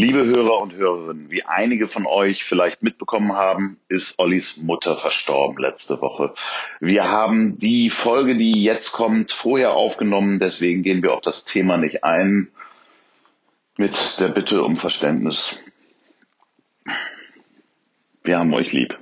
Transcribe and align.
Liebe 0.00 0.24
Hörer 0.24 0.62
und 0.62 0.72
Hörerinnen, 0.72 1.30
wie 1.30 1.42
einige 1.42 1.86
von 1.86 2.06
euch 2.06 2.42
vielleicht 2.42 2.82
mitbekommen 2.82 3.34
haben, 3.34 3.76
ist 3.88 4.18
Ollis 4.18 4.56
Mutter 4.56 4.96
verstorben 4.96 5.58
letzte 5.58 6.00
Woche. 6.00 6.32
Wir 6.80 7.10
haben 7.10 7.58
die 7.58 7.90
Folge, 7.90 8.38
die 8.38 8.62
jetzt 8.62 8.92
kommt, 8.92 9.30
vorher 9.30 9.74
aufgenommen, 9.74 10.38
deswegen 10.38 10.82
gehen 10.82 11.02
wir 11.02 11.12
auf 11.12 11.20
das 11.20 11.44
Thema 11.44 11.76
nicht 11.76 12.02
ein, 12.02 12.48
mit 13.76 14.18
der 14.18 14.28
Bitte 14.28 14.64
um 14.64 14.78
Verständnis. 14.78 15.60
Wir 18.24 18.38
haben 18.38 18.54
euch 18.54 18.72
lieb. 18.72 18.98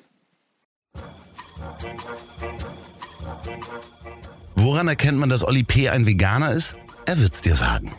Woran 4.56 4.88
erkennt 4.88 5.18
man, 5.18 5.30
dass 5.30 5.46
Olli 5.46 5.62
P. 5.62 5.90
ein 5.90 6.06
Veganer 6.06 6.50
ist? 6.50 6.74
Er 7.06 7.20
wird's 7.20 7.40
dir 7.40 7.54
sagen. 7.54 7.94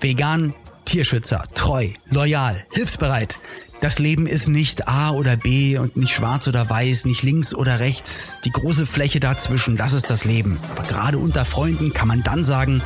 Vegan, 0.00 0.52
Tierschützer, 0.90 1.44
treu, 1.54 1.90
loyal, 2.06 2.64
hilfsbereit. 2.72 3.38
Das 3.80 4.00
Leben 4.00 4.26
ist 4.26 4.48
nicht 4.48 4.88
A 4.88 5.10
oder 5.10 5.36
B 5.36 5.78
und 5.78 5.96
nicht 5.96 6.12
schwarz 6.12 6.48
oder 6.48 6.68
weiß, 6.68 7.04
nicht 7.04 7.22
links 7.22 7.54
oder 7.54 7.78
rechts. 7.78 8.40
Die 8.44 8.50
große 8.50 8.86
Fläche 8.86 9.20
dazwischen, 9.20 9.76
das 9.76 9.92
ist 9.92 10.10
das 10.10 10.24
Leben. 10.24 10.58
Aber 10.74 10.82
gerade 10.82 11.18
unter 11.18 11.44
Freunden 11.44 11.92
kann 11.92 12.08
man 12.08 12.24
dann 12.24 12.42
sagen, 12.42 12.82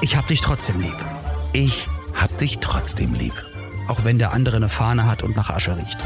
ich 0.00 0.16
hab 0.16 0.26
dich 0.26 0.40
trotzdem 0.40 0.80
lieb. 0.80 0.96
Ich 1.52 1.86
hab 2.14 2.36
dich 2.36 2.58
trotzdem 2.58 3.14
lieb. 3.14 3.34
Auch 3.86 4.02
wenn 4.02 4.18
der 4.18 4.32
andere 4.32 4.56
eine 4.56 4.68
Fahne 4.68 5.06
hat 5.06 5.22
und 5.22 5.36
nach 5.36 5.48
Asche 5.48 5.76
riecht. 5.76 5.98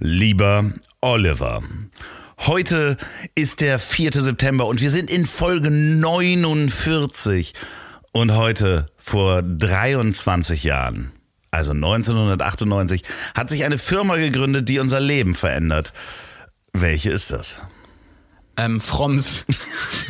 Lieber 0.00 0.70
Oliver, 1.00 1.62
heute 2.46 2.96
ist 3.34 3.60
der 3.60 3.78
4. 3.78 4.12
September 4.12 4.66
und 4.66 4.80
wir 4.80 4.90
sind 4.90 5.10
in 5.10 5.26
Folge 5.26 5.70
49. 5.70 7.54
Und 8.12 8.34
heute, 8.34 8.86
vor 8.96 9.42
23 9.42 10.64
Jahren, 10.64 11.12
also 11.52 11.70
1998, 11.72 13.04
hat 13.34 13.48
sich 13.48 13.64
eine 13.64 13.78
Firma 13.78 14.16
gegründet, 14.16 14.68
die 14.68 14.80
unser 14.80 15.00
Leben 15.00 15.34
verändert. 15.34 15.92
Welche 16.72 17.10
ist 17.10 17.30
das? 17.30 17.60
Ähm, 18.56 18.80
Fromms. 18.80 19.44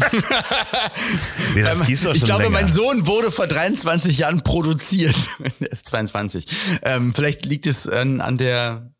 Nee, 1.54 1.62
das 1.62 1.84
gibt's 1.84 2.04
doch 2.04 2.14
ich 2.14 2.20
schon 2.20 2.26
glaube, 2.26 2.44
länger. 2.44 2.62
mein 2.62 2.72
Sohn 2.72 3.06
wurde 3.06 3.32
vor 3.32 3.46
23 3.46 4.18
Jahren 4.18 4.42
produziert. 4.42 5.16
er 5.60 5.72
ist 5.72 5.86
22. 5.86 6.46
Ähm, 6.82 7.12
vielleicht 7.14 7.44
liegt 7.44 7.66
es 7.66 7.88
an, 7.88 8.20
an 8.20 8.38
der 8.38 8.92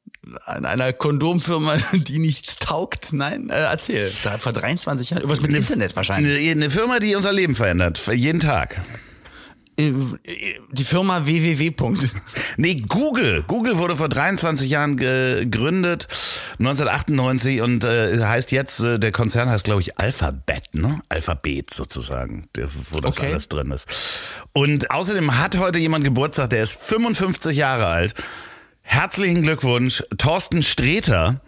an 0.44 0.64
einer 0.64 0.92
Kondomfirma, 0.92 1.76
die 1.92 2.18
nichts 2.18 2.56
taugt. 2.56 3.12
Nein, 3.12 3.50
äh, 3.50 3.54
erzähl. 3.54 4.12
Da, 4.22 4.38
vor 4.38 4.52
23 4.52 5.10
Jahren. 5.10 5.22
Irgendwas 5.22 5.40
mit 5.40 5.52
Internet 5.54 5.96
wahrscheinlich. 5.96 6.36
Eine, 6.38 6.50
eine 6.50 6.70
Firma, 6.70 6.98
die 6.98 7.14
unser 7.16 7.32
Leben 7.32 7.54
verändert. 7.54 8.00
Jeden 8.12 8.40
Tag. 8.40 8.80
Äh, 9.78 9.92
Die 10.72 10.84
Firma 10.84 11.24
www. 11.24 11.72
Nee, 12.56 12.74
Google. 12.86 13.44
Google 13.46 13.78
wurde 13.78 13.96
vor 13.96 14.08
23 14.10 14.68
Jahren 14.68 14.96
gegründet, 14.96 16.08
1998 16.58 17.60
und 17.62 17.84
äh, 17.84 18.18
heißt 18.22 18.52
jetzt, 18.52 18.80
äh, 18.80 18.98
der 18.98 19.12
Konzern 19.12 19.48
heißt 19.48 19.64
glaube 19.64 19.80
ich 19.80 19.98
Alphabet, 19.98 20.74
ne? 20.74 21.00
Alphabet 21.08 21.72
sozusagen, 21.72 22.48
der, 22.56 22.68
wo 22.90 23.00
das 23.00 23.18
Okay. 23.18 23.30
alles 23.30 23.48
drin 23.48 23.70
ist. 23.70 23.86
Und 24.52 24.90
außerdem 24.90 25.38
hat 25.38 25.56
heute 25.56 25.78
jemand 25.78 26.04
Geburtstag, 26.04 26.50
der 26.50 26.62
ist 26.62 26.78
55 26.78 27.56
Jahre 27.56 27.86
alt. 27.86 28.14
Herzlichen 28.82 29.42
Glückwunsch, 29.42 30.02
Thorsten 30.18 30.62
Streter. 30.62 31.40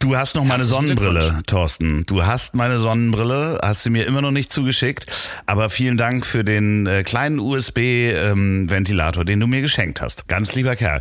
Du 0.00 0.16
hast 0.16 0.34
noch 0.34 0.44
meine 0.44 0.64
Sonnenbrille. 0.64 1.40
Thorsten. 1.46 2.04
Du 2.04 2.26
hast 2.26 2.54
meine 2.54 2.78
Sonnenbrille, 2.78 3.58
hast 3.62 3.84
sie 3.84 3.90
mir 3.90 4.06
immer 4.06 4.20
noch 4.20 4.32
nicht 4.32 4.52
zugeschickt, 4.52 5.06
aber 5.46 5.70
vielen 5.70 5.96
Dank 5.96 6.26
für 6.26 6.44
den 6.44 6.86
äh, 6.86 7.04
kleinen 7.04 7.38
USB-Ventilator, 7.38 9.24
den 9.24 9.40
du 9.40 9.46
mir 9.46 9.62
geschenkt 9.62 10.02
hast. 10.02 10.28
Ganz 10.28 10.54
lieber 10.54 10.76
Kerl. 10.76 11.00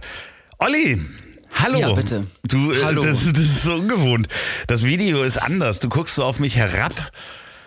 Olli, 0.59 1.01
hallo. 1.51 1.79
Ja, 1.79 1.91
bitte. 1.91 2.25
Du, 2.47 2.71
äh, 2.71 2.77
Hallo. 2.85 3.03
Das, 3.03 3.25
das 3.33 3.39
ist 3.39 3.63
so 3.63 3.73
ungewohnt. 3.73 4.29
Das 4.67 4.83
Video 4.85 5.23
ist 5.23 5.37
anders. 5.37 5.79
Du 5.79 5.89
guckst 5.89 6.15
so 6.15 6.23
auf 6.23 6.39
mich 6.39 6.55
herab. 6.55 6.93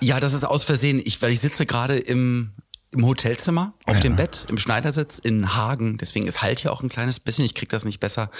Ja, 0.01 0.21
das 0.21 0.33
ist 0.33 0.45
aus 0.45 0.65
Versehen. 0.65 1.03
Ich, 1.05 1.21
weil 1.21 1.33
ich 1.33 1.41
sitze 1.41 1.67
gerade 1.67 1.99
im, 1.99 2.53
im 2.97 3.07
Hotelzimmer 3.07 3.75
auf 3.87 4.01
dem 4.01 4.17
Bett, 4.17 4.47
im 4.49 4.59
Schneidersitz 4.59 5.19
in 5.19 5.55
Hagen. 5.55 5.99
Deswegen 5.99 6.27
ist 6.27 6.43
halt 6.43 6.61
hier 6.61 6.73
auch 6.73 6.83
ein 6.83 6.89
kleines 6.89 7.21
bisschen. 7.21 7.45
Ich 7.45 7.55
krieg 7.55 7.69
das 7.69 7.85
nicht 7.85 8.01
besser 8.01 8.31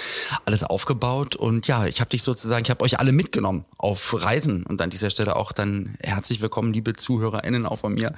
alles 0.45 0.63
aufgebaut. 0.63 1.35
Und 1.35 1.67
ja, 1.67 1.85
ich 1.85 2.01
habe 2.01 2.09
dich 2.09 2.23
sozusagen, 2.23 2.65
ich 2.65 2.71
habe 2.71 2.83
euch 2.83 2.99
alle 2.99 3.11
mitgenommen 3.11 3.65
auf 3.77 4.21
Reisen. 4.21 4.63
Und 4.63 4.81
an 4.81 4.89
dieser 4.89 5.09
Stelle 5.09 5.35
auch 5.35 5.51
dann 5.51 5.95
herzlich 6.01 6.41
willkommen, 6.41 6.73
liebe 6.73 6.93
ZuhörerInnen 6.95 7.65
auch 7.65 7.77
von 7.77 7.93
mir. 7.93 8.13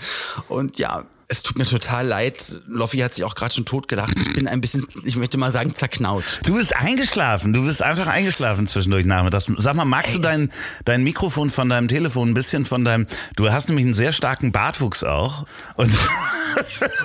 Und 0.48 0.80
ja, 0.80 1.06
es 1.32 1.44
tut 1.44 1.60
mir 1.60 1.66
total 1.66 2.08
leid. 2.08 2.60
Loffi 2.68 2.98
hat 2.98 3.14
sich 3.14 3.24
auch 3.24 3.36
gerade 3.36 3.54
schon 3.54 3.64
totgelacht. 3.64 4.18
Ich 4.20 4.34
bin 4.34 4.48
ein 4.48 4.62
bisschen, 4.62 4.88
ich 5.04 5.16
möchte 5.16 5.38
mal 5.38 5.52
sagen, 5.52 5.76
zerknautscht. 5.76 6.40
Du 6.48 6.56
bist 6.56 6.76
eingeschlafen. 6.76 7.54
Du 7.54 7.64
bist 7.64 7.84
einfach 7.84 8.08
eingeschlafen 8.08 8.68
zwischendurch 8.68 9.06
nachmittags. 9.06 9.46
Sag 9.58 9.76
mal, 9.76 9.86
magst 9.86 10.10
Ey, 10.10 10.16
du 10.16 10.22
dein, 10.24 10.52
dein 10.86 11.04
Mikrofon 11.04 11.52
von 11.52 11.70
deinem 11.70 11.88
Telefon 11.88 12.30
ein 12.30 12.34
bisschen 12.34 12.66
von 12.66 12.84
deinem, 12.84 13.06
du 13.36 13.52
hast 13.52 13.70
nämlich 13.70 13.86
einen 13.86 13.94
sehr 13.94 14.12
starken 14.12 14.52
Bartwuchs 14.52 15.04
auch. 15.04 15.46
Und 15.76 15.96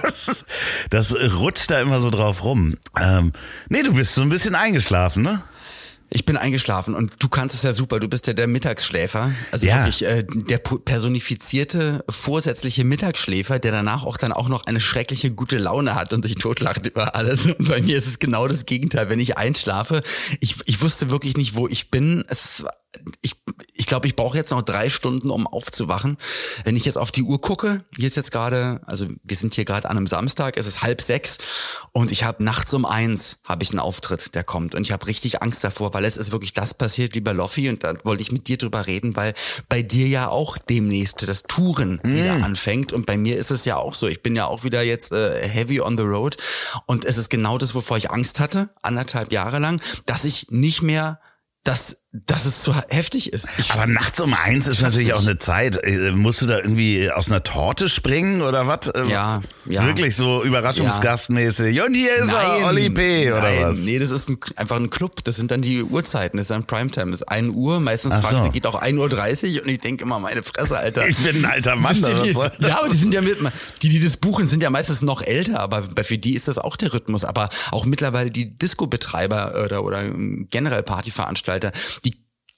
das, 0.02 0.46
das 0.90 1.14
rutscht 1.34 1.70
da 1.70 1.80
immer 1.80 2.00
so 2.00 2.08
drauf 2.08 2.44
rum. 2.44 2.78
Ähm, 2.98 3.32
nee, 3.68 3.82
du 3.82 3.92
bist 3.92 4.14
so 4.14 4.22
ein 4.22 4.30
bisschen 4.30 4.54
eingeschlafen, 4.54 5.22
ne? 5.22 5.42
Ich 6.10 6.24
bin 6.24 6.36
eingeschlafen 6.36 6.94
und 6.94 7.12
du 7.18 7.28
kannst 7.28 7.56
es 7.56 7.62
ja 7.62 7.74
super. 7.74 7.98
Du 7.98 8.08
bist 8.08 8.26
ja 8.26 8.32
der 8.34 8.46
Mittagsschläfer. 8.46 9.32
Also 9.50 9.66
Ja. 9.66 9.78
wirklich 9.78 10.04
äh, 10.06 10.24
der 10.28 10.58
personifizierte, 10.58 12.04
vorsätzliche 12.08 12.84
Mittagsschläfer, 12.84 13.58
der 13.58 13.72
danach 13.72 14.04
auch 14.04 14.16
dann 14.16 14.32
auch 14.32 14.48
noch 14.48 14.66
eine 14.66 14.80
schreckliche 14.80 15.30
gute 15.32 15.58
Laune 15.58 15.94
hat 15.94 16.12
und 16.12 16.24
sich 16.24 16.36
totlacht 16.36 16.86
über 16.86 17.14
alles. 17.14 17.46
Und 17.58 17.68
bei 17.68 17.80
mir 17.80 17.96
ist 17.98 18.06
es 18.06 18.18
genau 18.18 18.46
das 18.48 18.66
Gegenteil. 18.66 19.08
Wenn 19.08 19.20
ich 19.20 19.36
einschlafe, 19.38 20.02
ich, 20.40 20.56
ich 20.66 20.80
wusste 20.80 21.10
wirklich 21.10 21.36
nicht, 21.36 21.56
wo 21.56 21.68
ich 21.68 21.90
bin. 21.90 22.24
Es, 22.28 22.64
ich 23.22 23.36
ich 23.76 23.86
glaube, 23.86 24.06
ich 24.06 24.16
brauche 24.16 24.36
jetzt 24.36 24.50
noch 24.50 24.62
drei 24.62 24.88
Stunden, 24.88 25.30
um 25.30 25.46
aufzuwachen. 25.46 26.16
Wenn 26.64 26.76
ich 26.76 26.84
jetzt 26.84 26.96
auf 26.96 27.10
die 27.10 27.22
Uhr 27.22 27.40
gucke, 27.40 27.84
hier 27.96 28.06
ist 28.06 28.16
jetzt 28.16 28.30
gerade, 28.30 28.80
also 28.86 29.06
wir 29.22 29.36
sind 29.36 29.54
hier 29.54 29.64
gerade 29.64 29.90
an 29.90 29.96
einem 29.96 30.06
Samstag, 30.06 30.56
es 30.56 30.66
ist 30.66 30.82
halb 30.82 31.02
sechs 31.02 31.38
und 31.92 32.12
ich 32.12 32.24
habe 32.24 32.42
nachts 32.42 32.72
um 32.72 32.86
eins 32.86 33.38
habe 33.44 33.62
ich 33.62 33.70
einen 33.70 33.80
Auftritt, 33.80 34.34
der 34.34 34.44
kommt 34.44 34.74
und 34.74 34.82
ich 34.82 34.92
habe 34.92 35.06
richtig 35.06 35.42
Angst 35.42 35.64
davor, 35.64 35.92
weil 35.92 36.04
es 36.04 36.16
ist 36.16 36.32
wirklich 36.32 36.52
das 36.52 36.74
passiert, 36.74 37.14
lieber 37.14 37.34
Loffi 37.34 37.68
und 37.68 37.84
da 37.84 37.94
wollte 38.04 38.22
ich 38.22 38.32
mit 38.32 38.48
dir 38.48 38.56
drüber 38.56 38.86
reden, 38.86 39.16
weil 39.16 39.34
bei 39.68 39.82
dir 39.82 40.06
ja 40.06 40.28
auch 40.28 40.56
demnächst 40.56 41.28
das 41.28 41.42
Touren 41.42 42.00
wieder 42.02 42.44
anfängt 42.44 42.92
und 42.92 43.06
bei 43.06 43.16
mir 43.16 43.36
ist 43.36 43.50
es 43.50 43.64
ja 43.64 43.76
auch 43.76 43.94
so. 43.94 44.06
Ich 44.08 44.22
bin 44.22 44.36
ja 44.36 44.46
auch 44.46 44.64
wieder 44.64 44.82
jetzt 44.82 45.12
äh, 45.12 45.48
heavy 45.48 45.80
on 45.80 45.98
the 45.98 46.04
road 46.04 46.36
und 46.86 47.04
es 47.04 47.18
ist 47.18 47.28
genau 47.28 47.58
das, 47.58 47.74
wovor 47.74 47.96
ich 47.96 48.10
Angst 48.10 48.40
hatte, 48.40 48.70
anderthalb 48.82 49.32
Jahre 49.32 49.58
lang, 49.58 49.80
dass 50.06 50.24
ich 50.24 50.50
nicht 50.50 50.82
mehr 50.82 51.20
dass, 51.64 52.03
dass 52.26 52.46
es 52.46 52.60
zu 52.60 52.72
heftig 52.88 53.32
ist. 53.32 53.48
Ich, 53.58 53.72
Aber 53.72 53.86
nachts 53.86 54.20
um 54.20 54.32
eins 54.34 54.68
ist 54.68 54.82
natürlich 54.82 55.12
auch 55.12 55.18
nicht. 55.18 55.28
eine 55.30 55.38
Zeit. 55.38 55.82
Äh, 55.82 56.12
Musst 56.12 56.40
du 56.42 56.46
da 56.46 56.58
irgendwie 56.58 57.10
aus 57.10 57.26
einer 57.28 57.42
Torte 57.42 57.88
springen 57.88 58.40
oder 58.40 58.66
was? 58.68 58.86
Äh, 58.88 59.06
Ja, 59.08 59.42
ja. 59.66 59.84
Wirklich 59.86 60.14
so 60.14 60.44
überraschungsgastmäßig. 60.44 61.82
Und 61.82 61.94
hier 61.94 62.14
ist 62.16 62.30
er, 62.30 62.66
Olli 62.66 62.90
P. 62.90 63.32
oder 63.32 63.42
nein, 63.42 63.62
was? 63.64 63.78
Nee, 63.78 63.98
das 63.98 64.10
ist 64.10 64.28
ein, 64.28 64.38
einfach 64.56 64.76
ein 64.76 64.90
Club. 64.90 65.24
Das 65.24 65.36
sind 65.36 65.50
dann 65.50 65.60
die 65.62 65.82
Uhrzeiten. 65.82 66.36
Das 66.36 66.44
ist 66.44 66.50
dann 66.50 66.66
Primetime. 66.66 67.10
Das 67.10 67.22
ist 67.22 67.28
1 67.28 67.52
Uhr. 67.54 67.80
Meistens 67.80 68.14
Ach 68.14 68.30
so. 68.30 68.38
sie, 68.38 68.50
geht 68.50 68.66
auch 68.66 68.80
1.30 68.80 69.56
Uhr. 69.56 69.62
Und 69.64 69.68
ich 69.70 69.80
denke 69.80 70.04
immer, 70.04 70.18
meine 70.20 70.42
Fresse, 70.42 70.78
Alter. 70.78 71.08
Ich 71.08 71.16
bin 71.16 71.44
ein 71.44 71.50
alter 71.50 71.76
Mann. 71.76 71.96
Wie- 71.96 72.66
ja, 72.66 72.78
aber 72.78 72.88
die 72.88 72.96
sind 72.96 73.12
ja 73.12 73.20
mit, 73.22 73.38
die, 73.82 73.88
die 73.88 74.00
das 74.00 74.16
buchen, 74.16 74.46
sind 74.46 74.62
ja 74.62 74.70
meistens 74.70 75.02
noch 75.02 75.22
älter, 75.22 75.60
aber 75.60 75.82
für 76.04 76.18
die 76.18 76.34
ist 76.34 76.46
das 76.48 76.58
auch 76.58 76.76
der 76.76 76.92
Rhythmus. 76.94 77.24
Aber 77.24 77.48
auch 77.72 77.84
mittlerweile 77.86 78.30
die 78.30 78.56
Disco-Betreiber 78.56 79.62
oder, 79.64 79.84
oder 79.84 80.02
ähm, 80.02 80.46
generell 80.50 80.82
Partyveranstalter, 80.82 81.72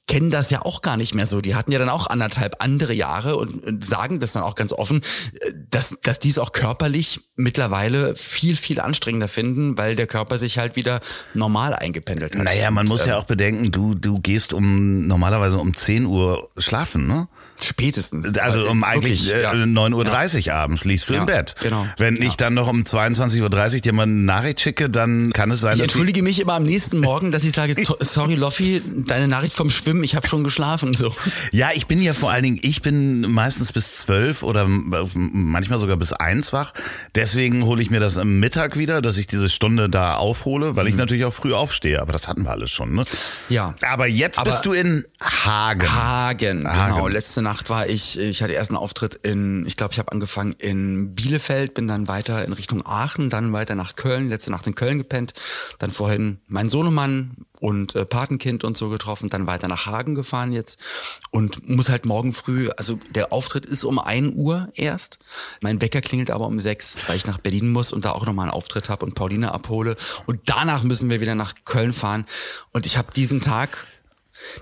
kennen 0.06 0.30
das 0.30 0.50
ja 0.50 0.62
auch 0.62 0.82
gar 0.82 0.96
nicht 0.96 1.14
mehr 1.14 1.26
so. 1.26 1.40
Die 1.40 1.54
hatten 1.54 1.72
ja 1.72 1.78
dann 1.78 1.88
auch 1.88 2.06
anderthalb 2.06 2.62
andere 2.62 2.92
Jahre 2.92 3.36
und, 3.36 3.64
und 3.64 3.84
sagen 3.84 4.20
das 4.20 4.32
dann 4.32 4.42
auch 4.42 4.54
ganz 4.54 4.72
offen, 4.72 5.02
äh, 5.40 5.52
dass, 5.70 5.96
dass 6.02 6.18
die 6.18 6.28
es 6.28 6.38
auch 6.38 6.52
körperlich 6.52 7.20
mittlerweile 7.34 8.14
viel, 8.16 8.56
viel 8.56 8.80
anstrengender 8.80 9.28
finden, 9.28 9.76
weil 9.76 9.96
der 9.96 10.06
Körper 10.06 10.38
sich 10.38 10.58
halt 10.58 10.76
wieder 10.76 11.00
normal 11.34 11.74
eingependelt 11.74 12.36
hat. 12.36 12.44
Naja, 12.44 12.70
man 12.70 12.86
Und, 12.86 12.90
muss 12.90 13.02
ähm, 13.02 13.08
ja 13.08 13.18
auch 13.18 13.24
bedenken, 13.24 13.70
du, 13.72 13.94
du 13.94 14.20
gehst 14.20 14.52
um 14.52 15.06
normalerweise 15.06 15.58
um 15.58 15.74
10 15.74 16.06
Uhr 16.06 16.50
schlafen, 16.58 17.06
ne? 17.06 17.28
Spätestens. 17.62 18.36
Also 18.38 18.68
um 18.68 18.82
äh, 18.82 18.86
eigentlich 18.86 19.26
wirklich, 19.26 19.34
äh, 19.34 19.42
ja. 19.42 19.52
9.30 19.52 20.48
Uhr 20.48 20.54
abends 20.54 20.84
liegst 20.84 21.08
du 21.08 21.14
Ja, 21.14 21.20
im 21.20 21.26
Bett. 21.26 21.54
genau. 21.60 21.86
Wenn 21.98 22.16
Ja. 22.16 22.24
ich 22.28 22.36
dann 22.36 22.54
noch 22.54 22.68
um 22.68 22.82
22.30 22.82 23.42
Uhr 23.74 23.80
dir 23.80 23.92
mal 23.92 24.02
eine 24.04 24.12
Nachricht 24.12 24.60
schicke, 24.60 24.90
dann 24.90 25.32
kann 25.32 25.50
es 25.50 25.60
sein, 25.60 25.72
Ich 25.72 25.78
dass 25.78 25.84
entschuldige 25.88 26.22
mich 26.22 26.40
immer 26.40 26.54
am 26.54 26.64
nächsten 26.64 27.00
Morgen, 27.00 27.32
dass 27.32 27.44
ich 27.44 27.52
sage, 27.52 27.74
"To- 27.84 27.96
sorry 28.00 28.34
Loffi, 28.34 28.82
deine 29.06 29.28
Nachricht 29.28 29.54
vom 29.54 29.70
Schwimmen, 29.70 30.04
ich 30.04 30.14
habe 30.16 30.26
schon 30.26 30.44
geschlafen. 30.44 30.94
So. 30.94 31.14
Ja, 31.52 31.70
ich 31.74 31.86
bin 31.86 32.00
ja 32.02 32.14
vor 32.14 32.30
allen 32.30 32.42
Dingen, 32.42 32.58
ich 32.62 32.82
bin 32.82 33.22
meistens 33.32 33.72
bis 33.72 33.96
zwölf 33.96 34.42
oder 34.42 34.62
m- 34.62 34.92
manchmal 35.32 35.78
sogar 35.78 35.96
bis 35.96 36.12
eins 36.12 36.52
wach. 36.52 36.72
Deswegen 37.14 37.64
hole 37.64 37.80
ich 37.82 37.90
mir 37.90 38.00
das 38.00 38.18
am 38.18 38.38
Mittag 38.38 38.76
wieder, 38.76 39.00
dass 39.02 39.16
ich 39.16 39.26
diese 39.26 39.48
Stunde 39.48 39.88
da 39.88 40.14
aufhole, 40.16 40.76
weil 40.76 40.88
ich 40.88 40.96
natürlich 40.96 41.24
auch 41.24 41.34
früh 41.34 41.52
aufstehe. 41.54 42.00
Aber 42.00 42.12
das 42.12 42.28
hatten 42.28 42.42
wir 42.44 42.50
alles 42.50 42.70
schon, 42.70 42.92
ne? 42.94 43.04
Ja. 43.48 43.74
Aber 43.82 44.06
jetzt 44.06 44.38
Aber- 44.38 44.50
bist 44.50 44.66
du 44.66 44.72
in 44.72 45.04
Hagen. 45.22 45.92
Hagen, 45.92 46.68
Hagen. 46.68 46.94
genau. 46.94 47.08
Letzte 47.08 47.42
Nacht 47.46 47.70
war 47.70 47.88
ich, 47.88 48.18
ich 48.18 48.42
hatte 48.42 48.54
erst 48.54 48.72
einen 48.72 48.78
Auftritt 48.78 49.14
in, 49.14 49.64
ich 49.66 49.76
glaube, 49.76 49.92
ich 49.92 50.00
habe 50.00 50.10
angefangen 50.10 50.56
in 50.58 51.14
Bielefeld, 51.14 51.74
bin 51.74 51.86
dann 51.86 52.08
weiter 52.08 52.44
in 52.44 52.52
Richtung 52.52 52.84
Aachen, 52.84 53.30
dann 53.30 53.52
weiter 53.52 53.76
nach 53.76 53.94
Köln, 53.94 54.28
letzte 54.28 54.50
Nacht 54.50 54.66
in 54.66 54.74
Köln 54.74 54.98
gepennt, 54.98 55.32
dann 55.78 55.92
vorhin 55.92 56.40
mein 56.48 56.68
Sohnemann 56.68 57.36
und 57.60 57.94
äh, 57.94 58.04
Patenkind 58.04 58.64
und 58.64 58.76
so 58.76 58.88
getroffen, 58.88 59.30
dann 59.30 59.46
weiter 59.46 59.68
nach 59.68 59.86
Hagen 59.86 60.16
gefahren 60.16 60.52
jetzt 60.52 60.80
und 61.30 61.68
muss 61.68 61.88
halt 61.88 62.04
morgen 62.04 62.32
früh, 62.32 62.68
also 62.76 62.98
der 63.14 63.32
Auftritt 63.32 63.64
ist 63.64 63.84
um 63.84 64.00
ein 64.00 64.34
Uhr 64.34 64.68
erst, 64.74 65.20
mein 65.60 65.80
Wecker 65.80 66.00
klingelt 66.00 66.32
aber 66.32 66.46
um 66.46 66.58
sechs, 66.58 66.96
weil 67.06 67.16
ich 67.16 67.26
nach 67.26 67.38
Berlin 67.38 67.70
muss 67.70 67.92
und 67.92 68.04
da 68.04 68.10
auch 68.10 68.26
nochmal 68.26 68.46
einen 68.46 68.54
Auftritt 68.54 68.88
habe 68.88 69.06
und 69.06 69.14
Pauline 69.14 69.52
abhole. 69.52 69.96
Und 70.26 70.40
danach 70.46 70.82
müssen 70.82 71.08
wir 71.10 71.20
wieder 71.20 71.36
nach 71.36 71.54
Köln 71.64 71.92
fahren. 71.92 72.26
Und 72.72 72.86
ich 72.86 72.96
habe 72.96 73.12
diesen 73.14 73.40
Tag 73.40 73.86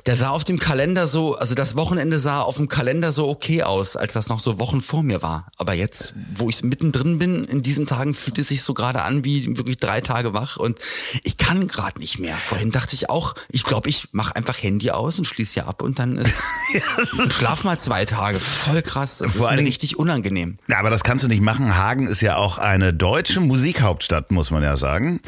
der 0.07 0.17
sah 0.17 0.31
auf 0.31 0.45
dem 0.45 0.59
Kalender 0.59 1.07
so, 1.07 1.35
also 1.37 1.55
das 1.55 1.77
Wochenende 1.77 2.19
sah 2.19 2.41
auf 2.41 2.57
dem 2.57 2.69
Kalender 2.69 3.13
so 3.13 3.29
okay 3.29 3.63
aus, 3.63 3.97
als 3.97 4.13
das 4.13 4.29
noch 4.29 4.41
so 4.41 4.59
Wochen 4.59 4.81
vor 4.81 5.03
mir 5.03 5.23
war. 5.23 5.47
Aber 5.57 5.75
jetzt, 5.75 6.15
wo 6.35 6.49
ich 6.49 6.63
mittendrin 6.63 7.19
bin, 7.19 7.45
in 7.45 7.63
diesen 7.63 7.87
Tagen 7.87 8.15
fühlt 8.15 8.39
es 8.39 8.49
sich 8.49 8.63
so 8.63 8.75
gerade 8.75 9.03
an 9.03 9.25
wie 9.25 9.47
wirklich 9.57 9.79
drei 9.79 10.01
Tage 10.01 10.33
wach 10.33 10.57
und 10.57 10.79
ich 11.23 11.37
kann 11.39 11.69
gerade 11.69 11.99
nicht 11.99 12.19
mehr. 12.19 12.37
Vorhin 12.47 12.71
dachte 12.71 12.95
ich 12.95 13.11
auch, 13.11 13.35
ich 13.49 13.65
glaube, 13.65 13.89
ich 13.89 14.09
mache 14.13 14.37
einfach 14.37 14.63
Handy 14.63 14.91
aus 14.91 15.19
und 15.19 15.25
schließe 15.25 15.61
ja 15.61 15.67
ab 15.67 15.83
und 15.83 15.99
dann 15.99 16.19
ist 16.19 16.43
und 17.19 17.33
schlaf 17.33 17.65
mal 17.65 17.79
zwei 17.79 18.05
Tage. 18.05 18.39
Voll 18.41 18.83
krass. 18.83 19.19
Das 19.19 19.35
Vor 19.35 19.51
ist 19.51 19.61
mir 19.61 19.67
richtig 19.67 19.99
unangenehm. 19.99 20.59
Ja, 20.69 20.79
aber 20.79 20.91
das 20.91 21.05
kannst 21.05 21.25
du 21.25 21.29
nicht 21.29 21.43
machen. 21.43 21.77
Hagen 21.77 22.07
ist 22.07 22.21
ja 22.21 22.37
auch 22.37 22.59
eine 22.59 22.93
deutsche 22.93 23.41
Musikhauptstadt, 23.41 24.31
muss 24.31 24.51
man 24.51 24.63
ja 24.63 24.77
sagen. 24.77 25.21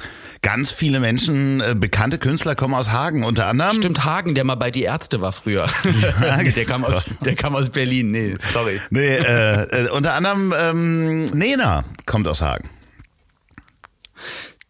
Ganz 0.43 0.71
viele 0.71 1.01
Menschen, 1.01 1.61
äh, 1.61 1.75
bekannte 1.77 2.19
Künstler 2.19 2.55
kommen 2.55 2.75
aus 2.75 2.91
Hagen, 2.91 3.25
unter 3.25 3.47
anderem. 3.47 3.77
Stimmt, 3.77 4.05
Hagen, 4.05 4.35
der 4.35 4.45
mal 4.45 4.55
bei 4.55 4.71
Die 4.71 4.83
Ärzte 4.83 5.21
war 5.21 5.33
früher. 5.33 5.69
der, 6.57 6.65
kam 6.65 6.85
aus, 6.85 7.05
der 7.21 7.35
kam 7.35 7.55
aus 7.55 7.71
Berlin. 7.71 8.11
Nee, 8.11 8.37
sorry. 8.39 8.81
Nee, 8.91 9.17
äh, 9.17 9.87
äh, 9.87 9.91
unter 9.91 10.15
anderem 10.15 10.55
ähm, 10.57 11.25
Nena 11.27 11.85
kommt 12.05 12.29
aus 12.29 12.43
Hagen. 12.43 12.71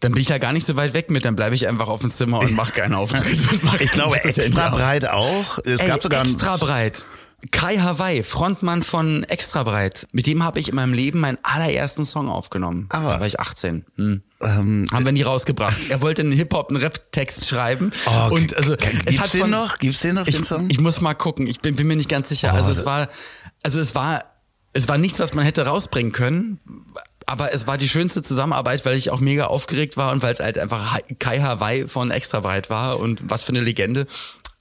Dann 0.01 0.13
bin 0.13 0.21
ich 0.21 0.29
ja 0.29 0.39
gar 0.39 0.53
nicht 0.53 0.67
so 0.67 0.77
weit 0.77 0.95
weg 0.95 1.11
mit, 1.11 1.25
dann 1.25 1.37
bleibe 1.37 1.55
ich 1.55 1.67
einfach 1.69 1.89
auf 1.89 2.01
dem 2.01 2.11
Zimmer 2.11 2.41
und 2.41 2.55
mache 2.55 2.73
keinen 2.73 2.95
Auftritt. 2.95 3.63
Mach 3.63 3.81
ich 3.81 3.91
glaube, 3.91 4.23
extra 4.23 4.69
breit 4.69 5.09
auch. 5.09 5.59
Es 5.65 5.81
Ey, 5.81 5.89
gab 5.89 6.03
sogar 6.03 6.23
extra 6.23 6.57
breit. 6.59 7.07
Kai 7.51 7.79
Hawaii, 7.79 8.23
Frontmann 8.23 8.83
von 8.83 9.25
Extra 9.25 9.63
Breit. 9.63 10.07
Mit 10.13 10.27
dem 10.27 10.43
habe 10.43 10.59
ich 10.59 10.69
in 10.69 10.75
meinem 10.75 10.95
Leben 10.95 11.21
meinen 11.21 11.39
allerersten 11.43 12.05
Song 12.05 12.29
aufgenommen. 12.29 12.87
Ah, 12.91 13.01
da 13.01 13.21
war 13.21 13.27
ich 13.27 13.39
18. 13.39 13.85
Hm. 13.97 14.23
Ähm, 14.41 14.87
Haben 14.93 15.05
wir 15.05 15.13
nie 15.13 15.23
rausgebracht. 15.23 15.77
Er 15.89 16.03
wollte 16.03 16.23
einen 16.23 16.33
Hip-Hop, 16.33 16.71
einen 16.71 16.79
Rap-Text 16.79 17.47
schreiben. 17.47 17.93
Oh, 18.07 18.35
und 18.35 18.57
also, 18.57 18.75
es 19.05 19.21
hat 19.21 19.33
den 19.33 19.43
von, 19.43 19.51
noch? 19.51 19.79
Gibt's 19.79 20.01
den 20.01 20.15
noch, 20.15 20.27
ich, 20.27 20.35
den 20.35 20.45
Song? 20.45 20.69
Ich 20.71 20.81
muss 20.81 21.01
mal 21.01 21.15
gucken. 21.15 21.47
Ich 21.47 21.61
bin, 21.61 21.77
bin 21.77 21.87
mir 21.87 21.97
nicht 21.97 22.09
ganz 22.09 22.29
sicher. 22.29 22.53
Oh, 22.53 22.57
also 22.57 22.71
es 22.71 22.85
war, 22.85 23.09
also 23.63 23.81
es 23.81 23.95
war, 23.95 24.25
es 24.73 24.89
war 24.89 24.99
nichts, 24.99 25.19
was 25.21 25.35
man 25.35 25.45
hätte 25.45 25.67
rausbringen 25.67 26.13
können. 26.13 26.61
Aber 27.29 27.53
es 27.53 27.67
war 27.67 27.77
die 27.77 27.89
schönste 27.89 28.23
Zusammenarbeit, 28.23 28.85
weil 28.87 28.97
ich 28.97 29.11
auch 29.11 29.19
mega 29.21 29.47
aufgeregt 29.47 29.97
war 29.97 30.13
und 30.13 30.23
weil 30.23 30.33
es 30.33 30.41
halt 30.41 30.59
einfach 30.59 31.01
Kai 31.19 31.41
Hawaii 31.41 31.89
von 31.89 32.13
Extra 32.13 32.39
Breit 32.39 32.71
war 32.71 33.01
und 33.01 33.21
was 33.29 33.43
für 33.43 33.51
eine 33.51 33.61
Legende. 33.61 34.07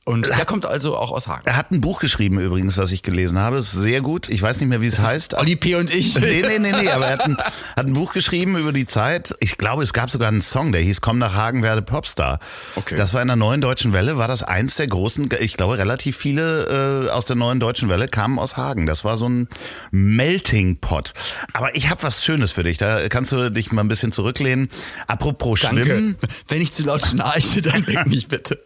Und 0.08 0.30
er 0.30 0.46
kommt 0.46 0.68
also 0.68 0.96
auch 0.96 1.12
aus 1.12 1.28
Hagen. 1.28 1.42
Er 1.46 1.58
hat 1.58 1.72
ein 1.72 1.82
Buch 1.82 2.00
geschrieben 2.00 2.40
übrigens, 2.40 2.78
was 2.78 2.92
ich 2.92 3.02
gelesen 3.02 3.40
habe. 3.40 3.58
Ist 3.58 3.72
sehr 3.72 4.02
gut. 4.02 4.30
Ich 4.30 4.40
weiß 4.40 4.60
nicht 4.60 4.70
mehr, 4.70 4.80
wie 4.80 4.86
es 4.86 4.98
das 4.98 5.06
heißt. 5.06 5.34
Olli 5.34 5.56
P. 5.56 5.76
und 5.76 5.92
ich. 5.92 6.14
Nee, 6.26 6.44
nee, 6.48 6.60
nee, 6.60 6.72
nee. 6.72 6.90
Aber 6.90 7.08
er 7.08 7.14
hat 7.14 7.26
ein, 7.26 7.38
hat 7.38 7.88
ein 7.88 7.94
Buch 7.94 8.14
geschrieben 8.14 8.56
über 8.58 8.72
die 8.72 8.86
Zeit. 8.86 9.34
Ich 9.40 9.58
glaube, 9.58 9.84
es 9.84 9.94
gab 9.94 10.10
sogar 10.12 10.28
einen 10.28 10.42
Song, 10.42 10.72
der 10.72 10.82
hieß 10.82 11.02
Komm 11.02 11.18
nach 11.18 11.34
Hagen, 11.34 11.64
werde 11.64 11.82
Popstar. 11.82 12.40
Okay. 12.76 12.96
Das 12.96 13.14
war 13.14 13.22
in 13.22 13.28
der 13.28 13.36
neuen 13.36 13.62
deutschen 13.62 13.94
Welle, 13.94 14.18
war 14.18 14.28
das 14.28 14.44
eins 14.44 14.76
der 14.76 14.88
großen, 14.88 15.30
ich 15.40 15.58
glaube, 15.58 15.78
relativ 15.78 16.18
viele 16.18 17.08
äh, 17.08 17.10
aus 17.10 17.26
der 17.26 17.36
neuen 17.36 17.60
deutschen 17.60 17.90
Welle 17.90 18.08
kamen 18.08 18.38
aus 18.38 18.58
Hagen. 18.58 18.86
Das 18.86 19.04
war 19.06 19.18
so 19.18 19.28
ein 19.28 19.48
Melting 19.92 20.78
Pot. 20.78 21.14
Aber 21.54 21.76
ich 21.76 21.90
habe 21.90 22.04
was 22.04 22.24
Schönes 22.24 22.52
für 22.52 22.64
dich. 22.64 22.78
Da 22.78 23.08
kannst 23.10 23.32
du 23.32 23.50
dich 23.50 23.72
mal 23.72 23.82
ein 23.82 23.88
bisschen 23.88 24.12
zurücklehnen. 24.12 24.70
Apropos 25.08 25.62
Danke. 25.62 25.84
Schwimmen. 25.84 26.16
Wenn 26.48 26.62
ich 26.62 26.72
zu 26.72 26.84
laut 26.84 27.06
schnarche, 27.06 27.62
dann 27.62 27.86
weck 27.88 28.06
mich 28.08 28.28
bitte. 28.28 28.60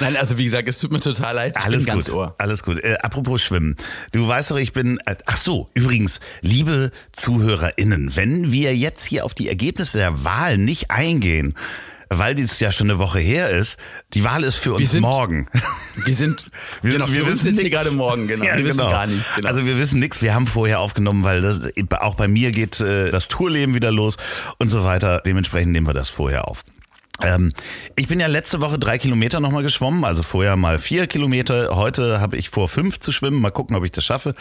Nein, 0.00 0.16
also 0.16 0.38
wie 0.38 0.44
gesagt, 0.44 0.68
es 0.68 0.78
tut 0.84 0.92
mir 0.92 1.00
total 1.00 1.34
leid. 1.34 1.54
Ich 1.58 1.64
alles 1.64 1.86
gut. 1.86 2.34
Alles 2.38 2.62
gut. 2.62 2.78
Äh, 2.84 2.96
apropos 3.02 3.42
Schwimmen. 3.42 3.76
Du 4.12 4.28
weißt 4.28 4.50
doch, 4.50 4.58
ich 4.58 4.72
bin. 4.72 4.98
Äh, 5.06 5.16
ach 5.24 5.38
so, 5.38 5.70
übrigens, 5.74 6.20
liebe 6.42 6.92
ZuhörerInnen, 7.12 8.16
wenn 8.16 8.52
wir 8.52 8.76
jetzt 8.76 9.04
hier 9.04 9.24
auf 9.24 9.34
die 9.34 9.48
Ergebnisse 9.48 9.98
der 9.98 10.24
Wahl 10.24 10.58
nicht 10.58 10.90
eingehen, 10.90 11.54
weil 12.10 12.34
dies 12.34 12.60
ja 12.60 12.70
schon 12.70 12.90
eine 12.90 12.98
Woche 12.98 13.18
her 13.18 13.48
ist, 13.48 13.78
die 14.12 14.24
Wahl 14.24 14.44
ist 14.44 14.56
für 14.56 14.74
uns 14.74 14.90
sind, 14.90 15.00
morgen. 15.00 15.46
Wir 16.04 16.14
sind, 16.14 16.46
wir, 16.82 16.92
genau, 16.92 17.06
wir 17.08 17.24
wissen 17.24 17.56
jetzt 17.56 17.70
gerade 17.70 17.92
morgen, 17.92 18.26
genau. 18.26 18.44
Ja, 18.46 18.56
wir 18.56 18.64
genau. 18.64 18.84
wissen 18.84 18.90
gar 18.90 19.06
nichts, 19.06 19.34
genau. 19.36 19.48
Also 19.48 19.64
wir 19.64 19.78
wissen 19.78 20.00
nichts, 20.00 20.20
wir 20.22 20.34
haben 20.34 20.48
vorher 20.48 20.80
aufgenommen, 20.80 21.22
weil 21.22 21.40
das, 21.40 21.62
auch 22.00 22.16
bei 22.16 22.26
mir 22.26 22.50
geht 22.50 22.80
äh, 22.80 23.12
das 23.12 23.28
Tourleben 23.28 23.74
wieder 23.74 23.92
los 23.92 24.16
und 24.58 24.70
so 24.70 24.82
weiter. 24.82 25.22
Dementsprechend 25.24 25.70
nehmen 25.70 25.86
wir 25.86 25.94
das 25.94 26.10
vorher 26.10 26.48
auf. 26.48 26.64
Ähm, 27.22 27.52
ich 27.96 28.08
bin 28.08 28.18
ja 28.18 28.26
letzte 28.26 28.60
Woche 28.60 28.78
drei 28.78 28.98
Kilometer 28.98 29.38
nochmal 29.38 29.62
geschwommen, 29.62 30.04
also 30.04 30.22
vorher 30.22 30.56
mal 30.56 30.78
vier 30.78 31.06
Kilometer. 31.06 31.76
Heute 31.76 32.20
habe 32.20 32.36
ich 32.36 32.50
vor, 32.50 32.68
fünf 32.68 32.98
zu 32.98 33.12
schwimmen. 33.12 33.40
Mal 33.40 33.50
gucken, 33.50 33.76
ob 33.76 33.84
ich 33.84 33.92
das 33.92 34.04
schaffe. 34.04 34.34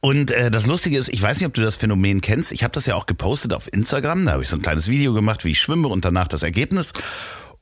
Und 0.00 0.30
äh, 0.30 0.50
das 0.50 0.66
Lustige 0.66 0.96
ist, 0.96 1.08
ich 1.08 1.20
weiß 1.20 1.38
nicht, 1.38 1.46
ob 1.46 1.54
du 1.54 1.62
das 1.62 1.76
Phänomen 1.76 2.20
kennst. 2.20 2.52
Ich 2.52 2.62
habe 2.62 2.72
das 2.72 2.86
ja 2.86 2.94
auch 2.94 3.06
gepostet 3.06 3.52
auf 3.52 3.72
Instagram. 3.72 4.26
Da 4.26 4.32
habe 4.32 4.42
ich 4.42 4.48
so 4.48 4.56
ein 4.56 4.62
kleines 4.62 4.88
Video 4.88 5.12
gemacht, 5.12 5.44
wie 5.44 5.50
ich 5.50 5.60
schwimme 5.60 5.88
und 5.88 6.04
danach 6.04 6.28
das 6.28 6.42
Ergebnis. 6.42 6.92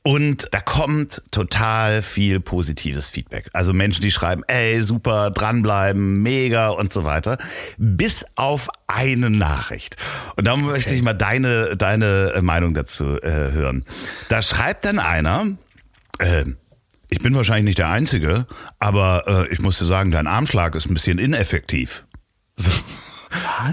Und 0.05 0.49
da 0.51 0.59
kommt 0.59 1.21
total 1.31 2.01
viel 2.01 2.41
positives 2.41 3.09
Feedback. 3.09 3.49
Also 3.53 3.71
Menschen, 3.71 4.01
die 4.01 4.11
schreiben, 4.11 4.43
ey, 4.47 4.81
super, 4.83 5.31
dranbleiben, 5.31 6.21
mega 6.21 6.69
und 6.69 6.91
so 6.91 7.05
weiter. 7.05 7.37
Bis 7.77 8.25
auf 8.35 8.69
eine 8.87 9.29
Nachricht. 9.29 9.95
Und 10.35 10.45
da 10.45 10.53
okay. 10.53 10.63
möchte 10.63 10.93
ich 10.93 11.01
mal 11.03 11.13
deine, 11.13 11.77
deine 11.77 12.33
Meinung 12.41 12.73
dazu 12.73 13.17
äh, 13.21 13.51
hören. 13.53 13.85
Da 14.27 14.41
schreibt 14.41 14.83
dann 14.83 14.99
einer, 14.99 15.47
äh, 16.19 16.43
ich 17.09 17.19
bin 17.19 17.33
wahrscheinlich 17.33 17.65
nicht 17.65 17.77
der 17.77 17.89
Einzige, 17.89 18.45
aber 18.79 19.23
äh, 19.25 19.53
ich 19.53 19.59
muss 19.59 19.79
dir 19.79 19.85
sagen, 19.85 20.11
dein 20.11 20.27
Armschlag 20.27 20.75
ist 20.75 20.87
ein 20.87 20.95
bisschen 20.95 21.17
ineffektiv. 21.17 22.05
So. 22.57 22.71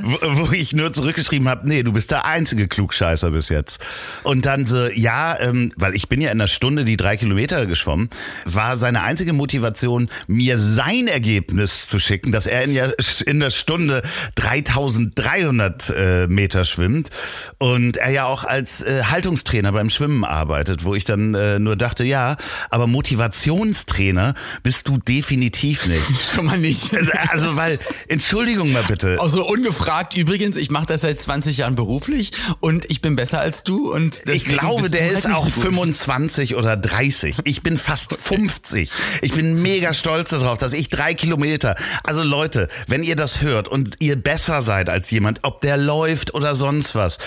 Wo, 0.03 0.53
ich 0.53 0.73
nur 0.73 0.93
zurückgeschrieben 0.93 1.49
habe, 1.49 1.69
nee, 1.69 1.83
du 1.83 1.93
bist 1.93 2.11
der 2.11 2.25
einzige 2.25 2.69
Klugscheißer 2.69 3.31
bis 3.31 3.49
jetzt. 3.49 3.81
Und 4.23 4.47
dann 4.47 4.67
so, 4.67 4.89
ja, 4.89 5.39
ähm, 5.41 5.73
weil 5.77 5.95
ich 5.95 6.09
bin 6.09 6.21
ja 6.21 6.31
in 6.31 6.41
einer 6.41 6.49
Stunde 6.49 6.85
die 6.85 6.97
drei 6.97 7.17
Kilometer 7.17 7.67
geschwommen, 7.67 8.11
war 8.45 8.77
seine 8.77 9.03
einzige 9.03 9.33
Motivation, 9.33 10.09
mir 10.27 10.59
sein 10.59 11.07
Ergebnis 11.07 11.87
zu 11.87 11.99
schicken, 11.99 12.33
dass 12.33 12.47
er 12.47 12.65
in, 12.65 12.73
ja, 12.73 12.91
in 13.27 13.41
der 13.41 13.51
Stunde 13.51 14.03
3300 14.37 15.91
äh, 15.91 16.27
Meter 16.27 16.65
schwimmt 16.65 17.11
und 17.59 17.97
er 17.97 18.11
ja 18.11 18.25
auch 18.25 18.45
als 18.45 18.83
äh, 18.83 19.05
Haltungstrainer 19.05 19.73
beim 19.73 19.91
Schwimmen 19.91 20.25
arbeitet, 20.25 20.85
wo 20.85 20.95
ich 20.95 21.05
dann 21.05 21.35
äh, 21.35 21.59
nur 21.59 21.77
dachte, 21.77 22.05
ja, 22.05 22.37
aber 22.71 22.87
Motivationstrainer 22.87 24.35
bist 24.63 24.89
du 24.89 24.99
definitiv 24.99 25.87
nicht. 25.87 26.03
Schon 26.35 26.47
mal 26.47 26.59
nicht. 26.59 26.95
Also, 26.95 27.11
also 27.29 27.57
weil, 27.57 27.79
Entschuldigung 28.09 28.73
mal 28.73 28.85
bitte. 28.85 29.19
Also 29.21 29.47
ungefragt 29.51 30.17
übrigens, 30.17 30.57
ich 30.57 30.71
mache 30.71 30.87
das 30.87 31.01
seit 31.03 31.21
20 31.21 31.57
Jahren 31.59 31.75
beruflich 31.75 32.33
und 32.61 32.91
ich 32.91 33.01
bin 33.01 33.17
besser 33.17 33.41
als 33.41 33.65
du 33.65 33.93
und 33.93 34.23
ich 34.29 34.45
glaube, 34.45 34.89
der 34.89 35.03
halt 35.07 35.13
ist 35.13 35.27
auch 35.27 35.45
so 35.45 35.51
25 35.51 36.57
oder 36.57 36.77
30. 36.77 37.39
Ich 37.45 37.63
bin 37.63 37.77
fast 37.77 38.15
50. 38.21 38.91
Ich 39.23 39.33
bin 39.33 39.61
mega 39.61 39.93
stolz 39.93 40.31
darauf, 40.31 40.59
dass 40.59 40.73
ich 40.73 40.89
drei 40.89 41.15
Kilometer. 41.15 41.75
Also 42.05 42.23
Leute, 42.23 42.69
wenn 42.87 43.03
ihr 43.03 43.17
das 43.17 43.41
hört 43.41 43.69
und 43.69 43.97
ihr 43.99 44.17
besser 44.17 44.63
seid 44.63 44.89
als 44.89 45.11
jemand, 45.11 45.41
ob 45.43 45.61
der 45.61 45.77
läuft 45.77 46.35
oder 46.35 46.55
sonst 46.57 46.95
was. 46.95 47.19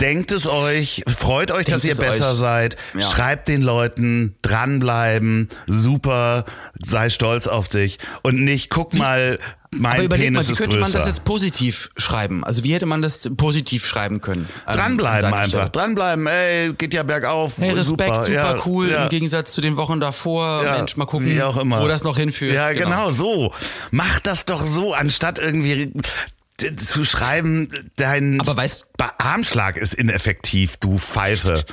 Denkt 0.00 0.32
es 0.32 0.48
euch, 0.48 1.04
freut 1.06 1.50
euch, 1.52 1.66
Denkt 1.66 1.70
dass 1.70 1.84
ihr 1.84 1.94
besser 1.94 2.32
euch. 2.32 2.38
seid, 2.38 2.76
ja. 2.98 3.08
schreibt 3.08 3.46
den 3.46 3.62
Leuten, 3.62 4.34
dranbleiben, 4.42 5.48
super, 5.68 6.44
sei 6.80 7.08
stolz 7.08 7.46
auf 7.46 7.68
dich 7.68 7.98
und 8.22 8.42
nicht, 8.42 8.68
guck 8.68 8.94
mal, 8.94 9.38
mein 9.74 9.94
Aber 9.94 10.04
überleg 10.04 10.26
Penis 10.26 10.48
mal, 10.48 10.52
wie 10.52 10.56
könnte 10.56 10.76
man 10.76 10.92
das 10.92 11.06
jetzt 11.06 11.24
positiv 11.24 11.90
schreiben? 11.96 12.44
Also 12.44 12.62
wie 12.62 12.74
hätte 12.74 12.86
man 12.86 13.00
das 13.00 13.30
positiv 13.36 13.86
schreiben 13.86 14.20
können? 14.20 14.48
Ähm, 14.68 14.74
dranbleiben 14.74 15.32
einfach, 15.32 15.68
dranbleiben, 15.68 16.26
ey, 16.26 16.72
geht 16.74 16.92
ja 16.92 17.02
bergauf. 17.02 17.58
Hey, 17.58 17.70
Respekt, 17.70 17.88
super, 17.88 18.22
super 18.22 18.32
ja, 18.32 18.56
cool, 18.66 18.90
ja. 18.90 19.02
im 19.04 19.08
Gegensatz 19.08 19.52
zu 19.52 19.60
den 19.60 19.76
Wochen 19.76 19.98
davor. 19.98 20.62
Ja, 20.64 20.76
Mensch, 20.76 20.96
mal 20.96 21.06
gucken, 21.06 21.40
wo 21.40 21.88
das 21.88 22.04
noch 22.04 22.18
hinführt. 22.18 22.54
Ja, 22.54 22.72
genau. 22.72 22.84
genau 22.84 23.10
so. 23.10 23.54
Mach 23.90 24.20
das 24.20 24.44
doch 24.44 24.66
so, 24.66 24.92
anstatt 24.92 25.38
irgendwie 25.38 25.92
zu 26.76 27.04
schreiben, 27.04 27.68
dein 27.96 28.40
Aber 28.40 28.56
weißt, 28.56 28.88
Armschlag 29.18 29.76
ist 29.76 29.94
ineffektiv, 29.94 30.76
du 30.76 30.98
Pfeife. 30.98 31.64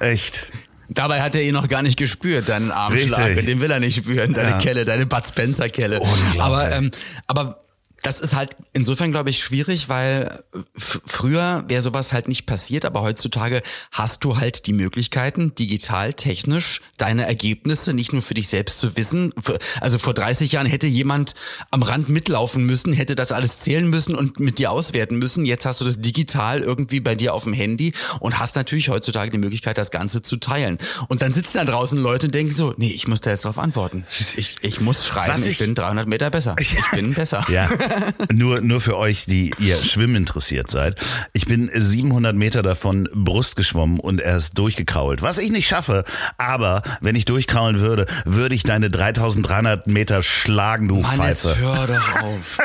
Echt. 0.00 0.48
Dabei 0.88 1.20
hat 1.20 1.34
er 1.34 1.42
ihn 1.42 1.52
noch 1.52 1.68
gar 1.68 1.82
nicht 1.82 1.98
gespürt, 1.98 2.48
deinen 2.48 2.70
Armschlag. 2.70 3.28
Richtig. 3.28 3.46
Den 3.46 3.60
will 3.60 3.70
er 3.70 3.80
nicht 3.80 3.98
spüren, 3.98 4.32
deine 4.32 4.50
ja. 4.50 4.58
Kelle, 4.58 4.84
deine 4.84 5.06
Bud 5.06 5.26
Spencer 5.28 5.68
Kelle. 5.68 6.00
Aber, 6.38 6.72
ähm, 6.72 6.90
aber 7.26 7.58
das 8.02 8.20
ist 8.20 8.34
halt 8.34 8.56
insofern, 8.72 9.10
glaube 9.10 9.30
ich, 9.30 9.42
schwierig, 9.42 9.88
weil 9.88 10.42
früher 10.76 11.64
wäre 11.66 11.82
sowas 11.82 12.12
halt 12.12 12.28
nicht 12.28 12.46
passiert, 12.46 12.84
aber 12.84 13.02
heutzutage 13.02 13.62
hast 13.90 14.24
du 14.24 14.36
halt 14.36 14.66
die 14.66 14.72
Möglichkeiten, 14.72 15.54
digital, 15.54 16.14
technisch, 16.14 16.80
deine 16.96 17.26
Ergebnisse 17.26 17.94
nicht 17.94 18.12
nur 18.12 18.22
für 18.22 18.34
dich 18.34 18.48
selbst 18.48 18.78
zu 18.78 18.96
wissen. 18.96 19.32
Also 19.80 19.98
vor 19.98 20.14
30 20.14 20.52
Jahren 20.52 20.66
hätte 20.66 20.86
jemand 20.86 21.34
am 21.70 21.82
Rand 21.82 22.08
mitlaufen 22.08 22.64
müssen, 22.64 22.92
hätte 22.92 23.16
das 23.16 23.32
alles 23.32 23.58
zählen 23.60 23.88
müssen 23.88 24.14
und 24.14 24.38
mit 24.38 24.58
dir 24.58 24.70
auswerten 24.70 25.18
müssen. 25.18 25.44
Jetzt 25.44 25.66
hast 25.66 25.80
du 25.80 25.84
das 25.84 26.00
digital 26.00 26.60
irgendwie 26.60 27.00
bei 27.00 27.14
dir 27.14 27.34
auf 27.34 27.44
dem 27.44 27.52
Handy 27.52 27.92
und 28.20 28.38
hast 28.38 28.54
natürlich 28.54 28.90
heutzutage 28.90 29.30
die 29.30 29.38
Möglichkeit, 29.38 29.76
das 29.76 29.90
Ganze 29.90 30.22
zu 30.22 30.36
teilen. 30.36 30.78
Und 31.08 31.22
dann 31.22 31.32
sitzen 31.32 31.58
da 31.58 31.64
draußen 31.64 31.98
Leute 31.98 32.26
und 32.26 32.34
denken 32.34 32.54
so, 32.54 32.74
nee, 32.76 32.92
ich 32.92 33.08
muss 33.08 33.20
da 33.20 33.30
jetzt 33.30 33.44
drauf 33.44 33.58
antworten. 33.58 34.06
Ich, 34.36 34.56
ich 34.60 34.80
muss 34.80 35.04
schreiben, 35.06 35.42
ich, 35.42 35.52
ich 35.52 35.58
bin 35.58 35.74
300 35.74 36.06
Meter 36.06 36.30
besser. 36.30 36.54
Ich 36.60 36.76
bin 36.92 37.14
besser. 37.14 37.44
Ja. 37.50 37.68
nur, 38.32 38.60
nur 38.60 38.80
für 38.80 38.96
euch, 38.96 39.26
die 39.26 39.52
ihr 39.58 39.76
Schwimmen 39.76 40.16
interessiert 40.16 40.70
seid. 40.70 41.00
Ich 41.32 41.46
bin 41.46 41.70
700 41.72 42.34
Meter 42.34 42.62
davon 42.62 43.08
Brust 43.14 43.56
geschwommen 43.56 44.00
und 44.00 44.20
erst 44.20 44.58
durchgekrault. 44.58 45.22
Was 45.22 45.38
ich 45.38 45.50
nicht 45.50 45.68
schaffe, 45.68 46.04
aber 46.36 46.82
wenn 47.00 47.16
ich 47.16 47.24
durchkraulen 47.24 47.80
würde, 47.80 48.06
würde 48.24 48.54
ich 48.54 48.62
deine 48.62 48.90
3300 48.90 49.86
Meter 49.86 50.22
schlagen, 50.22 50.88
du 50.88 51.00
Mann, 51.00 51.16
Pfeife. 51.16 51.48
Jetzt 51.48 51.58
hör 51.58 51.86
doch 51.86 52.22
auf. 52.22 52.58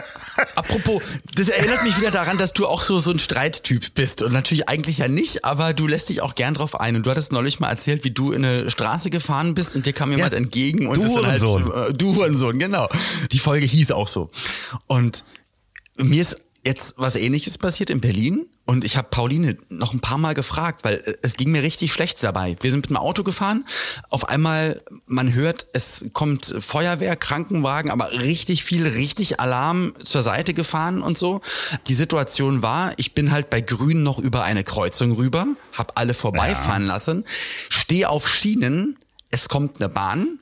Apropos, 0.56 1.02
das 1.36 1.50
erinnert 1.50 1.84
mich 1.84 1.98
wieder 1.98 2.12
daran, 2.12 2.38
dass 2.38 2.54
du 2.54 2.68
auch 2.68 2.82
so, 2.82 3.00
so 3.00 3.12
ein 3.12 3.20
Streittyp 3.20 3.94
bist. 3.94 4.22
Und 4.22 4.34
natürlich 4.34 4.70
eigentlich 4.70 5.00
ja 5.00 5.08
nicht, 5.08 5.46
aber 5.46 5.74
du 5.74 5.88
lässt 5.88 6.10
dich 6.10 6.22
auch 6.22 6.36
gern 6.36 6.54
drauf 6.54 6.80
ein. 6.80 6.96
Und 6.96 7.06
du 7.06 7.12
hattest 7.12 7.32
neulich 7.32 7.60
mal 7.60 7.70
erzählt, 7.70 8.04
wie 8.04 8.12
du 8.12 8.32
in 8.32 8.44
eine 8.44 8.70
Straße 8.70 9.10
gefahren 9.10 9.54
bist 9.54 9.76
und 9.76 9.86
dir 9.86 9.94
kam 9.94 10.12
jemand 10.12 10.34
ja, 10.34 10.38
entgegen 10.38 10.88
und 10.88 11.04
du 11.04 11.22
das 11.22 11.42
dann 11.42 11.72
halt. 11.72 11.90
Äh, 11.90 11.94
du 11.94 12.16
Hurensohn, 12.16 12.58
genau. 12.60 12.90
Die 13.32 13.40
Folge 13.40 13.66
hieß 13.66 13.92
auch 13.92 14.08
so. 14.08 14.30
Und 14.88 15.24
mir 15.98 16.22
ist 16.22 16.38
jetzt 16.64 16.96
was 16.98 17.16
ähnliches 17.16 17.58
passiert 17.58 17.90
in 17.90 18.02
Berlin 18.02 18.46
und 18.66 18.86
ich 18.86 18.96
habe 18.96 19.10
Pauline 19.12 19.58
noch 19.68 19.94
ein 19.94 20.00
paar 20.00 20.18
Mal 20.18 20.34
gefragt, 20.34 20.84
weil 20.84 20.96
äh, 20.96 21.14
es 21.22 21.36
ging 21.36 21.52
mir 21.52 21.62
richtig 21.64 21.92
schlecht 21.92 22.24
dabei. 22.24 22.56
Wir 22.62 22.72
sind 22.72 22.80
mit 22.80 22.90
dem 22.90 22.98
Auto 22.98 23.24
gefahren, 23.24 23.66
auf 24.10 24.30
einmal 24.30 24.82
man 25.06 25.34
hört, 25.34 25.68
es 25.74 26.06
kommt 26.14 26.56
Feuerwehr, 26.60 27.16
Krankenwagen, 27.18 27.92
aber 27.92 28.12
richtig 28.14 28.64
viel, 28.64 28.88
richtig 28.88 29.40
Alarm 29.42 29.94
zur 30.04 30.24
Seite 30.24 30.54
gefahren 30.54 31.02
und 31.02 31.18
so. 31.18 31.42
Die 31.88 31.94
Situation 31.94 32.62
war, 32.62 32.94
ich 32.98 33.14
bin 33.14 33.32
halt 33.32 33.50
bei 33.50 33.60
Grün 33.60 34.04
noch 34.04 34.20
über 34.20 34.44
eine 34.44 34.64
Kreuzung 34.64 35.12
rüber, 35.12 35.48
habe 35.74 35.98
alle 35.98 36.14
vorbeifahren 36.14 36.88
ja. 36.88 36.94
lassen, 36.94 37.26
stehe 37.70 38.10
auf 38.10 38.30
Schienen, 38.30 38.98
es 39.30 39.50
kommt 39.50 39.82
eine 39.82 39.90
Bahn, 39.90 40.40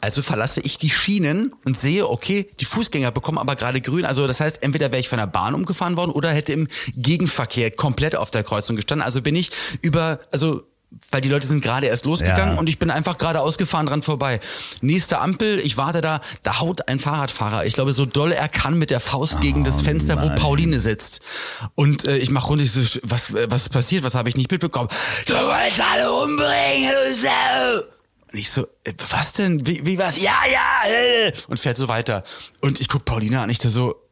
also 0.00 0.22
verlasse 0.22 0.60
ich 0.60 0.78
die 0.78 0.90
Schienen 0.90 1.54
und 1.64 1.78
sehe, 1.78 2.08
okay, 2.08 2.48
die 2.60 2.64
Fußgänger 2.64 3.10
bekommen 3.10 3.38
aber 3.38 3.56
gerade 3.56 3.80
grün. 3.80 4.04
Also 4.04 4.26
das 4.26 4.40
heißt, 4.40 4.62
entweder 4.62 4.90
wäre 4.90 5.00
ich 5.00 5.08
von 5.08 5.18
der 5.18 5.26
Bahn 5.26 5.54
umgefahren 5.54 5.96
worden 5.96 6.10
oder 6.10 6.30
hätte 6.30 6.52
im 6.52 6.68
Gegenverkehr 6.96 7.70
komplett 7.70 8.16
auf 8.16 8.30
der 8.30 8.44
Kreuzung 8.44 8.76
gestanden. 8.76 9.04
Also 9.04 9.22
bin 9.22 9.36
ich 9.36 9.50
über, 9.82 10.20
also 10.32 10.64
weil 11.10 11.20
die 11.20 11.28
Leute 11.28 11.46
sind 11.46 11.62
gerade 11.62 11.86
erst 11.86 12.06
losgegangen 12.06 12.54
ja. 12.54 12.60
und 12.60 12.68
ich 12.68 12.78
bin 12.78 12.90
einfach 12.90 13.18
gerade 13.18 13.40
ausgefahren 13.40 13.86
dran 13.86 14.02
vorbei. 14.02 14.40
Nächste 14.80 15.18
Ampel, 15.18 15.58
ich 15.58 15.76
warte 15.76 16.00
da, 16.00 16.20
da 16.42 16.60
haut 16.60 16.88
ein 16.88 16.98
Fahrradfahrer, 16.98 17.66
ich 17.66 17.74
glaube 17.74 17.92
so 17.92 18.06
doll 18.06 18.32
er 18.32 18.48
kann 18.48 18.78
mit 18.78 18.90
der 18.90 19.00
Faust 19.00 19.34
oh, 19.36 19.40
gegen 19.40 19.64
das 19.64 19.82
Fenster, 19.82 20.16
nein. 20.16 20.30
wo 20.30 20.40
Pauline 20.40 20.80
sitzt. 20.80 21.20
Und 21.74 22.04
äh, 22.04 22.16
ich 22.16 22.30
mache 22.30 22.48
runter, 22.48 22.64
ich 22.64 22.72
so, 22.72 23.00
was 23.02 23.32
was 23.32 23.68
passiert, 23.68 24.02
was 24.02 24.14
habe 24.14 24.28
ich 24.28 24.36
nicht 24.36 24.50
mitbekommen? 24.50 24.88
Du 25.26 25.34
wolltest 25.34 25.80
alle 25.80 26.10
umbringen, 26.10 26.90
du 26.90 27.14
Sau! 27.14 27.97
Und 28.32 28.38
ich 28.38 28.50
so, 28.50 28.66
äh, 28.84 28.92
was 29.10 29.32
denn? 29.32 29.66
Wie, 29.66 29.84
wie 29.86 29.98
was? 29.98 30.20
Ja, 30.20 30.36
ja! 30.50 30.90
Äh. 30.90 31.32
Und 31.48 31.58
fährt 31.58 31.76
so 31.76 31.88
weiter. 31.88 32.24
Und 32.60 32.80
ich 32.80 32.88
guck 32.88 33.04
Paulina 33.04 33.42
an, 33.42 33.50
ich 33.50 33.58
da 33.58 33.68
so, 33.68 34.08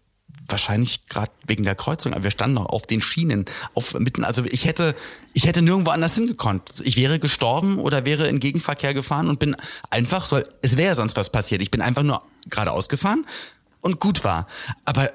wahrscheinlich 0.49 1.07
gerade 1.07 1.31
wegen 1.47 1.65
der 1.65 1.75
Kreuzung, 1.75 2.13
aber 2.13 2.25
wir 2.25 2.31
standen 2.31 2.55
noch 2.55 2.67
auf 2.67 2.87
den 2.87 3.03
Schienen, 3.03 3.47
auf 3.75 3.95
mitten, 3.95 4.25
also 4.25 4.45
ich 4.45 4.65
hätte, 4.65 4.95
ich 5.33 5.47
hätte 5.47 5.63
nirgendwo 5.63 5.91
anders 5.91 6.15
hingekonnt. 6.15 6.63
Ich 6.85 6.97
wäre 6.97 7.19
gestorben 7.19 7.79
oder 7.79 8.05
wäre 8.05 8.29
in 8.29 8.41
Gegenverkehr 8.41 8.95
gefahren 8.95 9.29
und 9.29 9.39
bin 9.39 9.57
einfach, 9.91 10.27
soll, 10.27 10.49
es 10.63 10.77
wäre 10.77 10.95
sonst 10.95 11.17
was 11.17 11.31
passiert. 11.31 11.63
Ich 11.63 11.71
bin 11.71 11.83
einfach 11.83 12.03
nur 12.03 12.23
geradeaus 12.49 12.89
gefahren 12.89 13.27
und 13.81 14.01
gut 14.01 14.25
war. 14.25 14.47
Aber 14.85 15.11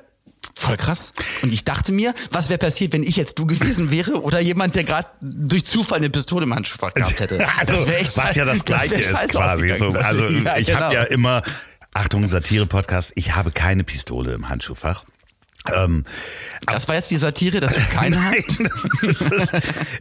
Voll 0.55 0.77
krass. 0.77 1.13
Und 1.41 1.53
ich 1.53 1.65
dachte 1.65 1.91
mir, 1.91 2.13
was 2.31 2.49
wäre 2.49 2.59
passiert, 2.59 2.93
wenn 2.93 3.03
ich 3.03 3.15
jetzt 3.15 3.39
du 3.39 3.45
gewesen 3.45 3.91
wäre 3.91 4.21
oder 4.21 4.39
jemand, 4.39 4.75
der 4.75 4.83
gerade 4.83 5.07
durch 5.21 5.65
Zufall 5.65 5.99
eine 5.99 6.09
Pistole 6.09 6.43
im 6.43 6.53
Handschuhfach 6.53 6.93
gehabt 6.93 7.19
hätte. 7.19 7.47
Also, 7.57 7.73
das 7.73 7.87
wäre 7.87 7.97
echt 7.99 8.17
was 8.17 8.35
ja 8.35 8.45
das 8.45 8.65
Gleiche 8.65 8.97
das 8.97 9.23
ist 9.23 9.29
quasi. 9.29 9.75
So, 9.77 9.91
also 9.91 10.27
ja, 10.29 10.57
ich 10.57 10.67
genau. 10.67 10.79
habe 10.79 10.93
ja 10.95 11.03
immer, 11.03 11.43
Achtung, 11.93 12.27
Satire-Podcast, 12.27 13.11
ich 13.15 13.35
habe 13.35 13.51
keine 13.51 13.83
Pistole 13.83 14.33
im 14.33 14.49
Handschuhfach. 14.49 15.03
Ähm, 15.71 16.05
das 16.65 16.87
war 16.87 16.95
jetzt 16.95 17.09
die 17.11 17.17
Satire, 17.17 17.59
dass 17.59 17.73
du 17.73 17.81
keine 17.81 18.23
hast? 18.31 18.59
es, 19.03 19.21
ist, 19.21 19.51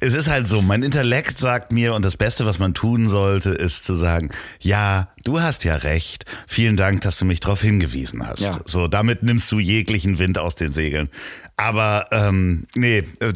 es 0.00 0.14
ist 0.14 0.28
halt 0.28 0.46
so, 0.48 0.62
mein 0.62 0.82
Intellekt 0.82 1.38
sagt 1.38 1.72
mir, 1.72 1.94
und 1.94 2.04
das 2.04 2.16
Beste, 2.16 2.46
was 2.46 2.58
man 2.58 2.74
tun 2.74 3.08
sollte, 3.08 3.50
ist 3.50 3.84
zu 3.84 3.94
sagen, 3.94 4.30
ja, 4.60 5.08
du 5.24 5.40
hast 5.40 5.64
ja 5.64 5.76
recht. 5.76 6.24
Vielen 6.46 6.76
Dank, 6.76 7.00
dass 7.02 7.16
du 7.18 7.24
mich 7.24 7.40
darauf 7.40 7.62
hingewiesen 7.62 8.26
hast. 8.26 8.40
Ja. 8.40 8.58
So, 8.66 8.88
damit 8.88 9.22
nimmst 9.22 9.50
du 9.52 9.58
jeglichen 9.58 10.18
Wind 10.18 10.38
aus 10.38 10.54
den 10.54 10.72
Segeln. 10.72 11.08
Aber 11.56 12.06
ähm, 12.10 12.66
nee, 12.74 13.04
äh, 13.20 13.32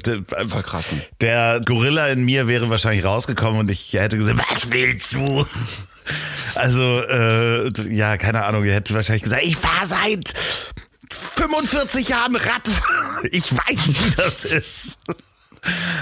Voll 0.46 0.62
krass, 0.62 0.90
Mann. 0.90 1.02
der 1.20 1.60
Gorilla 1.64 2.08
in 2.08 2.24
mir 2.24 2.48
wäre 2.48 2.70
wahrscheinlich 2.70 3.04
rausgekommen 3.04 3.60
und 3.60 3.70
ich 3.70 3.92
hätte 3.92 4.16
gesagt, 4.16 4.38
was 4.50 4.72
willst 4.72 5.12
du? 5.12 5.46
Also, 6.54 7.00
äh, 7.02 7.70
ja, 7.94 8.16
keine 8.16 8.44
Ahnung, 8.44 8.64
ihr 8.64 8.74
hättet 8.74 8.94
wahrscheinlich 8.94 9.22
gesagt, 9.22 9.42
ich 9.44 9.56
fahre 9.56 9.86
seit 9.86 10.34
45 11.14 12.08
Jahren 12.08 12.36
Rad. 12.36 12.68
Ich 13.30 13.52
weiß, 13.52 13.86
wie 13.86 14.10
das 14.16 14.44
ist. 14.44 14.98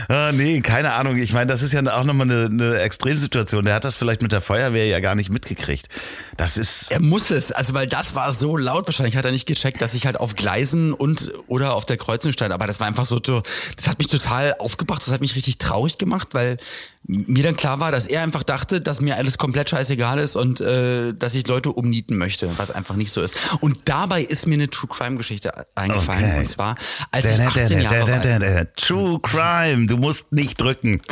Ah, 0.08 0.32
nee, 0.32 0.60
keine 0.60 0.92
Ahnung. 0.92 1.16
Ich 1.18 1.32
meine, 1.32 1.46
das 1.46 1.62
ist 1.62 1.72
ja 1.72 1.80
auch 1.80 2.04
nochmal 2.04 2.30
eine, 2.30 2.46
eine 2.46 2.80
Extremsituation. 2.80 3.64
Der 3.64 3.74
hat 3.74 3.84
das 3.84 3.96
vielleicht 3.96 4.22
mit 4.22 4.32
der 4.32 4.40
Feuerwehr 4.40 4.86
ja 4.86 5.00
gar 5.00 5.14
nicht 5.14 5.30
mitgekriegt. 5.30 5.88
Das 6.36 6.56
ist. 6.56 6.90
Er 6.90 7.00
muss 7.00 7.30
es, 7.30 7.52
also 7.52 7.74
weil 7.74 7.86
das 7.86 8.14
war 8.14 8.32
so 8.32 8.56
laut. 8.56 8.86
Wahrscheinlich 8.86 9.16
hat 9.16 9.24
er 9.24 9.32
nicht 9.32 9.46
gecheckt, 9.46 9.82
dass 9.82 9.94
ich 9.94 10.06
halt 10.06 10.18
auf 10.18 10.34
Gleisen 10.34 10.92
und 10.92 11.32
oder 11.46 11.74
auf 11.74 11.84
der 11.84 11.96
Kreuzung 11.96 12.32
stand. 12.32 12.52
Aber 12.52 12.66
das 12.66 12.80
war 12.80 12.86
einfach 12.86 13.06
so, 13.06 13.18
das 13.18 13.42
hat 13.86 13.98
mich 13.98 14.06
total 14.06 14.54
aufgebracht. 14.58 15.02
Das 15.02 15.12
hat 15.12 15.20
mich 15.20 15.36
richtig 15.36 15.58
traurig 15.58 15.98
gemacht, 15.98 16.28
weil 16.32 16.56
mir 17.04 17.42
dann 17.42 17.56
klar 17.56 17.80
war, 17.80 17.92
dass 17.92 18.06
er 18.06 18.22
einfach 18.22 18.44
dachte, 18.44 18.80
dass 18.80 19.00
mir 19.00 19.16
alles 19.16 19.36
komplett 19.36 19.70
scheißegal 19.70 20.18
ist 20.18 20.36
und 20.36 20.60
äh, 20.60 21.12
dass 21.12 21.34
ich 21.34 21.46
Leute 21.46 21.70
umnieten 21.70 22.16
möchte, 22.16 22.48
was 22.56 22.70
einfach 22.70 22.94
nicht 22.94 23.12
so 23.12 23.20
ist. 23.20 23.34
Und 23.60 23.80
dabei 23.86 24.22
ist 24.22 24.46
mir 24.46 24.54
eine 24.54 24.70
True 24.70 24.88
Crime 24.88 25.16
Geschichte 25.16 25.66
eingefallen. 25.74 26.24
Okay. 26.24 26.38
Und 26.38 26.48
zwar, 26.48 26.76
als 27.10 27.38
ich 27.38 27.40
18 27.40 27.80
Jahre 27.80 28.08
war. 28.08 28.74
True 28.74 29.20
Crime, 29.20 29.86
du 29.86 29.96
musst 29.96 30.32
nicht 30.32 30.60
drücken. 30.60 31.02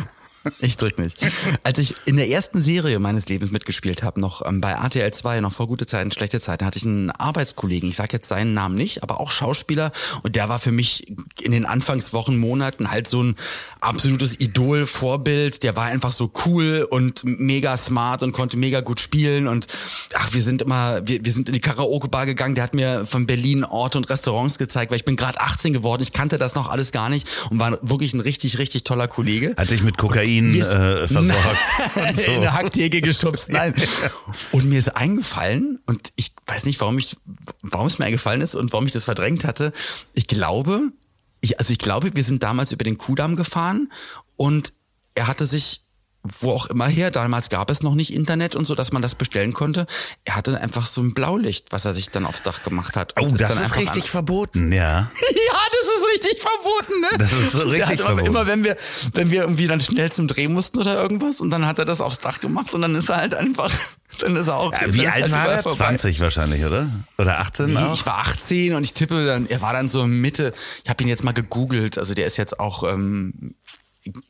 Ich 0.61 0.77
drück 0.77 0.99
nicht. 0.99 1.19
Als 1.63 1.79
ich 1.79 1.95
in 2.07 2.17
der 2.17 2.29
ersten 2.29 2.61
Serie 2.61 2.99
meines 2.99 3.29
Lebens 3.29 3.51
mitgespielt 3.51 4.03
habe, 4.03 4.21
noch 4.21 4.47
ähm, 4.47 4.61
bei 4.61 4.71
RTL 4.71 5.13
2, 5.13 5.41
noch 5.41 5.53
vor 5.53 5.67
gute 5.67 5.87
Zeiten, 5.87 6.11
schlechte 6.11 6.41
Zeiten, 6.41 6.65
hatte 6.65 6.79
ich 6.79 6.85
einen 6.85 7.11
Arbeitskollegen, 7.11 7.91
ich 7.91 7.97
sage 7.97 8.13
jetzt 8.13 8.29
seinen 8.29 8.53
Namen 8.53 8.75
nicht, 8.75 9.03
aber 9.03 9.21
auch 9.21 9.31
Schauspieler 9.31 9.93
und 10.23 10.37
der 10.37 10.49
war 10.49 10.59
für 10.59 10.73
mich 10.73 11.13
in 11.41 11.53
den 11.53 11.67
Anfangswochen, 11.67 12.37
Monaten 12.37 12.91
halt 12.91 13.09
so 13.09 13.23
ein 13.23 13.37
absolutes 13.81 14.39
Idol, 14.41 14.87
Vorbild, 14.87 15.63
der 15.63 15.77
war 15.77 15.87
einfach 15.87 16.13
so 16.13 16.31
cool 16.47 16.87
und 16.89 17.23
mega 17.25 17.77
smart 17.77 18.23
und 18.23 18.33
konnte 18.33 18.57
mega 18.57 18.81
gut 18.81 19.01
spielen 19.01 19.47
und 19.47 19.67
ach, 20.15 20.33
wir 20.33 20.43
sind 20.43 20.63
immer, 20.63 21.07
wir, 21.07 21.25
wir 21.25 21.33
sind 21.33 21.49
in 21.49 21.55
die 21.55 21.61
Karaoke-Bar 21.61 22.27
gegangen, 22.27 22.55
der 22.55 22.65
hat 22.65 22.75
mir 22.75 23.07
von 23.07 23.27
Berlin 23.27 23.65
Orte 23.65 23.99
und 23.99 24.09
Restaurants 24.09 24.59
gezeigt, 24.59 24.91
weil 24.91 24.97
ich 24.97 25.05
bin 25.05 25.17
gerade 25.17 25.41
18 25.41 25.73
geworden, 25.73 26.03
ich 26.03 26.13
kannte 26.13 26.39
das 26.39 26.55
noch 26.55 26.69
alles 26.69 26.93
gar 26.93 27.09
nicht 27.09 27.29
und 27.51 27.59
war 27.59 27.79
wirklich 27.83 28.15
ein 28.15 28.21
richtig, 28.21 28.59
richtig 28.59 28.85
toller 28.85 29.09
Kollege. 29.09 29.55
Hat 29.57 29.71
dich 29.71 29.83
mit 29.83 29.99
Kokain 29.99 30.30
Kokain 30.31 30.55
äh, 30.55 31.09
versorgt. 31.13 32.17
so. 32.17 32.23
In 32.23 32.37
eine 32.37 32.53
Hacktheke 32.53 33.01
geschubst, 33.01 33.49
nein. 33.51 33.75
Und 34.53 34.69
mir 34.69 34.79
ist 34.79 34.97
eingefallen, 34.97 35.81
und 35.87 36.13
ich 36.17 36.33
weiß 36.47 36.65
nicht, 36.65 36.81
warum 36.81 36.99
ich, 36.99 37.17
warum 37.63 37.87
es 37.87 37.99
mir 37.99 38.07
eingefallen 38.07 38.41
ist 38.41 38.55
und 38.55 38.73
warum 38.73 38.87
ich 38.87 38.93
das 38.93 39.05
verdrängt 39.05 39.45
hatte. 39.45 39.73
Ich 40.15 40.27
glaube, 40.27 40.93
ich, 41.41 41.59
also 41.59 41.73
ich 41.73 41.79
glaube, 41.79 42.15
wir 42.15 42.25
sind 42.25 42.43
damals 42.43 42.73
über 42.73 42.85
den 42.85 42.99
Kudamm 42.99 43.37
gefahren 43.37 43.93
und 44.37 44.73
er 45.15 45.27
hatte 45.27 45.47
sich 45.47 45.83
wo 46.23 46.53
auch 46.53 46.67
immer 46.67 46.87
her, 46.87 47.11
damals 47.11 47.49
gab 47.49 47.71
es 47.71 47.83
noch 47.83 47.95
nicht 47.95 48.13
Internet 48.13 48.55
und 48.55 48.67
so, 48.67 48.75
dass 48.75 48.93
man 48.93 49.01
das 49.01 49.15
bestellen 49.15 49.55
konnte. 49.55 49.87
Er 50.25 50.37
hatte 50.37 50.61
einfach 50.61 50.87
so 50.87 51.01
ein 51.01 51.15
Blaulicht, 51.15 51.67
was 51.71 51.85
er 51.87 51.95
sich 51.95 52.11
dann 52.11 52.27
aufs 52.27 52.43
Dach 52.43 52.63
gemacht 52.63 52.97
hat. 52.97 53.15
oh, 53.19 53.27
das 53.27 53.59
ist 53.59 53.77
richtig 53.77 54.11
verboten, 54.11 54.71
ja. 54.73 54.83
ja, 55.11 55.61
das 55.71 55.95
ist 55.97 56.15
richtig 56.15 56.43
verboten, 56.43 57.01
ne? 57.01 57.09
Das 57.19 57.33
ist 57.33 57.53
so 57.53 57.63
richtig 57.63 57.89
hat 57.89 58.01
verboten. 58.01 58.27
Immer 58.27 58.47
wenn 58.47 58.65
wir, 58.65 58.77
wenn 59.15 59.31
wir 59.31 59.43
irgendwie 59.43 59.67
dann 59.67 59.81
schnell 59.81 60.13
zum 60.13 60.29
Dreh 60.29 60.49
mussten 60.49 60.79
oder 60.79 61.01
irgendwas 61.01 61.41
und 61.41 61.51
dann 61.51 61.67
hat 61.67 61.79
er 61.79 61.87
das 61.87 62.01
aufs 62.01 62.19
Dach 62.19 62.41
gemacht 62.41 62.75
und 62.75 62.83
dann 62.83 62.95
ist 62.95 63.09
er 63.09 63.17
halt 63.17 63.35
einfach 63.35 63.71
dann 64.19 64.37
ist 64.37 64.49
er 64.49 64.57
auch. 64.57 64.73
Ja, 64.73 64.93
wie 64.93 65.07
alt 65.07 65.23
halt 65.23 65.33
war 65.33 65.49
er? 65.49 65.63
20 65.63 66.21
wahrscheinlich, 66.21 66.65
oder? 66.65 66.91
Oder 67.19 67.39
18? 67.41 67.67
Nee, 67.67 67.77
auch? 67.77 67.95
ich 67.95 68.05
war 68.05 68.19
18 68.19 68.75
und 68.75 68.85
ich 68.85 68.93
tippe 68.93 69.25
dann, 69.25 69.47
er 69.47 69.63
war 69.63 69.73
dann 69.73 69.89
so 69.89 70.07
Mitte. 70.07 70.53
Ich 70.85 70.91
habe 70.91 71.03
ihn 71.03 71.09
jetzt 71.09 71.25
mal 71.25 71.33
gegoogelt. 71.33 71.97
Also 71.97 72.15
der 72.15 72.27
ist 72.27 72.37
jetzt 72.37 72.61
auch 72.61 72.83
ähm, 72.83 73.55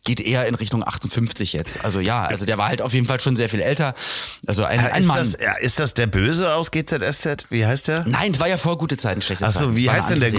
geht 0.05 0.21
eher 0.21 0.47
in 0.47 0.55
Richtung 0.55 0.87
58 0.87 1.53
jetzt. 1.53 1.85
Also 1.85 2.01
ja, 2.01 2.25
also 2.25 2.45
der 2.45 2.59
war 2.59 2.69
halt 2.69 2.83
auf 2.83 2.93
jeden 2.93 3.07
Fall 3.07 3.21
schon 3.21 3.37
sehr 3.37 3.49
viel 3.49 3.61
älter. 3.61 3.95
Also 4.47 4.65
ein, 4.65 4.81
ein 4.81 5.03
ist, 5.03 5.07
Mann. 5.09 5.19
das, 5.19 5.37
ja, 5.41 5.55
ist 5.55 5.79
das 5.79 5.95
der 5.95 6.07
Böse 6.07 6.55
aus 6.55 6.71
GZSZ? 6.71 7.47
Wie 7.51 7.65
heißt 7.67 7.89
der? 7.89 8.05
Nein, 8.07 8.33
es 8.33 8.41
war 8.41 8.49
ja 8.49 8.57
vor 8.57 8.79
gute 8.79 8.97
Zeiten, 8.97 9.23
schlechte 9.23 9.45
Zeiten. 9.45 9.57
Achso, 9.57 9.71
Es 9.71 9.77
wie 9.77 9.91
heißt 9.91 10.11
denn 10.11 10.21
der 10.21 10.33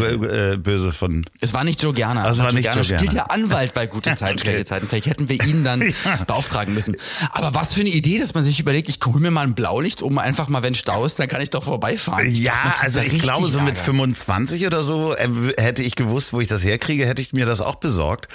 äh, 0.53 0.57
Böse 0.57 0.91
von. 0.93 1.25
Es 1.39 1.53
war 1.53 1.63
nicht 1.63 1.81
Joe 1.81 1.93
Gerner. 1.93 2.23
Also 2.25 2.43
war 2.43 2.51
nicht 2.53 2.63
Gerner 2.63 2.77
Joe 2.81 2.83
spielt 2.83 3.11
Gerner. 3.11 3.15
ja 3.29 3.33
Anwalt 3.35 3.73
bei 3.73 3.87
gute 3.87 4.13
Zeiten, 4.15 4.33
Okay. 4.39 4.49
schlechte 4.49 4.65
Zeiten. 4.65 4.87
Vielleicht 4.87 5.07
hätten 5.07 5.29
wir 5.29 5.43
ihn 5.45 5.63
dann 5.63 5.81
beauftragen 6.27 6.73
müssen. 6.73 6.95
Aber 7.31 7.53
was 7.53 7.73
für 7.73 7.81
eine 7.81 7.89
Idee, 7.89 8.19
dass 8.19 8.33
man 8.33 8.43
sich 8.43 8.59
überlegt, 8.59 8.89
ich 8.89 8.99
hole 9.05 9.19
mir 9.19 9.31
mal 9.31 9.41
ein 9.45 9.55
Blaulicht, 9.55 10.01
um 10.01 10.17
einfach 10.17 10.47
mal, 10.47 10.63
wenn 10.63 10.75
Stau 10.75 11.05
ist, 11.05 11.19
dann 11.19 11.27
kann 11.27 11.41
ich 11.41 11.49
doch 11.49 11.63
vorbeifahren. 11.63 12.27
Ich 12.27 12.39
Ja, 12.39 12.53
glaub, 12.63 12.83
also 12.83 12.99
ich 13.01 13.19
glaube, 13.19 13.47
so 13.47 13.59
mit 13.61 13.75
Ärger. 13.75 13.85
25 13.85 14.65
oder 14.65 14.83
so 14.83 15.15
äh, 15.15 15.29
hätte 15.57 15.83
ich 15.83 15.95
gewusst, 15.95 16.33
wo 16.33 16.41
ich 16.41 16.47
das 16.47 16.63
herkriege, 16.63 17.05
hätte 17.05 17.21
ich 17.21 17.33
mir 17.33 17.45
das 17.45 17.61
auch 17.61 17.75
besorgt. 17.75 18.27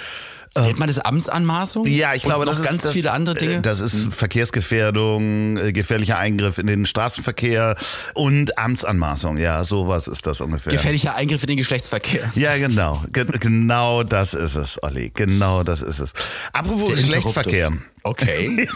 Nennt 0.65 0.79
man 0.79 0.87
das 0.87 0.99
Amtsanmaßung? 0.99 1.85
Ja, 1.87 2.13
ich 2.13 2.23
glaube, 2.23 2.45
das 2.45 2.59
ist 2.59 2.65
ganz 2.65 2.83
das, 2.83 2.91
viele 2.93 3.11
andere 3.11 3.35
Dinge. 3.35 3.53
Hm. 3.53 3.59
äh, 3.59 3.61
Das 3.61 3.79
ist 3.81 4.13
Verkehrsgefährdung, 4.13 5.57
äh, 5.57 5.71
gefährlicher 5.73 6.17
Eingriff 6.17 6.57
in 6.57 6.67
den 6.67 6.85
Straßenverkehr 6.85 7.75
und 8.13 8.57
Amtsanmaßung. 8.57 9.37
Ja, 9.37 9.63
sowas 9.63 10.07
ist 10.07 10.25
das 10.25 10.41
ungefähr. 10.41 10.71
Gefährlicher 10.71 11.15
Eingriff 11.15 11.41
in 11.43 11.47
den 11.47 11.57
Geschlechtsverkehr. 11.57 12.31
ja, 12.35 12.57
genau. 12.57 13.03
Ge 13.11 13.25
genau 13.39 14.03
das 14.03 14.33
ist 14.33 14.55
es, 14.55 14.81
Olli. 14.83 15.11
Genau 15.13 15.63
das 15.63 15.81
ist 15.81 15.99
es. 15.99 16.11
Apropos 16.53 16.87
Der 16.87 16.95
Geschlechtsverkehr. 16.97 17.71
Okay, 18.03 18.69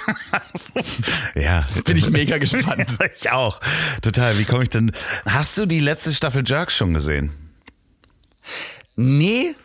Ja. 1.36 1.64
bin 1.86 1.96
ich 1.98 2.10
mega 2.10 2.38
gespannt. 2.38 2.98
ich 3.16 3.32
auch. 3.32 3.62
Total. 4.02 4.38
Wie 4.38 4.44
komme 4.46 4.64
ich 4.64 4.70
denn? 4.70 4.92
Hast 5.26 5.58
du 5.58 5.66
die 5.66 5.80
letzte 5.80 6.12
Staffel 6.14 6.44
Jerks 6.46 6.76
schon 6.76 6.94
gesehen? 6.94 7.32
Nee. 8.96 9.56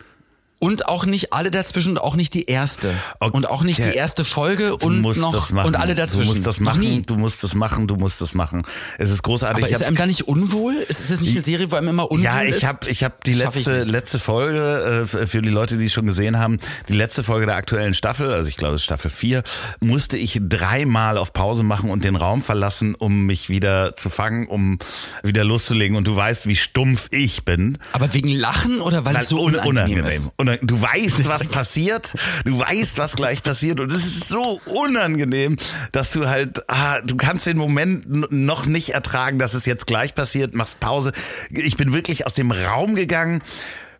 Und 0.59 0.87
auch 0.87 1.05
nicht 1.05 1.33
alle 1.33 1.51
dazwischen 1.51 1.91
und 1.91 1.97
auch 1.99 2.15
nicht 2.15 2.33
die 2.33 2.45
erste. 2.45 2.93
Okay. 3.19 3.35
Und 3.35 3.47
auch 3.47 3.63
nicht 3.63 3.83
die 3.83 3.93
erste 3.93 4.25
Folge 4.25 4.75
Du 4.79 4.87
und 4.87 5.01
noch 5.01 5.51
und 5.51 5.75
alle 5.75 5.93
dazwischen. 5.93 6.29
Du 6.29 6.33
musst 6.33 6.47
das 6.47 6.59
machen, 6.59 7.03
du 7.05 7.15
musst 7.15 7.43
das 7.43 7.53
machen, 7.53 7.87
du 7.87 7.95
musst 7.95 8.21
das 8.21 8.33
machen. 8.33 8.63
Es 8.97 9.09
ist 9.09 9.23
großartig. 9.23 9.63
Aber 9.63 9.71
ist 9.71 9.83
einem 9.83 9.97
da 9.97 10.05
nicht 10.05 10.27
unwohl? 10.27 10.75
Ist 10.87 11.09
es 11.09 11.21
nicht 11.21 11.35
eine 11.35 11.43
Serie, 11.43 11.71
wo 11.71 11.75
einem 11.75 11.89
immer 11.89 12.09
unwohl 12.09 12.25
ja, 12.25 12.41
ist? 12.41 12.57
ich 12.57 12.65
habe 12.65 12.89
ich 12.89 13.03
hab 13.03 13.23
die 13.23 13.35
Schaff 13.35 13.55
letzte, 13.55 13.83
letzte 13.83 14.19
Folge, 14.19 15.07
äh, 15.13 15.27
für 15.27 15.41
die 15.41 15.49
Leute, 15.49 15.77
die 15.77 15.85
es 15.85 15.93
schon 15.93 16.07
gesehen 16.07 16.37
haben, 16.39 16.59
die 16.89 16.93
letzte 16.93 17.23
Folge 17.23 17.45
der 17.45 17.55
aktuellen 17.55 17.93
Staffel, 17.93 18.33
also 18.33 18.49
ich 18.49 18.57
glaube 18.57 18.75
es 18.75 18.81
ist 18.81 18.85
Staffel 18.85 19.11
4, 19.11 19.43
musste 19.79 20.17
ich 20.17 20.39
dreimal 20.41 21.17
auf 21.17 21.33
Pause 21.33 21.63
machen 21.63 21.89
und 21.89 22.03
den 22.03 22.15
Raum 22.15 22.41
verlassen, 22.41 22.95
um 22.95 23.25
mich 23.25 23.49
wieder 23.49 23.95
zu 23.95 24.09
fangen, 24.09 24.47
um 24.47 24.79
wieder 25.23 25.43
loszulegen. 25.43 25.97
Und 25.97 26.07
du 26.07 26.15
weißt, 26.15 26.47
wie 26.47 26.55
stumpf 26.55 27.07
ich 27.11 27.45
bin. 27.45 27.77
Aber 27.93 28.13
wegen 28.13 28.29
Lachen 28.29 28.81
oder 28.81 29.05
weil, 29.05 29.15
Weil 29.15 29.23
es 29.23 29.29
so 29.29 29.43
un 29.43 29.55
unangenehm, 29.55 30.05
ist? 30.05 30.31
Unang- 30.47 30.59
Du 30.61 30.81
weißt, 30.81 31.27
was 31.27 31.47
passiert. 31.47 32.13
Du 32.45 32.59
weißt, 32.59 32.97
was 32.97 33.15
gleich 33.15 33.43
passiert. 33.43 33.79
Und 33.79 33.91
es 33.91 34.05
ist 34.05 34.27
so 34.27 34.59
unangenehm, 34.65 35.57
dass 35.91 36.11
du 36.11 36.27
halt, 36.27 36.63
ah, 36.69 37.01
du 37.01 37.17
kannst 37.17 37.45
den 37.45 37.57
Moment 37.57 38.31
noch 38.31 38.65
nicht 38.65 38.89
ertragen, 38.89 39.39
dass 39.39 39.53
es 39.53 39.65
jetzt 39.65 39.87
gleich 39.87 40.15
passiert. 40.15 40.53
Machst 40.53 40.79
Pause. 40.79 41.11
Ich 41.49 41.77
bin 41.77 41.93
wirklich 41.93 42.25
aus 42.25 42.33
dem 42.33 42.51
Raum 42.51 42.95
gegangen, 42.95 43.41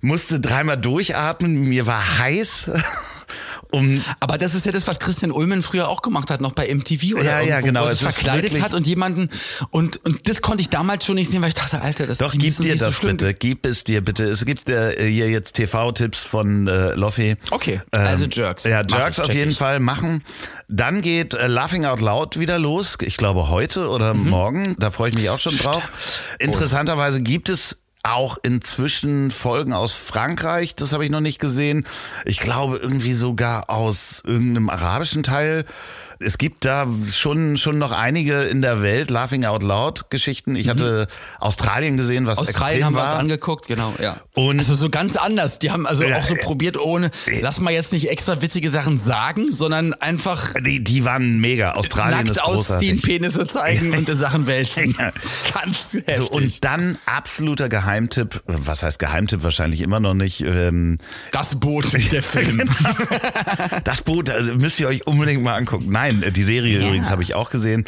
musste 0.02 0.40
dreimal 0.40 0.78
durchatmen. 0.78 1.68
Mir 1.70 1.86
war 1.86 2.20
heiß. 2.20 2.72
Um, 3.72 4.02
Aber 4.20 4.38
das 4.38 4.56
ist 4.56 4.66
ja 4.66 4.72
das, 4.72 4.88
was 4.88 5.00
Christian 5.00 5.32
Ulmen 5.32 5.62
früher 5.64 5.90
auch 5.90 6.02
gemacht 6.02 6.30
hat, 6.30 6.42
noch 6.42 6.54
bei 6.54 6.74
MTV 6.74 7.16
oder 7.16 7.24
Ja, 7.24 7.40
ja, 7.42 7.46
irgendwo, 7.58 7.66
genau. 7.68 7.82
wo 7.82 7.86
er 7.86 7.96
sich 7.96 8.08
ist 8.08 8.14
verkleidet 8.16 8.62
hat 8.62 8.74
und 8.76 8.88
jemanden 8.88 9.30
und 9.72 9.98
und 10.06 10.28
das 10.30 10.42
konnte 10.42 10.62
ich 10.62 10.70
damals 10.70 11.06
schon 11.06 11.16
nicht 11.16 11.30
sehen, 11.30 11.42
weil 11.42 11.50
ich 11.50 11.56
dachte, 11.56 11.82
Alter, 11.82 12.08
das 12.08 12.18
Doch, 12.20 12.32
die 12.32 12.38
gib 12.38 12.56
dir 12.58 12.78
so 12.78 12.86
das 12.86 12.94
schlimm 12.96 13.18
bitte. 13.18 13.34
Gib 13.34 13.66
es 13.66 13.84
dir 13.84 14.02
bitte. 14.04 14.24
Es 14.24 14.46
gibt 14.46 14.70
äh, 14.70 15.10
hier 15.10 15.30
jetzt 15.30 15.54
TV-Tipps 15.54 16.24
von 16.26 16.68
äh, 16.68 16.94
Loffi. 16.94 17.36
Okay, 17.52 17.82
also 17.92 18.26
Jerks. 18.26 18.64
Ja, 18.64 18.84
Jerks 18.88 19.18
ich, 19.18 19.24
auf 19.24 19.34
jeden 19.34 19.52
ich. 19.52 19.58
Fall 19.58 19.80
machen. 19.80 20.24
Dann 20.70 21.02
geht 21.02 21.34
äh, 21.34 21.48
Laughing 21.48 21.86
Out 21.86 22.02
Loud 22.02 22.40
wieder 22.40 22.60
los. 22.60 22.98
Ich 23.02 23.18
glaube 23.18 23.50
heute 23.50 23.90
oder 23.90 24.14
Mhm. 24.14 24.30
morgen. 24.30 24.76
Da 24.80 24.92
freue 24.92 25.10
ich 25.10 25.16
mich 25.16 25.30
auch 25.30 25.40
schon 25.40 25.58
drauf. 25.58 25.92
Interessanterweise 26.40 27.22
gibt 27.22 27.50
es 27.50 27.78
auch 28.12 28.38
inzwischen 28.42 29.32
Folgen 29.32 29.74
aus 29.74 29.94
Frankreich. 29.94 30.76
Das 30.76 30.94
habe 30.94 31.06
ich 31.06 31.12
noch 31.12 31.20
nicht 31.20 31.40
gesehen. 31.40 31.86
Ich 32.26 32.40
glaube 32.40 32.78
irgendwie 32.78 33.14
sogar 33.14 33.70
aus 33.70 34.24
irgendeinem 34.26 34.70
arabischen 34.70 35.24
Teil. 35.24 35.66
Es 36.20 36.38
gibt 36.38 36.66
da 36.66 36.88
schon, 37.14 37.58
schon 37.58 37.78
noch 37.78 37.92
einige 37.92 38.44
in 38.44 38.62
der 38.62 38.82
Welt 38.82 39.10
Laughing 39.12 39.46
Out 39.46 39.64
Loud 39.64 40.10
Geschichten. 40.10 40.56
Ich 40.56 40.70
hatte 40.70 41.08
Australien 41.40 41.98
gesehen, 41.98 42.26
was 42.26 42.40
Mhm. 42.40 42.48
Australien 42.48 42.86
haben 42.86 42.94
wir 42.96 43.02
war. 43.04 43.12
uns 43.12 43.20
angeguckt, 43.20 43.68
genau, 43.68 43.94
ja. 44.02 44.18
Und- 44.34 44.60
also 44.60 44.76
so 44.76 44.90
ganz 44.90 45.16
anders. 45.16 45.60
Die 45.60 45.72
haben 45.72 45.86
also 45.86 46.04
Ja, 46.06 46.18
auch 46.18 46.24
so 46.24 46.36
ja. 46.36 46.42
probiert 46.44 46.78
ohne, 46.80 47.12
lass 47.42 47.60
mal 47.62 47.72
jetzt 47.72 47.94
nicht 47.94 48.10
extra 48.10 48.42
witzige 48.42 48.70
Sachen 48.72 48.98
sagen, 48.98 49.52
sondern 49.52 49.94
einfach 49.94 50.54
Die, 50.66 50.84
die 50.84 51.06
waren 51.06 51.40
mega. 51.40 51.72
Australien 51.74 52.18
nackt 52.20 52.32
ist 52.32 52.44
ausziehen, 52.44 52.98
großartig. 53.00 53.02
Penisse 53.04 53.48
zeigen 53.48 53.94
und 53.96 54.10
in 54.10 54.18
Sachen 54.18 54.48
wälzen. 54.48 54.96
Ja. 54.98 55.12
Ganz 55.62 55.94
heftig. 55.94 56.16
So, 56.18 56.28
und 56.30 56.64
dann 56.64 56.98
absoluter 57.06 57.70
Geheimtipp, 57.70 58.42
was 58.46 58.84
heißt 58.84 58.98
Geheimtipp 59.00 59.44
wahrscheinlich 59.44 59.82
immer 59.82 60.00
noch 60.00 60.14
nicht, 60.14 60.42
ähm, 60.42 60.98
das 61.32 61.60
Boot, 61.60 61.86
der 62.12 62.24
Film. 62.24 62.64
das 63.84 64.02
Boot, 64.02 64.30
also 64.30 64.54
müsst 64.56 64.80
ihr 64.80 64.88
euch 64.88 65.06
unbedingt 65.08 65.44
mal 65.44 65.56
angucken. 65.56 65.86
Nein, 65.90 66.07
die 66.14 66.44
Serie 66.44 66.80
Ja. 66.80 66.88
übrigens 66.88 67.10
habe 67.10 67.24
ich 67.24 67.36
auch 67.36 67.50
gesehen. 67.50 67.86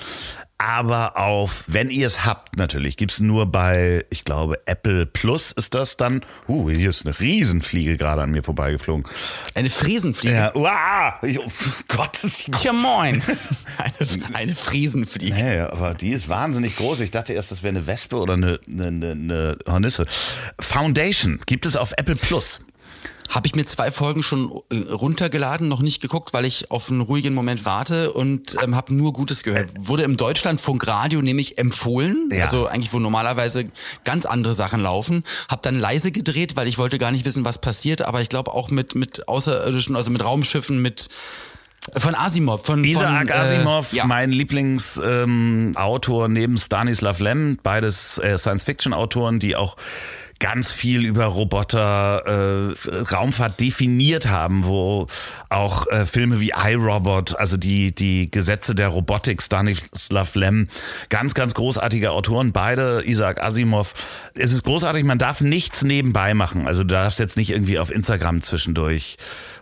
Aber 0.62 1.16
auf, 1.16 1.64
wenn 1.68 1.90
ihr 1.90 2.06
es 2.06 2.26
habt, 2.26 2.58
natürlich, 2.58 2.98
gibt's 2.98 3.22
nur 3.22 3.46
bei, 3.46 4.06
ich 4.10 4.26
glaube, 4.26 4.60
Apple 4.66 5.06
Plus 5.06 5.54
ist 5.54 5.74
das 5.74 5.96
dann. 5.96 6.20
Uh, 6.50 6.70
hier 6.70 6.90
ist 6.90 7.06
eine 7.06 7.18
Riesenfliege 7.18 7.96
gerade 7.96 8.24
an 8.24 8.32
mir 8.32 8.44
vorbeigeflogen. 8.44 9.06
Eine 9.56 9.70
Friesenfliege. 9.70 10.36
Ja, 10.36 10.54
uah, 10.54 11.18
ich, 11.22 11.40
oh 11.40 11.50
Gott, 11.88 12.22
ist 12.22 12.46
die 12.46 12.52
Tja 12.52 12.74
moin. 12.74 13.24
Eine, 13.78 14.36
eine 14.36 14.56
Friesenfliege. 14.56 15.34
Nee, 15.34 15.60
aber 15.60 15.94
die 15.94 16.10
ist 16.10 16.28
wahnsinnig 16.28 16.76
groß. 16.76 17.00
Ich 17.00 17.12
dachte 17.12 17.32
erst, 17.32 17.52
das 17.52 17.64
wäre 17.64 17.78
eine 17.78 17.88
Wespe 17.88 18.18
oder 18.18 18.34
eine, 18.34 18.60
eine, 18.70 19.12
eine 19.12 19.58
Hornisse. 19.66 20.06
Foundation 20.60 21.40
gibt 21.46 21.66
es 21.66 21.78
auf 21.78 21.94
Apple 21.96 22.18
Plus. 22.18 22.60
Habe 23.30 23.48
ich 23.48 23.56
mir 23.56 23.66
zwei 23.66 23.92
Folgen 23.92 24.24
schon 24.24 24.52
äh, 24.72 24.92
runtergeladen, 24.92 25.68
noch 25.68 25.82
nicht 25.82 26.02
geguckt, 26.02 26.34
weil 26.34 26.46
ich 26.46 26.72
auf 26.72 26.90
einen 26.90 27.02
ruhigen 27.02 27.34
Moment 27.34 27.64
warte 27.64 28.12
und 28.12 28.58
ähm, 28.64 28.76
habe 28.76 28.94
nur 28.94 29.14
Gutes 29.14 29.44
gehört. 29.44 29.70
Wurde 29.80 30.04
im 30.04 30.18
Deutschlandfunk 30.18 30.86
Radio 30.88 31.22
nämlich 31.22 31.58
empfohlen, 31.58 32.30
Ja. 32.32 32.46
also 32.46 32.68
eigentlich 32.68 32.92
wo 32.92 33.00
normalerweise 33.00 33.66
ganz 34.04 34.26
andere 34.26 34.54
Sachen 34.56 34.82
laufen. 34.82 35.24
Habe 35.48 35.62
dann 35.62 35.80
leise 35.80 36.12
gedreht, 36.12 36.56
weil 36.56 36.68
ich 36.68 36.78
wollte 36.78 36.98
gar 36.98 37.12
nicht 37.12 37.26
wissen, 37.26 37.46
was 37.46 37.60
passiert, 37.62 38.02
aber 38.02 38.22
ich 38.22 38.30
glaube 38.30 38.54
auch 38.54 38.72
mit 38.72 38.96
mit 38.96 39.28
außerirdischen, 39.28 39.96
also 39.96 40.10
mit 40.12 40.24
Raumschiffen, 40.24 40.82
mit 40.82 41.10
von 41.98 42.14
Asimov, 42.14 42.66
von 42.66 42.84
Isaac 42.84 43.30
von, 43.30 43.40
Asimov, 43.40 43.94
äh, 43.94 43.98
ja. 43.98 44.06
mein 44.06 44.32
Lieblingsautor 44.32 46.26
ähm, 46.26 46.34
neben 46.34 46.58
Stanislav 46.58 47.20
Lem, 47.20 47.58
beides 47.64 48.18
äh, 48.18 48.38
Science-Fiction-Autoren, 48.38 49.40
die 49.40 49.56
auch 49.56 49.78
ganz 50.40 50.72
viel 50.72 51.06
über 51.06 51.26
Roboter, 51.26 52.24
äh, 52.26 53.14
Raumfahrt 53.14 53.60
definiert 53.60 54.28
haben, 54.28 54.66
wo 54.66 55.08
auch 55.50 55.88
äh, 55.88 56.06
Filme 56.06 56.40
wie 56.40 56.52
iRobot, 56.56 57.38
also 57.38 57.58
die, 57.58 57.94
die 57.94 58.32
Gesetze 58.32 58.74
der 58.74 58.88
Robotik, 58.88 59.42
Stanislav 59.42 60.36
Lem, 60.36 60.70
ganz, 61.10 61.34
ganz 61.34 61.54
großartige 61.54 62.12
Autoren, 62.12 62.52
beide, 62.52 63.04
Isaac 63.06 63.44
Asimov. 63.44 63.94
Es 64.34 64.52
ist 64.52 64.64
großartig, 64.64 65.04
man 65.04 65.20
darf 65.20 65.42
nichts 65.42 65.84
nebenbei 65.84 66.34
machen. 66.34 66.68
Also 66.68 66.84
du 66.84 66.94
darfst 66.94 67.20
jetzt 67.20 67.38
nicht 67.38 67.52
irgendwie 67.52 67.80
auf 67.80 67.92
Instagram 67.92 68.42
zwischendurch 68.42 69.18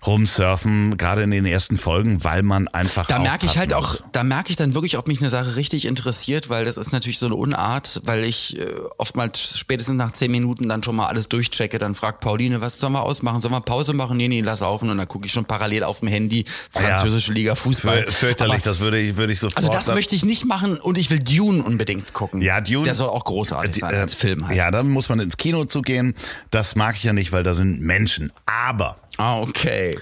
rumsurfen, 0.05 0.97
gerade 0.97 1.23
in 1.23 1.31
den 1.31 1.45
ersten 1.45 1.77
Folgen, 1.77 2.23
weil 2.23 2.43
man 2.43 2.67
einfach 2.67 3.07
Da 3.07 3.19
merke 3.19 3.45
ich 3.45 3.57
halt 3.57 3.73
auch, 3.73 3.95
da 4.11 4.23
merke 4.23 4.49
ich 4.49 4.55
dann 4.55 4.73
wirklich, 4.73 4.97
ob 4.97 5.07
mich 5.07 5.19
eine 5.19 5.29
Sache 5.29 5.55
richtig 5.55 5.85
interessiert, 5.85 6.49
weil 6.49 6.65
das 6.65 6.77
ist 6.77 6.91
natürlich 6.91 7.19
so 7.19 7.25
eine 7.27 7.35
Unart, 7.35 8.01
weil 8.05 8.23
ich 8.23 8.57
äh, 8.59 8.65
oftmals 8.97 9.57
spätestens 9.57 9.95
nach 9.95 10.11
zehn 10.11 10.31
Minuten 10.31 10.69
dann 10.69 10.83
schon 10.83 10.95
mal 10.95 11.07
alles 11.07 11.29
durchchecke, 11.29 11.77
dann 11.79 11.95
fragt 11.95 12.19
Pauline, 12.21 12.61
was 12.61 12.79
sollen 12.79 12.93
wir 12.93 13.03
ausmachen? 13.03 13.41
Sollen 13.41 13.53
wir 13.53 13.61
Pause 13.61 13.93
machen? 13.93 14.17
Nee, 14.17 14.27
nee, 14.27 14.41
lass 14.41 14.59
laufen 14.59 14.89
und 14.89 14.97
dann 14.97 15.07
gucke 15.07 15.25
ich 15.25 15.31
schon 15.33 15.45
parallel 15.45 15.83
auf 15.83 15.99
dem 15.99 16.07
Handy 16.09 16.45
französische 16.71 17.33
Liga 17.33 17.55
Fußball. 17.55 18.03
Für- 18.05 18.27
Fürchterlich, 18.27 18.55
Aber, 18.55 18.63
das 18.63 18.79
würde 18.79 18.99
ich, 18.99 19.15
würde 19.15 19.33
ich 19.33 19.39
sofort. 19.39 19.57
also 19.63 19.69
das 19.71 19.87
möchte 19.87 20.15
ich 20.15 20.25
nicht 20.25 20.45
machen 20.45 20.79
und 20.79 20.97
ich 20.97 21.09
will 21.09 21.19
Dune 21.19 21.63
unbedingt 21.63 22.13
gucken. 22.13 22.41
Ja, 22.41 22.59
Dune. 22.61 22.83
Der 22.83 22.95
soll 22.95 23.07
auch 23.09 23.23
großartig 23.23 23.75
sein 23.75 23.93
Äh, 23.93 23.97
als 23.99 24.13
Film 24.15 24.47
halt. 24.47 24.57
Ja, 24.57 24.71
dann 24.71 24.89
muss 24.89 25.09
man 25.09 25.19
ins 25.19 25.37
Kino 25.37 25.65
zugehen. 25.65 26.15
Das 26.51 26.75
mag 26.75 26.95
ich 26.97 27.03
ja 27.03 27.13
nicht, 27.13 27.31
weil 27.31 27.43
da 27.43 27.53
sind 27.53 27.79
Menschen. 27.81 28.31
Aber 28.45 28.97
Ah, 29.17 29.39
okay. 29.39 29.97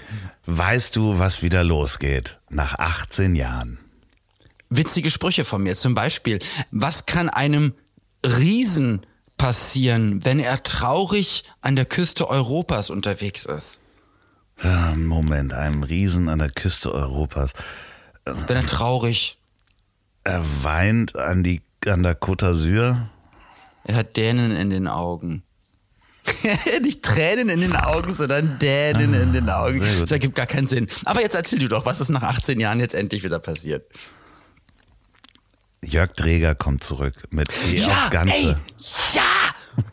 weißt 0.46 0.94
du, 0.96 1.18
was 1.18 1.42
wieder 1.42 1.64
losgeht 1.64 2.38
nach 2.50 2.78
18 2.78 3.34
Jahren? 3.34 3.78
witzige 4.68 5.10
Sprüche 5.10 5.44
von 5.44 5.62
mir. 5.62 5.74
Zum 5.76 5.94
Beispiel, 5.94 6.38
was 6.70 7.06
kann 7.06 7.28
einem 7.28 7.72
Riesen 8.24 9.06
passieren, 9.36 10.24
wenn 10.24 10.40
er 10.40 10.62
traurig 10.62 11.44
an 11.60 11.76
der 11.76 11.84
Küste 11.84 12.28
Europas 12.28 12.90
unterwegs 12.90 13.44
ist? 13.44 13.80
Moment, 14.96 15.52
einem 15.52 15.82
Riesen 15.82 16.28
an 16.28 16.38
der 16.38 16.50
Küste 16.50 16.92
Europas. 16.92 17.52
Wenn 18.24 18.56
er 18.56 18.66
traurig, 18.66 19.38
Er 20.24 20.42
weint 20.62 21.14
an, 21.14 21.44
die, 21.44 21.62
an 21.86 22.02
der 22.02 22.18
Côte 22.20 22.46
d'Azur. 22.46 22.96
er 23.84 23.94
hat 23.94 24.16
Dänen 24.16 24.50
in 24.50 24.70
den 24.70 24.88
Augen. 24.88 25.44
Nicht 26.82 27.02
Tränen 27.02 27.48
in 27.48 27.60
den 27.60 27.76
Augen, 27.76 28.14
sondern 28.14 28.58
Dänen 28.58 29.14
in 29.14 29.32
den 29.32 29.48
Augen. 29.50 29.80
Das 30.00 30.10
ergibt 30.10 30.34
gar 30.34 30.46
keinen 30.46 30.68
Sinn. 30.68 30.88
Aber 31.04 31.20
jetzt 31.20 31.34
erzähl 31.34 31.58
du 31.58 31.68
doch, 31.68 31.86
was 31.86 32.00
ist 32.00 32.08
nach 32.10 32.22
18 32.22 32.60
Jahren 32.60 32.80
jetzt 32.80 32.94
endlich 32.94 33.22
wieder 33.22 33.38
passiert? 33.38 33.86
Jörg 35.84 36.12
Dreger 36.14 36.54
kommt 36.54 36.82
zurück 36.82 37.14
mit 37.30 37.48
Geh 37.70 37.84
aufs 37.84 38.10
Ganze. 38.10 38.34
ey, 38.34 38.54
ja! 39.14 39.22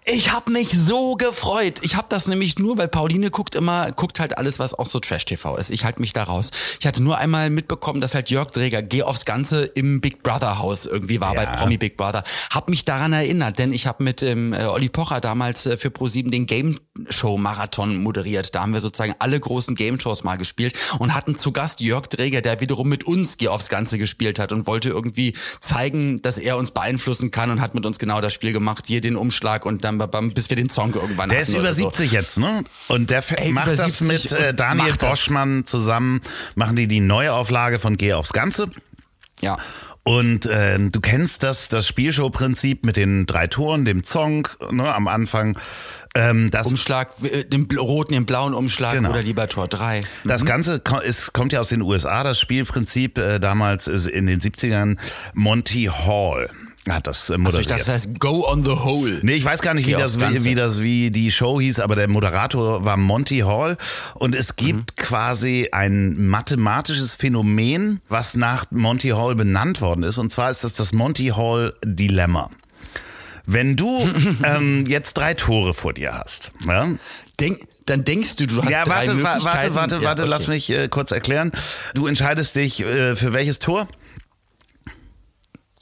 Ich 0.06 0.32
habe 0.32 0.52
mich 0.52 0.70
so 0.70 1.16
gefreut. 1.16 1.80
Ich 1.82 1.96
habe 1.96 2.08
das 2.10 2.28
nämlich 2.28 2.58
nur, 2.60 2.78
weil 2.78 2.88
Pauline 2.88 3.30
guckt 3.32 3.56
immer, 3.56 3.92
guckt 3.92 4.20
halt 4.20 4.38
alles, 4.38 4.60
was 4.60 4.74
auch 4.74 4.86
so 4.86 5.00
Trash-TV 5.00 5.56
ist. 5.58 5.70
Ich 5.72 5.86
halte 5.86 6.02
mich 6.02 6.14
da 6.14 6.24
raus. 6.24 6.52
Ich 6.80 6.86
hatte 6.88 7.02
nur 7.02 7.18
einmal 7.18 7.50
mitbekommen, 7.50 8.02
dass 8.02 8.16
halt 8.16 8.30
Jörg 8.30 8.52
Dreger 8.52 8.82
Geh 8.82 9.04
aufs 9.04 9.26
Ganze 9.26 9.64
im 9.66 10.02
Big 10.02 10.24
Brother 10.24 10.60
Haus 10.60 10.86
irgendwie 10.86 11.20
war 11.22 11.34
Ja. 11.36 11.44
bei 11.44 11.58
Promi 11.58 11.78
Big 11.78 11.98
Brother. 11.98 12.24
Hab 12.52 12.70
mich 12.70 12.86
daran 12.86 13.14
erinnert, 13.14 13.60
denn 13.60 13.74
ich 13.74 13.88
habe 13.88 14.04
mit 14.04 14.24
ähm, 14.24 14.54
äh, 14.54 14.66
Olli 14.66 14.90
Pocher 14.90 15.20
damals 15.22 15.66
äh, 15.66 15.78
für 15.78 15.90
ProSieben 15.90 16.32
den 16.32 16.46
Game 16.46 16.78
Show 17.10 17.38
Marathon 17.38 17.98
moderiert. 17.98 18.54
Da 18.54 18.62
haben 18.62 18.74
wir 18.74 18.80
sozusagen 18.80 19.16
alle 19.18 19.40
großen 19.40 19.74
Game 19.76 20.00
Shows 20.00 20.24
mal 20.24 20.38
gespielt 20.38 20.78
und 21.00 21.14
hatten 21.16 21.36
zu 21.36 21.52
Gast 21.52 21.82
Jörg 21.82 22.08
Dreger, 22.08 22.42
der 22.42 22.60
wiederum 22.60 22.88
mit 22.88 23.06
uns 23.06 23.38
Geh 23.38 23.48
aufs 23.48 23.70
Ganze 23.70 23.98
gespielt 23.98 24.38
hat 24.38 24.52
und 24.52 24.68
wollte 24.68 24.90
irgendwie 24.90 25.34
zeigen, 25.60 26.22
dass 26.22 26.38
er 26.38 26.58
uns 26.58 26.72
beeinflussen 26.72 27.32
kann 27.32 27.50
und 27.50 27.62
hat 27.62 27.74
mit 27.74 27.86
uns 27.86 27.98
genau 27.98 28.22
das 28.22 28.34
Spiel 28.34 28.54
gemacht, 28.54 28.86
hier 28.88 29.02
den 29.02 29.16
Umschlag 29.16 29.66
und 29.66 29.84
dann 29.84 29.98
bam, 29.98 30.34
bis 30.34 30.50
wir 30.50 30.58
den 30.58 30.70
Song 30.70 30.94
irgendwann 30.94 31.30
Der 31.30 31.40
hatten 31.40 31.52
ist 31.52 31.58
über 31.58 31.74
so. 31.74 31.86
70 31.86 32.12
jetzt, 32.12 32.38
ne? 32.38 32.64
Und 32.88 33.10
der 33.10 33.24
Ey, 33.40 33.52
macht 33.52 33.70
das 33.70 33.98
70 33.98 34.08
mit 34.08 34.32
äh, 34.32 34.54
Daniel. 34.54 34.94
Boschmann 34.96 35.66
zusammen, 35.66 36.22
machen 36.56 36.76
die 36.76 36.88
die 36.88 37.00
Neuauflage 37.00 37.80
von 37.80 37.98
Geh 37.98 38.14
aufs 38.14 38.34
Ganze. 38.34 38.70
Ja. 39.42 39.58
Und 40.04 40.46
äh, 40.48 40.78
du 40.80 41.00
kennst 41.00 41.44
das, 41.44 41.70
das 41.70 41.88
Spielshow-Prinzip 41.88 42.86
mit 42.86 42.98
den 42.98 43.26
drei 43.26 43.48
Toren, 43.48 43.86
dem 43.86 44.04
Zong 44.04 44.48
ne, 44.72 44.94
am 44.94 45.08
Anfang. 45.08 45.58
Ähm, 46.14 46.52
das, 46.52 46.68
Umschlag, 46.68 47.10
äh, 47.24 47.46
den 47.46 47.68
roten, 47.80 48.14
den 48.14 48.26
blauen 48.26 48.54
Umschlag 48.54 48.94
Genau. 48.96 49.10
oder 49.12 49.22
lieber 49.24 49.48
Tor 49.48 49.68
3. 49.68 50.02
das 50.26 50.46
Ganze 50.46 50.80
ko- 50.82 51.00
ist, 51.00 51.34
kommt 51.34 51.54
ja 51.54 51.60
aus 51.62 51.70
den 51.70 51.82
USA, 51.82 52.24
das 52.24 52.40
Spielprinzip. 52.40 53.18
Äh, 53.18 53.40
damals 53.40 53.88
in 53.88 54.28
den 54.28 54.40
70ern 54.42 54.98
Monty 55.34 55.86
Hall 55.86 56.50
hat 56.90 57.08
das 57.08 57.30
äh, 57.30 57.34
Also 57.34 57.44
moderiert. 57.44 57.62
ich 57.62 57.68
dachte, 57.68 57.84
das 57.86 57.94
heißt 57.94 58.20
Go 58.20 58.46
on 58.50 58.66
the 58.66 58.72
Hole. 58.72 59.20
Nee, 59.22 59.34
ich 59.36 59.46
weiß 59.46 59.62
gar 59.62 59.74
nicht, 59.74 59.88
wie 59.88 59.94
das, 59.94 60.20
wie, 60.20 60.44
wie 60.44 60.56
das, 60.56 60.82
wie 60.82 61.12
die 61.12 61.32
Show 61.32 61.60
hieß, 61.62 61.80
aber 61.80 61.96
der 61.96 62.10
Moderator 62.10 62.84
war 62.84 62.98
Monty 62.98 63.40
Hall. 63.40 63.78
Und 64.16 64.36
es 64.36 64.56
gibt 64.56 64.98
quasi 64.98 65.70
ein 65.72 66.28
mathematisches 66.28 67.14
Phänomen, 67.16 68.02
was 68.10 68.36
nach 68.36 68.66
Monty 68.72 69.10
Hall 69.10 69.36
benannt 69.36 69.80
worden 69.82 70.04
ist. 70.04 70.18
Und 70.18 70.32
zwar 70.32 70.52
ist 70.52 70.64
das 70.64 70.74
das 70.74 70.92
Monty 70.94 71.28
Hall 71.36 71.74
Dilemma. 71.86 72.50
Wenn 73.46 73.76
du 73.76 74.00
ähm, 74.44 74.86
jetzt 74.88 75.14
drei 75.14 75.34
Tore 75.34 75.74
vor 75.74 75.94
dir 75.94 76.14
hast, 76.14 76.52
ja, 76.66 76.88
Denk, 77.40 77.60
dann 77.86 78.06
denkst 78.06 78.38
du, 78.38 78.48
du 78.48 78.64
hast 78.64 78.72
ja, 78.72 78.84
drei 78.86 78.96
warte, 78.96 79.10
wa- 79.10 79.14
Möglichkeiten. 79.36 79.46
warte, 79.46 79.76
warte, 79.76 79.96
Ja, 79.98 80.02
warte, 80.04 80.22
okay. 80.22 80.30
lass 80.32 80.48
mich 80.48 80.70
äh, 80.70 80.88
kurz 80.88 81.12
erklären. 81.12 81.52
Du 81.94 82.08
entscheidest 82.08 82.56
dich 82.56 82.80
äh, 82.82 83.16
für 83.18 83.34
welches 83.34 83.60
Tor? 83.60 83.88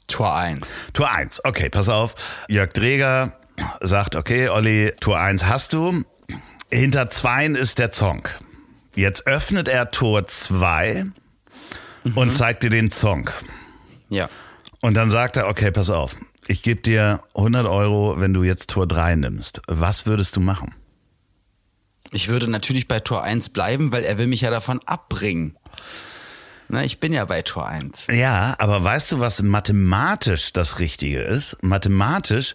Tor 0.06 0.34
1. 0.34 0.86
Tor 0.92 1.10
1. 1.10 1.44
Okay, 1.44 1.68
pass 1.68 1.88
auf. 1.88 2.14
Jörg 2.48 2.72
Dreger 2.72 3.38
sagt, 3.80 4.16
okay, 4.16 4.48
Olli, 4.48 4.92
Tor 5.00 5.18
1 5.18 5.46
hast 5.46 5.72
du. 5.72 6.04
Hinter 6.70 7.10
2 7.10 7.46
ist 7.48 7.78
der 7.78 7.92
Zong. 7.92 8.28
Jetzt 8.94 9.26
öffnet 9.26 9.68
er 9.68 9.90
Tor 9.90 10.26
2 10.26 11.06
und 12.14 12.34
zeigt 12.34 12.62
dir 12.62 12.70
den 12.70 12.90
Zong. 12.90 13.30
Ja. 14.08 14.28
Und 14.80 14.94
dann 14.94 15.10
sagt 15.10 15.36
er, 15.36 15.48
okay, 15.48 15.70
pass 15.70 15.90
auf. 15.90 16.16
Ich 16.46 16.62
gebe 16.62 16.80
dir 16.80 17.22
100 17.34 17.66
Euro, 17.66 18.18
wenn 18.18 18.34
du 18.34 18.42
jetzt 18.42 18.70
Tor 18.70 18.86
3 18.86 19.16
nimmst. 19.16 19.62
Was 19.68 20.06
würdest 20.06 20.36
du 20.36 20.40
machen? 20.40 20.74
Ich 22.10 22.28
würde 22.28 22.50
natürlich 22.50 22.88
bei 22.88 23.00
Tor 23.00 23.22
1 23.22 23.50
bleiben, 23.50 23.92
weil 23.92 24.04
er 24.04 24.18
will 24.18 24.26
mich 24.26 24.42
ja 24.42 24.50
davon 24.50 24.80
abbringen. 24.84 25.56
Na, 26.72 26.82
ich 26.84 27.00
bin 27.00 27.12
ja 27.12 27.26
bei 27.26 27.42
Tor 27.42 27.68
1. 27.68 28.06
Ja, 28.10 28.54
aber 28.58 28.82
weißt 28.82 29.12
du, 29.12 29.20
was 29.20 29.42
mathematisch 29.42 30.54
das 30.54 30.78
Richtige 30.78 31.20
ist? 31.20 31.58
Mathematisch 31.62 32.54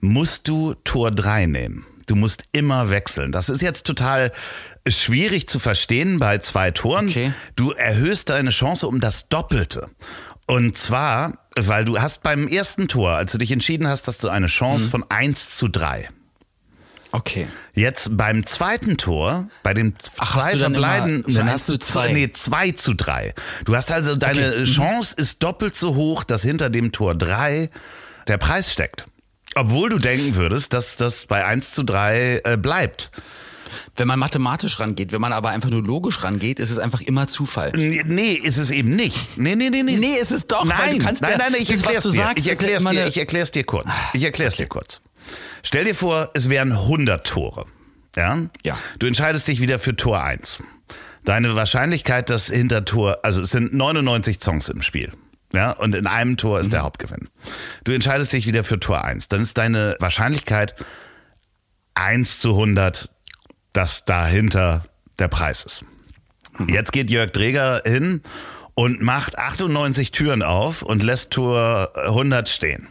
musst 0.00 0.48
du 0.48 0.72
Tor 0.82 1.10
3 1.10 1.44
nehmen. 1.44 1.84
Du 2.06 2.16
musst 2.16 2.44
immer 2.52 2.88
wechseln. 2.88 3.32
Das 3.32 3.50
ist 3.50 3.60
jetzt 3.60 3.84
total 3.86 4.32
schwierig 4.88 5.46
zu 5.46 5.58
verstehen 5.58 6.18
bei 6.18 6.38
zwei 6.38 6.70
Toren. 6.70 7.08
Okay. 7.08 7.32
Du 7.54 7.72
erhöhst 7.72 8.30
deine 8.30 8.48
Chance 8.50 8.86
um 8.88 8.98
das 8.98 9.28
Doppelte. 9.28 9.90
Und 10.46 10.76
zwar, 10.78 11.34
weil 11.54 11.84
du 11.84 12.00
hast 12.00 12.22
beim 12.22 12.48
ersten 12.48 12.88
Tor, 12.88 13.12
als 13.12 13.32
du 13.32 13.38
dich 13.38 13.52
entschieden 13.52 13.86
hast, 13.86 14.08
hast 14.08 14.24
du 14.24 14.30
eine 14.30 14.46
Chance 14.46 14.86
Mhm. 14.86 14.90
von 14.90 15.04
1 15.10 15.54
zu 15.54 15.68
3. 15.68 16.08
Okay. 17.12 17.48
Jetzt 17.74 18.16
beim 18.16 18.46
zweiten 18.46 18.96
Tor, 18.96 19.48
bei 19.62 19.74
den 19.74 19.94
Ach, 20.18 20.32
zwei 20.34 20.52
dann 20.52 20.72
verbleibenden, 20.72 21.34
dann 21.34 21.44
eins 21.48 21.52
hast 21.52 21.68
du 21.70 21.76
zwei, 21.78 22.06
zwei? 22.06 22.12
nee, 22.12 22.30
2 22.32 22.70
zu 22.72 22.94
3. 22.94 23.34
Du 23.64 23.74
hast 23.74 23.90
also, 23.90 24.14
deine 24.14 24.48
Okay, 24.50 24.60
mhm. 24.60 24.64
Chance 24.64 25.14
ist 25.16 25.42
doppelt 25.42 25.76
so 25.76 25.94
hoch, 25.96 26.22
dass 26.24 26.42
hinter 26.42 26.70
dem 26.70 26.92
Tor 26.92 27.14
3 27.14 27.68
der 28.28 28.38
Preis 28.38 28.72
steckt. 28.72 29.06
Obwohl 29.56 29.88
du 29.90 29.98
denken 29.98 30.36
würdest, 30.36 30.72
dass 30.72 30.96
das 30.96 31.26
bei 31.26 31.44
1 31.44 31.72
zu 31.72 31.82
3 31.82 32.42
äh, 32.44 32.56
bleibt. 32.56 33.10
Wenn 33.96 34.08
man 34.08 34.18
mathematisch 34.18 34.80
rangeht, 34.80 35.12
wenn 35.12 35.20
man 35.20 35.32
aber 35.32 35.50
einfach 35.50 35.70
nur 35.70 35.82
logisch 35.82 36.22
rangeht, 36.24 36.58
ist 36.58 36.70
es 36.70 36.78
einfach 36.78 37.00
immer 37.00 37.26
Zufall. 37.28 37.72
Nee, 37.74 38.02
nee, 38.06 38.32
ist 38.32 38.56
es 38.58 38.70
eben 38.70 38.94
nicht. 38.96 39.36
Nee, 39.38 39.54
nee, 39.54 39.70
nee, 39.70 39.82
nee. 39.82 39.96
Nee, 39.96 40.14
ist 40.20 40.30
es 40.32 40.46
doch, 40.46 40.64
Nein, 40.64 40.98
nein, 40.98 41.16
nein, 41.20 41.34
nein, 41.38 41.54
ich 41.58 41.70
erklär's 41.70 42.02
du 42.04 42.10
dir. 42.10 42.16
sagst, 42.18 42.44
ich 42.46 42.50
erklär's 42.50 42.82
dir, 42.82 42.88
eine- 42.88 43.08
ich 43.08 43.16
erklär's 43.16 43.50
dir 43.52 43.64
kurz. 43.64 43.88
Ich 44.12 44.22
erklär's 44.24 44.56
dir 44.56 44.66
kurz. 44.66 45.00
Stell 45.62 45.84
dir 45.84 45.94
vor, 45.94 46.30
es 46.34 46.48
wären 46.48 46.72
100 46.72 47.26
Tore. 47.26 47.66
Ja? 48.16 48.38
Ja. 48.64 48.78
Du 48.98 49.06
entscheidest 49.06 49.46
dich 49.48 49.60
wieder 49.60 49.78
für 49.78 49.94
Tor 49.96 50.22
1. 50.22 50.62
Deine 51.24 51.54
Wahrscheinlichkeit, 51.54 52.30
dass 52.30 52.46
hinter 52.46 52.84
Tor, 52.84 53.18
also 53.22 53.42
es 53.42 53.50
sind 53.50 53.72
99 53.74 54.38
Songs 54.42 54.68
im 54.68 54.82
Spiel. 54.82 55.12
Ja, 55.52 55.72
und 55.72 55.94
in 55.96 56.06
einem 56.06 56.36
Tor 56.36 56.60
ist 56.60 56.66
Mhm. 56.66 56.70
der 56.70 56.82
Hauptgewinn. 56.82 57.28
Du 57.84 57.92
entscheidest 57.92 58.32
dich 58.32 58.46
wieder 58.46 58.62
für 58.64 58.78
Tor 58.78 59.04
1. 59.04 59.28
Dann 59.28 59.42
ist 59.42 59.58
deine 59.58 59.96
Wahrscheinlichkeit 59.98 60.76
1 61.94 62.38
zu 62.38 62.54
100, 62.54 63.10
dass 63.72 64.04
dahinter 64.04 64.84
der 65.18 65.28
Preis 65.28 65.64
ist. 65.64 65.84
Jetzt 66.68 66.92
geht 66.92 67.10
Jörg 67.10 67.32
Dreger 67.32 67.82
hin 67.84 68.22
und 68.74 69.02
macht 69.02 69.38
98 69.38 70.10
Türen 70.12 70.42
auf 70.42 70.82
und 70.82 71.02
lässt 71.02 71.32
Tor 71.32 71.90
100 71.96 72.48
stehen. 72.48 72.88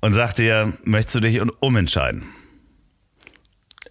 Und 0.00 0.14
sagt 0.14 0.38
dir, 0.38 0.72
möchtest 0.84 1.16
du 1.16 1.20
dich 1.20 1.40
umentscheiden? 1.60 2.26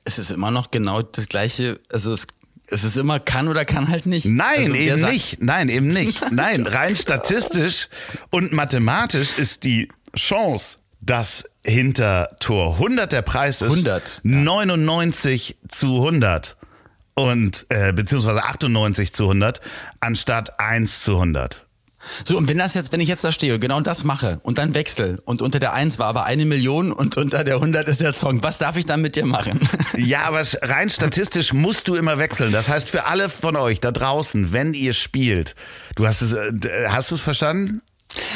Es 0.05 0.19
ist 0.19 0.31
immer 0.31 0.51
noch 0.51 0.71
genau 0.71 1.01
das 1.01 1.27
gleiche, 1.27 1.79
also 1.91 2.13
es, 2.13 2.27
es 2.67 2.83
ist 2.83 2.95
immer 2.97 3.19
kann 3.19 3.49
oder 3.49 3.65
kann 3.65 3.89
halt 3.89 4.05
nicht. 4.05 4.25
Nein, 4.25 4.71
also, 4.71 4.75
eben 4.75 5.01
nicht. 5.01 5.43
Nein, 5.43 5.69
eben 5.69 5.87
nicht. 5.87 6.21
Nein, 6.31 6.65
rein 6.65 6.95
statistisch 6.95 7.89
und 8.29 8.53
mathematisch 8.53 9.37
ist 9.37 9.65
die 9.65 9.89
Chance, 10.15 10.77
dass 11.01 11.45
hinter 11.65 12.37
Tor 12.39 12.73
100 12.73 13.11
der 13.11 13.21
Preis 13.21 13.61
ist 13.61 13.71
100, 13.71 14.21
ja. 14.23 14.31
99 14.31 15.57
zu 15.67 15.97
100 15.97 16.55
und 17.15 17.65
äh, 17.69 17.91
beziehungsweise 17.91 18.43
98 18.43 19.13
zu 19.13 19.23
100 19.23 19.59
anstatt 19.99 20.59
1 20.59 21.03
zu 21.03 21.15
100. 21.15 21.66
So, 22.25 22.37
und 22.37 22.47
wenn 22.47 22.57
das 22.57 22.73
jetzt, 22.73 22.91
wenn 22.91 22.99
ich 22.99 23.09
jetzt 23.09 23.23
da 23.23 23.31
stehe, 23.31 23.59
genau 23.59 23.81
das 23.81 24.03
mache 24.03 24.39
und 24.43 24.57
dann 24.57 24.73
wechsel 24.73 25.19
und 25.25 25.41
unter 25.41 25.59
der 25.59 25.73
1 25.73 25.99
war 25.99 26.07
aber 26.07 26.25
eine 26.25 26.45
Million 26.45 26.91
und 26.91 27.17
unter 27.17 27.43
der 27.43 27.55
100 27.55 27.87
ist 27.87 28.01
der 28.01 28.13
Song, 28.13 28.43
was 28.43 28.57
darf 28.57 28.77
ich 28.77 28.85
dann 28.85 29.01
mit 29.01 29.15
dir 29.15 29.25
machen? 29.25 29.59
Ja, 29.97 30.25
aber 30.25 30.43
rein 30.61 30.89
statistisch 30.89 31.53
musst 31.53 31.87
du 31.87 31.95
immer 31.95 32.17
wechseln. 32.17 32.51
Das 32.51 32.69
heißt, 32.69 32.89
für 32.89 33.05
alle 33.05 33.29
von 33.29 33.55
euch 33.55 33.79
da 33.79 33.91
draußen, 33.91 34.51
wenn 34.51 34.73
ihr 34.73 34.93
spielt, 34.93 35.55
du 35.95 36.05
hast 36.05 36.21
es, 36.21 36.33
äh, 36.33 36.87
hast 36.87 37.11
du 37.11 37.15
es 37.15 37.21
verstanden? 37.21 37.81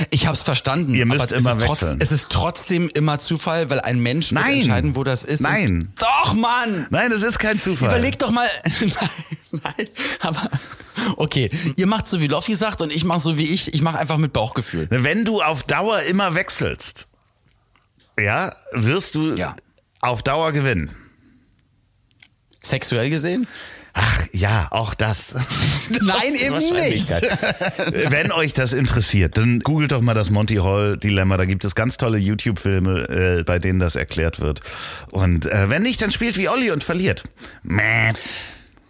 Ich 0.09 0.27
hab's 0.27 0.43
verstanden. 0.43 0.93
Ihr 0.93 1.05
müsst 1.05 1.21
aber 1.21 1.35
immer 1.37 1.51
es 1.51 1.57
ist, 1.57 1.65
trotz, 1.65 1.81
wechseln. 1.81 1.99
es 2.01 2.11
ist 2.11 2.29
trotzdem 2.29 2.89
immer 2.93 3.19
Zufall, 3.19 3.69
weil 3.69 3.79
ein 3.81 3.99
Mensch 3.99 4.31
Nein. 4.31 4.55
entscheiden, 4.59 4.95
wo 4.95 5.03
das 5.03 5.23
ist. 5.25 5.41
Nein. 5.41 5.93
Doch, 5.97 6.33
Mann! 6.33 6.87
Nein, 6.89 7.11
es 7.11 7.21
ist 7.23 7.39
kein 7.39 7.59
Zufall. 7.59 7.89
Überleg 7.89 8.17
doch 8.19 8.31
mal. 8.31 8.47
nein, 8.81 8.91
nein, 9.51 9.87
aber 10.21 10.49
okay. 11.17 11.49
Ihr 11.77 11.87
macht 11.87 12.07
so 12.07 12.21
wie 12.21 12.27
Loffi 12.27 12.55
sagt 12.55 12.81
und 12.81 12.91
ich 12.91 13.03
mach 13.03 13.19
so 13.19 13.37
wie 13.37 13.45
ich. 13.53 13.73
Ich 13.73 13.81
mache 13.81 13.97
einfach 13.97 14.17
mit 14.17 14.33
Bauchgefühl. 14.33 14.87
Wenn 14.89 15.25
du 15.25 15.41
auf 15.41 15.63
Dauer 15.63 16.01
immer 16.03 16.35
wechselst, 16.35 17.07
ja, 18.19 18.55
wirst 18.73 19.15
du 19.15 19.33
Ja. 19.35 19.55
auf 20.01 20.23
Dauer 20.23 20.51
gewinnen. 20.51 20.95
Sexuell 22.63 23.09
gesehen? 23.09 23.47
Ach 23.93 24.21
ja, 24.31 24.67
auch 24.71 24.93
das. 24.93 25.33
Nein, 26.01 26.35
eben 26.35 26.59
nicht. 26.75 27.09
Wenn 28.09 28.31
euch 28.31 28.53
das 28.53 28.71
interessiert, 28.73 29.37
dann 29.37 29.59
googelt 29.59 29.91
doch 29.91 30.01
mal 30.01 30.13
das 30.13 30.29
Monty 30.29 30.55
Hall 30.57 30.97
Dilemma. 30.97 31.35
Da 31.37 31.45
gibt 31.45 31.65
es 31.65 31.75
ganz 31.75 31.97
tolle 31.97 32.17
YouTube-Filme, 32.17 33.09
äh, 33.09 33.43
bei 33.43 33.59
denen 33.59 33.79
das 33.79 33.95
erklärt 33.95 34.39
wird. 34.39 34.61
Und 35.11 35.45
äh, 35.45 35.69
wenn 35.69 35.81
nicht, 35.83 36.01
dann 36.01 36.11
spielt 36.11 36.37
wie 36.37 36.47
Olli 36.47 36.71
und 36.71 36.83
verliert. 36.83 37.23
Mäh. 37.63 38.09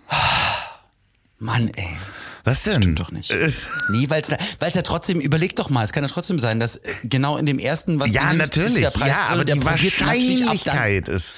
Mann, 1.39 1.71
ey. 1.75 1.97
Was 2.43 2.63
denn? 2.63 2.81
Stimmt 2.81 2.99
doch 2.99 3.11
nicht. 3.11 3.33
Nee, 3.91 4.09
weil 4.09 4.21
es 4.21 4.75
ja 4.75 4.81
trotzdem, 4.81 5.19
überleg 5.19 5.55
doch 5.55 5.69
mal, 5.69 5.85
es 5.85 5.91
kann 5.93 6.03
ja 6.03 6.09
trotzdem 6.09 6.39
sein, 6.39 6.59
dass 6.59 6.77
äh, 6.77 6.93
genau 7.03 7.37
in 7.37 7.45
dem 7.45 7.59
ersten, 7.59 7.99
was 7.99 8.11
Ja, 8.11 8.31
du 8.31 8.37
nimmst, 8.37 8.55
natürlich. 8.57 8.75
ist 8.75 8.81
der 8.83 8.99
Preis 8.99 9.09
ja, 9.09 9.25
drin 9.25 9.33
aber 9.33 9.45
der 9.45 9.55
die. 9.55 9.63
Wahrscheinlichkeit 9.63 11.07
ist 11.09 11.33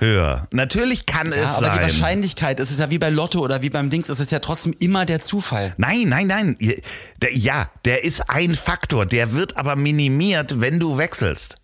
höher. 0.00 0.48
Natürlich 0.50 1.06
kann 1.06 1.28
Ja, 1.30 1.36
es 1.36 1.46
aber 1.56 1.66
sein. 1.66 1.76
die 1.76 1.82
Wahrscheinlichkeit, 1.82 2.58
es 2.60 2.70
ist 2.70 2.80
ja 2.80 2.90
wie 2.90 2.98
bei 2.98 3.10
Lotto 3.10 3.40
oder 3.40 3.62
wie 3.62 3.70
beim 3.70 3.90
Dings, 3.90 4.08
es 4.08 4.18
ist 4.20 4.32
ja 4.32 4.38
trotzdem 4.40 4.74
immer 4.80 5.06
der 5.06 5.20
Zufall. 5.20 5.74
Nein, 5.76 6.08
nein, 6.08 6.26
nein. 6.26 6.56
Der, 7.22 7.36
ja, 7.36 7.70
der 7.84 8.04
ist 8.04 8.28
ein 8.30 8.54
Faktor. 8.54 9.06
Der 9.06 9.32
wird 9.32 9.56
aber 9.56 9.76
minimiert, 9.76 10.60
wenn 10.60 10.80
du 10.80 10.96
wechselst. 10.98 11.56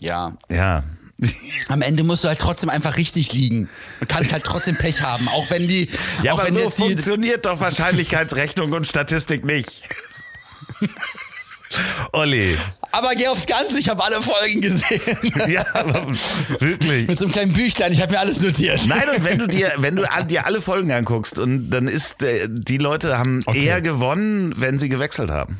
Ja. 0.00 0.36
Ja. 0.50 0.82
Am 1.68 1.80
Ende 1.82 2.02
musst 2.02 2.24
du 2.24 2.28
halt 2.28 2.38
trotzdem 2.38 2.68
einfach 2.68 2.96
richtig 2.96 3.32
liegen 3.32 3.68
und 4.00 4.08
kannst 4.08 4.32
halt 4.32 4.44
trotzdem 4.44 4.76
Pech 4.76 5.00
haben, 5.00 5.28
auch 5.28 5.48
wenn 5.50 5.66
die, 5.66 5.88
Ja, 6.22 6.32
auch 6.32 6.40
aber 6.40 6.48
wenn 6.48 6.54
so 6.64 6.70
funktioniert 6.70 7.46
doch 7.46 7.58
Wahrscheinlichkeitsrechnung 7.60 8.72
und 8.72 8.86
Statistik 8.86 9.44
nicht. 9.44 9.82
Olli. 12.12 12.56
aber 12.92 13.14
geh 13.14 13.28
aufs 13.28 13.46
Ganze, 13.46 13.78
ich 13.78 13.88
habe 13.88 14.02
alle 14.04 14.22
Folgen 14.22 14.60
gesehen. 14.60 15.00
Ja, 15.48 15.64
aber 15.74 16.06
wirklich. 16.60 17.08
Mit 17.08 17.18
so 17.18 17.24
einem 17.26 17.32
kleinen 17.32 17.52
Büchlein, 17.52 17.92
ich 17.92 18.00
habe 18.00 18.12
mir 18.12 18.20
alles 18.20 18.40
notiert. 18.40 18.80
Nein, 18.86 19.02
und 19.16 19.24
wenn 19.24 19.38
du 19.38 19.46
dir, 19.46 19.72
wenn 19.78 19.96
du 19.96 20.04
dir 20.28 20.46
alle 20.46 20.60
Folgen 20.60 20.90
anguckst 20.92 21.38
und 21.38 21.70
dann 21.70 21.88
ist, 21.88 22.22
äh, 22.22 22.48
die 22.48 22.78
Leute 22.78 23.18
haben 23.18 23.42
Okay. 23.46 23.64
eher 23.64 23.80
gewonnen, 23.80 24.54
wenn 24.56 24.78
sie 24.78 24.88
gewechselt 24.88 25.30
haben. 25.30 25.58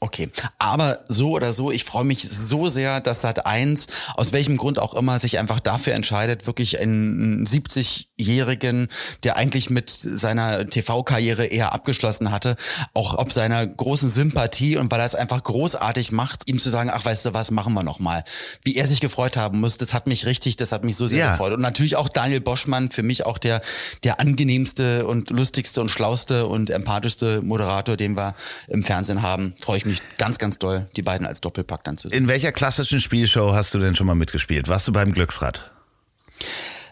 Okay, 0.00 0.30
aber 0.58 1.00
so 1.08 1.32
oder 1.32 1.52
so, 1.52 1.72
ich 1.72 1.82
freue 1.82 2.04
mich 2.04 2.22
so 2.22 2.68
sehr, 2.68 3.00
dass 3.00 3.20
Sat 3.22 3.46
1 3.46 3.88
aus 4.14 4.32
welchem 4.32 4.56
Grund 4.56 4.78
auch 4.78 4.94
immer 4.94 5.18
sich 5.18 5.38
einfach 5.38 5.58
dafür 5.58 5.94
entscheidet, 5.94 6.46
wirklich 6.46 6.78
einen 6.78 7.44
70-Jährigen, 7.44 8.88
der 9.24 9.36
eigentlich 9.36 9.70
mit 9.70 9.90
seiner 9.90 10.68
TV-Karriere 10.68 11.46
eher 11.46 11.72
abgeschlossen 11.72 12.30
hatte, 12.30 12.56
auch 12.94 13.14
ob 13.18 13.32
seiner 13.32 13.66
großen 13.66 14.08
Sympathie 14.08 14.76
und 14.76 14.88
weil 14.92 15.00
er 15.00 15.06
es 15.06 15.16
einfach 15.16 15.42
großartig 15.42 16.12
macht, 16.12 16.48
ihm 16.48 16.60
zu 16.60 16.68
sagen, 16.70 16.90
ach 16.92 17.04
weißt 17.04 17.26
du 17.26 17.34
was, 17.34 17.50
machen 17.50 17.74
wir 17.74 17.82
noch 17.82 17.98
mal. 17.98 18.22
Wie 18.62 18.76
er 18.76 18.86
sich 18.86 19.00
gefreut 19.00 19.36
haben 19.36 19.58
muss, 19.58 19.78
das 19.78 19.94
hat 19.94 20.06
mich 20.06 20.26
richtig, 20.26 20.54
das 20.56 20.70
hat 20.70 20.84
mich 20.84 20.96
so 20.96 21.08
sehr 21.08 21.18
Ja. 21.18 21.30
gefreut. 21.32 21.52
Und 21.54 21.60
natürlich 21.60 21.96
auch 21.96 22.08
Daniel 22.08 22.40
Boschmann, 22.40 22.92
für 22.92 23.02
mich 23.02 23.26
auch 23.26 23.38
der, 23.38 23.62
der 24.04 24.20
angenehmste 24.20 25.06
und 25.08 25.30
lustigste 25.30 25.80
und 25.80 25.88
schlauste 25.90 26.46
und 26.46 26.70
empathischste 26.70 27.42
Moderator, 27.42 27.96
den 27.96 28.16
wir 28.16 28.34
im 28.68 28.84
Fernsehen 28.84 29.22
haben. 29.22 29.54
Freue 29.58 29.78
ich 29.78 29.87
mich 29.88 30.02
ganz, 30.18 30.38
ganz 30.38 30.58
doll, 30.58 30.88
die 30.96 31.02
beiden 31.02 31.26
als 31.26 31.40
Doppelpack 31.40 31.84
dann 31.84 31.98
zu 31.98 32.08
sehen. 32.08 32.18
In 32.24 32.28
welcher 32.28 32.52
klassischen 32.52 33.00
Spielshow 33.00 33.52
hast 33.54 33.74
du 33.74 33.78
denn 33.78 33.94
schon 33.96 34.06
mal 34.06 34.14
mitgespielt? 34.14 34.68
Warst 34.68 34.86
du 34.88 34.92
beim 34.92 35.12
Glücksrad? 35.12 35.70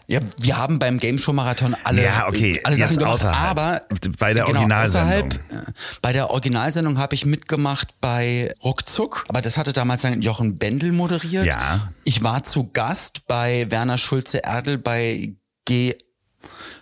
Ja, 0.09 0.21
wir 0.39 0.57
haben 0.57 0.79
beim 0.79 0.99
Game 0.99 1.17
Show 1.19 1.33
Marathon 1.33 1.75
alle, 1.83 2.01
Ja, 2.03 2.27
okay, 2.29 2.61
alle 2.63 2.77
Sachen 2.77 2.91
jetzt 2.91 2.99
gemacht, 2.99 3.15
außerhalb. 3.15 3.49
aber 3.49 3.81
Bei 4.17 4.33
der 4.33 4.45
genau, 4.45 4.59
Originalsendung. 4.59 5.09
außerhalb, 5.11 5.33
äh, 5.67 5.71
bei 6.01 6.13
der 6.13 6.29
Originalsendung 6.29 6.97
habe 6.97 7.13
ich 7.13 7.25
mitgemacht 7.25 7.95
bei 7.99 8.53
Ruckzuck, 8.63 9.25
aber 9.27 9.41
das 9.41 9.57
hatte 9.57 9.73
damals 9.73 10.03
dann 10.03 10.21
Jochen 10.21 10.57
Bendel 10.57 10.93
moderiert. 10.93 11.45
Ja. 11.45 11.91
Ich 12.05 12.23
war 12.23 12.43
zu 12.45 12.71
Gast 12.71 13.27
bei 13.27 13.67
Werner 13.69 13.97
Schulze 13.97 14.37
Erdel 14.45 14.77
bei 14.77 15.33
G 15.65 15.93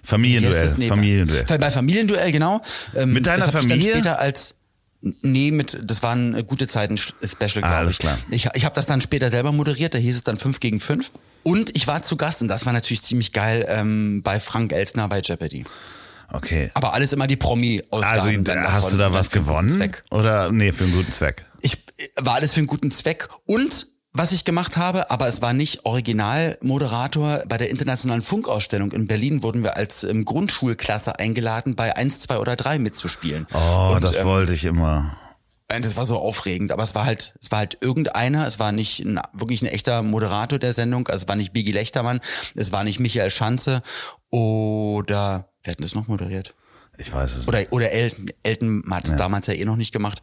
Familienduell. 0.04 0.62
das? 0.62 0.78
Nee, 0.78 0.88
Familienduell. 0.88 1.46
Bei, 1.46 1.58
bei 1.58 1.72
Familienduell, 1.72 2.32
genau. 2.32 2.62
Ähm, 2.96 3.14
Mit 3.14 3.26
deiner 3.26 3.50
Familie? 3.52 3.76
Ich 3.78 3.84
dann 3.86 3.92
später 3.94 4.20
als 4.20 4.54
Nee, 5.22 5.52
mit, 5.52 5.80
das 5.84 6.02
war 6.02 6.16
ein 6.16 6.34
äh, 6.36 6.44
gute 6.44 6.68
Zeiten 6.68 6.98
Special, 6.98 7.18
Ah, 7.64 7.68
glaube 7.68 7.76
alles 7.76 7.94
ich. 7.94 8.00
klar. 8.00 8.18
Ich, 8.32 8.48
ich 8.54 8.66
habe 8.66 8.74
das 8.76 8.86
dann 8.88 9.02
später 9.02 9.30
selber 9.30 9.52
moderiert, 9.52 9.94
da 9.94 9.98
hieß 10.00 10.16
es 10.16 10.24
dann 10.24 10.38
5 10.40 10.60
gegen 10.60 10.80
5. 10.80 11.12
Und 11.44 11.76
ich 11.76 11.86
war 11.86 12.02
zu 12.02 12.18
Gast 12.18 12.42
und 12.42 12.48
das 12.48 12.66
war 12.66 12.74
natürlich 12.74 13.04
ziemlich 13.04 13.32
geil 13.32 13.66
ähm, 13.70 14.24
bei 14.24 14.40
Frank 14.40 14.74
Elsner 14.74 15.08
bei 15.08 15.20
Jeopardy. 15.20 15.64
Okay. 16.32 16.72
Aber 16.74 16.94
alles 16.96 17.14
immer 17.14 17.28
die 17.28 17.36
Promi-Ausgaben. 17.36 18.20
Also 18.20 18.42
dann 18.42 18.64
hast 18.74 18.94
du 18.94 18.98
da 18.98 19.14
was 19.14 19.30
gewonnen? 19.30 19.94
Oder 20.10 20.52
nee, 20.52 20.72
für 20.72 20.86
einen 20.86 20.94
guten 20.94 21.14
Zweck. 21.14 21.46
Ich 21.62 21.78
war 22.16 22.34
alles 22.36 22.54
für 22.54 22.62
einen 22.62 22.68
guten 22.68 22.90
Zweck 22.90 23.30
und 23.46 23.88
was 24.16 24.32
ich 24.32 24.46
gemacht 24.46 24.78
habe, 24.78 25.12
aber 25.12 25.28
es 25.28 25.42
war 25.42 25.54
nicht 25.54 25.86
Originalmoderator. 25.86 27.44
Bei 27.48 27.58
der 27.58 27.70
internationalen 27.70 28.22
Funkausstellung 28.22 28.94
in 28.94 29.08
Berlin 29.08 29.44
wurden 29.44 29.62
wir 29.62 29.76
als 29.76 30.04
ähm, 30.06 30.24
Grundschulklasse 30.24 31.20
eingeladen, 31.20 31.76
bei 31.76 31.96
1, 31.96 32.22
2 32.22 32.38
oder 32.38 32.56
3 32.56 32.80
mitzuspielen. 32.80 33.46
Oh, 33.54 33.94
Und, 33.94 34.04
das 34.04 34.18
ähm, 34.18 34.26
wollte 34.26 34.54
ich 34.54 34.64
immer. 34.64 35.18
Das 35.68 35.98
war 35.98 36.06
so 36.06 36.18
aufregend, 36.20 36.72
aber 36.72 36.84
es 36.84 36.96
war 36.96 37.06
halt, 37.06 37.34
es 37.42 37.52
war 37.52 37.60
halt 37.60 37.78
irgendeiner, 37.82 38.48
es 38.48 38.60
war 38.60 38.72
nicht 38.72 39.00
ein, 39.00 39.20
wirklich 39.34 39.64
ein 39.64 39.68
echter 39.68 40.04
Moderator 40.04 40.60
der 40.60 40.74
Sendung, 40.74 41.08
also 41.08 41.24
es 41.24 41.28
war 41.28 41.36
nicht 41.36 41.54
Biggie 41.54 41.72
Lechtermann, 41.72 42.22
es 42.54 42.72
war 42.72 42.84
nicht 42.84 43.00
Michael 43.00 43.32
Schanze 43.32 43.82
oder, 44.30 45.50
wer 45.64 45.72
hat 45.72 45.80
denn 45.80 45.84
das 45.84 45.96
noch 45.96 46.08
moderiert? 46.08 46.54
Ich 46.98 47.12
weiß 47.12 47.36
es. 47.36 47.48
Oder, 47.48 47.64
oder 47.72 47.92
Elton, 47.92 48.28
Elton 48.44 48.84
hat 48.90 49.06
es 49.06 49.16
damals 49.16 49.48
ja 49.48 49.56
eh 49.56 49.66
noch 49.66 49.76
nicht 49.76 49.92
gemacht. 49.92 50.22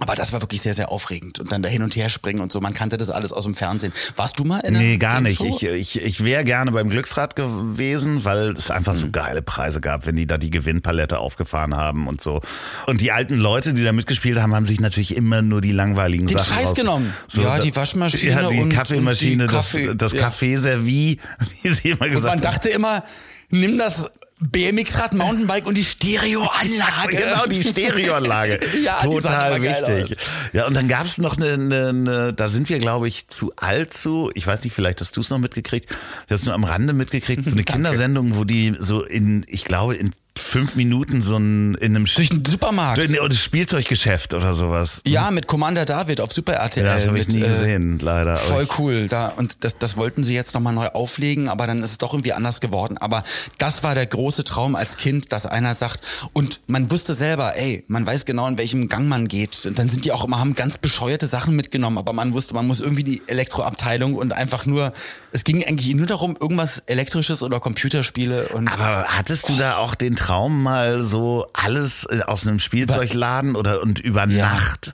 Aber 0.00 0.16
das 0.16 0.32
war 0.32 0.40
wirklich 0.40 0.60
sehr, 0.60 0.74
sehr 0.74 0.90
aufregend. 0.90 1.38
Und 1.38 1.52
dann 1.52 1.62
da 1.62 1.68
hin 1.68 1.82
und 1.82 1.94
her 1.94 2.08
springen 2.08 2.40
und 2.40 2.50
so. 2.50 2.60
Man 2.60 2.74
kannte 2.74 2.98
das 2.98 3.10
alles 3.10 3.32
aus 3.32 3.44
dem 3.44 3.54
Fernsehen. 3.54 3.92
Warst 4.16 4.38
du 4.40 4.44
mal 4.44 4.58
in 4.60 4.74
einer 4.74 4.80
Nee, 4.80 4.96
gar 4.96 5.20
nicht. 5.20 5.38
Game-Show? 5.38 5.68
Ich, 5.74 5.96
ich, 5.96 6.02
ich 6.02 6.24
wäre 6.24 6.42
gerne 6.42 6.72
beim 6.72 6.90
Glücksrad 6.90 7.36
gewesen, 7.36 8.24
weil 8.24 8.50
es 8.56 8.70
einfach 8.72 8.92
Hm. 8.94 8.98
so 8.98 9.10
geile 9.12 9.40
Preise 9.40 9.80
gab, 9.80 10.04
wenn 10.06 10.16
die 10.16 10.26
da 10.26 10.36
die 10.36 10.50
Gewinnpalette 10.50 11.18
aufgefahren 11.20 11.76
haben 11.76 12.08
und 12.08 12.22
so. 12.22 12.40
Und 12.86 13.00
die 13.02 13.12
alten 13.12 13.36
Leute, 13.36 13.72
die 13.72 13.84
da 13.84 13.92
mitgespielt 13.92 14.38
haben, 14.40 14.54
haben 14.54 14.66
sich 14.66 14.80
natürlich 14.80 15.14
immer 15.16 15.42
nur 15.42 15.60
die 15.60 15.72
langweiligen 15.72 16.26
Den 16.26 16.38
Sachen 16.38 16.54
Scheiß 16.56 16.66
raus- 16.68 16.74
genommen. 16.74 17.14
Ja, 17.32 17.60
die 17.60 17.74
Waschmaschine 17.76 18.32
ja, 18.32 18.48
die 18.50 18.60
und- 18.60 18.70
Kaffeemaschine, 18.70 19.44
und 19.44 19.50
die 19.52 19.56
Kaffee- 19.56 19.86
das, 19.86 19.96
das 19.96 20.12
ja. 20.12 20.20
Kaffeeservie, 20.22 21.20
wie 21.62 21.68
sie 21.72 21.90
immer 21.90 22.02
Und 22.02 22.10
gesagt 22.10 22.24
man 22.24 22.32
haben. 22.32 22.40
dachte 22.40 22.68
immer, 22.70 23.04
nimm 23.50 23.78
das 23.78 24.10
BMX-Rad, 24.40 25.14
Mountainbike 25.14 25.66
und 25.66 25.76
die 25.76 25.84
Stereoanlage. 25.84 27.16
Genau, 27.16 27.46
die 27.46 27.62
Stereoanlage. 27.62 28.60
Ja, 28.82 29.00
Total 29.00 29.62
wichtig. 29.62 30.18
Ja, 30.52 30.66
und 30.66 30.74
dann 30.74 30.88
gab 30.88 31.06
es 31.06 31.18
noch 31.18 31.36
eine, 31.36 31.52
eine, 31.52 31.88
eine, 31.88 32.32
da 32.32 32.48
sind 32.48 32.68
wir, 32.68 32.78
glaube 32.78 33.08
ich, 33.08 33.28
zu 33.28 33.52
alt 33.56 33.94
zu. 33.94 34.30
Ich 34.34 34.46
weiß 34.46 34.64
nicht, 34.64 34.74
vielleicht 34.74 35.00
hast 35.00 35.16
du 35.16 35.20
es 35.20 35.30
noch 35.30 35.38
mitgekriegt. 35.38 35.88
Du 36.26 36.34
hast 36.34 36.44
nur 36.44 36.54
am 36.54 36.64
Rande 36.64 36.92
mitgekriegt, 36.92 37.46
so 37.46 37.52
eine 37.52 37.64
Kindersendung, 37.64 38.36
wo 38.36 38.44
die 38.44 38.74
so 38.78 39.02
in, 39.02 39.44
ich 39.48 39.64
glaube, 39.64 39.94
in 39.94 40.12
fünf 40.38 40.74
Minuten 40.74 41.22
so 41.22 41.36
ein, 41.36 41.74
in 41.76 41.94
einem 41.94 42.06
Durch 42.06 42.28
den 42.28 42.44
Supermarkt. 42.44 42.98
Durch 42.98 43.20
ein 43.20 43.32
Spielzeuggeschäft 43.32 44.34
oder 44.34 44.54
sowas. 44.54 45.00
Ja, 45.06 45.30
mit 45.30 45.46
Commander 45.46 45.84
David 45.84 46.20
auf 46.20 46.32
Super 46.32 46.54
RTL. 46.54 46.84
Ja, 46.84 46.94
das 46.94 47.06
habe 47.06 47.18
ich 47.18 47.28
mit, 47.28 47.36
nie 47.36 47.42
äh, 47.42 47.48
gesehen, 47.48 47.98
leider. 48.00 48.32
Aber 48.32 48.40
Voll 48.40 48.68
cool. 48.78 49.08
Da, 49.08 49.28
und 49.28 49.64
das, 49.64 49.78
das 49.78 49.96
wollten 49.96 50.24
sie 50.24 50.34
jetzt 50.34 50.54
nochmal 50.54 50.72
neu 50.72 50.88
auflegen, 50.88 51.48
aber 51.48 51.66
dann 51.66 51.82
ist 51.82 51.92
es 51.92 51.98
doch 51.98 52.12
irgendwie 52.12 52.32
anders 52.32 52.60
geworden. 52.60 52.98
Aber 52.98 53.22
das 53.58 53.82
war 53.84 53.94
der 53.94 54.06
große 54.06 54.44
Traum 54.44 54.74
als 54.74 54.96
Kind, 54.96 55.32
dass 55.32 55.46
einer 55.46 55.74
sagt, 55.74 56.00
und 56.32 56.60
man 56.66 56.90
wusste 56.90 57.14
selber, 57.14 57.56
ey, 57.56 57.84
man 57.86 58.04
weiß 58.04 58.24
genau, 58.24 58.48
in 58.48 58.58
welchem 58.58 58.88
Gang 58.88 59.08
man 59.08 59.28
geht. 59.28 59.66
Und 59.66 59.78
dann 59.78 59.88
sind 59.88 60.04
die 60.04 60.12
auch 60.12 60.24
immer, 60.24 60.40
haben 60.40 60.54
ganz 60.54 60.78
bescheuerte 60.78 61.26
Sachen 61.26 61.54
mitgenommen, 61.54 61.98
aber 61.98 62.12
man 62.12 62.32
wusste, 62.32 62.54
man 62.54 62.66
muss 62.66 62.80
irgendwie 62.80 63.04
die 63.04 63.22
Elektroabteilung 63.26 64.14
und 64.14 64.32
einfach 64.32 64.66
nur, 64.66 64.92
es 65.30 65.44
ging 65.44 65.64
eigentlich 65.64 65.94
nur 65.94 66.06
darum, 66.06 66.36
irgendwas 66.40 66.82
Elektrisches 66.86 67.42
oder 67.42 67.60
Computerspiele 67.60 68.48
und 68.48 68.68
Aber 68.68 69.04
hattest 69.08 69.48
du 69.48 69.56
da 69.56 69.76
auch 69.76 69.94
den 69.94 70.16
Traum 70.16 70.23
mal 70.62 71.02
so 71.02 71.46
alles 71.52 72.04
äh, 72.10 72.22
aus 72.22 72.46
einem 72.46 72.58
Spielzeugladen 72.58 73.56
oder 73.56 73.82
und 73.82 73.98
über 73.98 74.26
Nacht? 74.26 74.92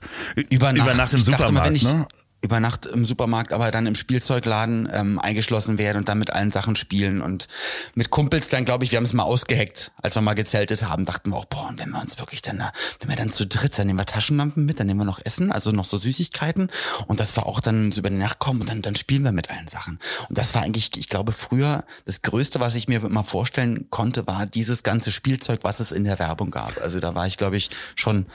über 0.49 0.71
Nacht, 0.73 0.87
Über 0.87 0.93
Nacht 0.95 1.13
im 1.13 1.19
ich 1.19 1.25
dachte 1.25 1.43
Supermarkt, 1.43 1.53
mal, 1.53 1.65
wenn 1.65 1.75
ich 1.75 1.83
ne? 1.83 2.07
Über 2.41 2.59
Nacht 2.59 2.87
im 2.87 3.05
Supermarkt, 3.05 3.53
aber 3.53 3.69
dann 3.71 3.85
im 3.85 3.93
Spielzeugladen 3.95 4.89
ähm, 4.91 5.19
eingeschlossen 5.19 5.77
werden 5.77 5.99
und 5.99 6.09
dann 6.09 6.17
mit 6.17 6.31
allen 6.31 6.51
Sachen 6.51 6.75
spielen 6.75 7.21
und 7.21 7.47
mit 7.93 8.09
Kumpels 8.09 8.49
dann, 8.49 8.65
glaube 8.65 8.83
ich, 8.83 8.91
wir 8.91 8.97
haben 8.97 9.03
es 9.03 9.13
mal 9.13 9.23
ausgeheckt, 9.23 9.91
als 10.01 10.15
wir 10.15 10.21
mal 10.21 10.33
gezeltet 10.33 10.83
haben, 10.87 11.05
dachten 11.05 11.29
wir 11.29 11.37
auch, 11.37 11.45
boah, 11.45 11.67
und 11.69 11.79
wenn 11.79 11.91
wir 11.91 12.01
uns 12.01 12.17
wirklich 12.17 12.41
dann, 12.41 12.57
da- 12.57 12.73
wenn 12.99 13.09
wir 13.09 13.15
dann 13.15 13.29
zu 13.31 13.45
dritt, 13.45 13.77
dann 13.77 13.85
nehmen 13.87 13.99
wir 13.99 14.05
Taschenlampen 14.07 14.65
mit, 14.65 14.79
dann 14.79 14.87
nehmen 14.87 14.99
wir 15.01 15.05
noch 15.05 15.19
Essen, 15.23 15.51
also 15.51 15.71
noch 15.71 15.85
so 15.85 15.97
Süßigkeiten 15.99 16.71
und 17.07 17.19
das 17.19 17.37
war 17.37 17.45
auch 17.45 17.59
dann 17.59 17.91
so 17.91 17.99
über 17.99 18.09
die 18.09 18.15
Nacht 18.15 18.39
kommen 18.39 18.61
und 18.61 18.69
dann, 18.69 18.81
dann 18.81 18.95
spielen 18.95 19.23
wir 19.23 19.31
mit 19.31 19.51
allen 19.51 19.67
Sachen. 19.67 19.99
Und 20.27 20.37
das 20.37 20.55
war 20.55 20.63
eigentlich, 20.63 20.97
ich 20.97 21.09
glaube, 21.09 21.31
früher 21.33 21.83
das 22.05 22.23
Größte, 22.23 22.59
was 22.59 22.73
ich 22.75 22.87
mir 22.87 23.03
immer 23.03 23.23
vorstellen 23.23 23.87
konnte, 23.91 24.25
war 24.25 24.47
dieses 24.47 24.81
ganze 24.83 25.11
Spielzeug, 25.11 25.59
was 25.63 25.79
es 25.79 25.91
in 25.91 26.03
der 26.05 26.17
Werbung 26.17 26.49
gab. 26.49 26.81
Also 26.81 26.99
da 26.99 27.13
war 27.13 27.27
ich, 27.27 27.37
glaube 27.37 27.57
ich, 27.57 27.69
schon 27.95 28.25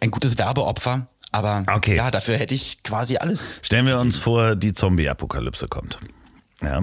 ein 0.00 0.10
gutes 0.10 0.36
Werbeopfer. 0.38 1.06
Aber 1.32 1.64
Okay. 1.66 1.96
ja, 1.96 2.10
dafür 2.10 2.36
hätte 2.36 2.54
ich 2.54 2.82
quasi 2.82 3.16
alles. 3.16 3.60
Stellen 3.62 3.86
wir 3.86 3.98
uns 3.98 4.18
vor, 4.18 4.54
die 4.54 4.74
Zombie-Apokalypse 4.74 5.66
kommt. 5.68 5.98
Ja. 6.62 6.82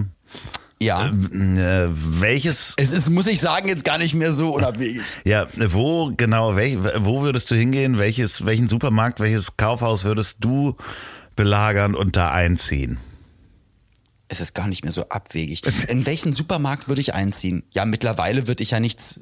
Ja. 0.81 1.07
Äh, 1.07 1.89
welches, 1.91 2.73
Es 2.77 2.93
ist, 2.93 3.09
muss 3.09 3.27
ich 3.27 3.39
sagen, 3.41 3.67
jetzt 3.67 3.83
gar 3.83 3.97
nicht 3.97 4.15
mehr 4.15 4.31
so 4.31 4.55
unabwegig. 4.55 5.01
ja, 5.25 5.45
wo 5.55 6.11
genau, 6.15 6.55
welch, 6.55 6.77
wo 6.97 7.21
würdest 7.21 7.51
du 7.51 7.55
hingehen? 7.55 7.97
Welches, 7.97 8.45
welchen 8.45 8.69
Supermarkt, 8.69 9.19
welches 9.19 9.57
Kaufhaus 9.57 10.03
würdest 10.05 10.37
du 10.39 10.75
belagern 11.35 11.95
und 11.95 12.15
da 12.15 12.31
einziehen? 12.31 12.97
Es 14.29 14.39
ist 14.41 14.53
gar 14.53 14.67
nicht 14.67 14.83
mehr 14.83 14.91
so 14.93 15.09
abwegig. 15.09 15.61
In 15.89 16.05
welchen 16.05 16.33
Supermarkt 16.33 16.87
würde 16.87 17.01
ich 17.01 17.13
einziehen? 17.13 17.63
Ja, 17.71 17.85
mittlerweile 17.85 18.47
würde 18.47 18.63
ich 18.63 18.71
ja 18.71 18.79
nichts. 18.79 19.19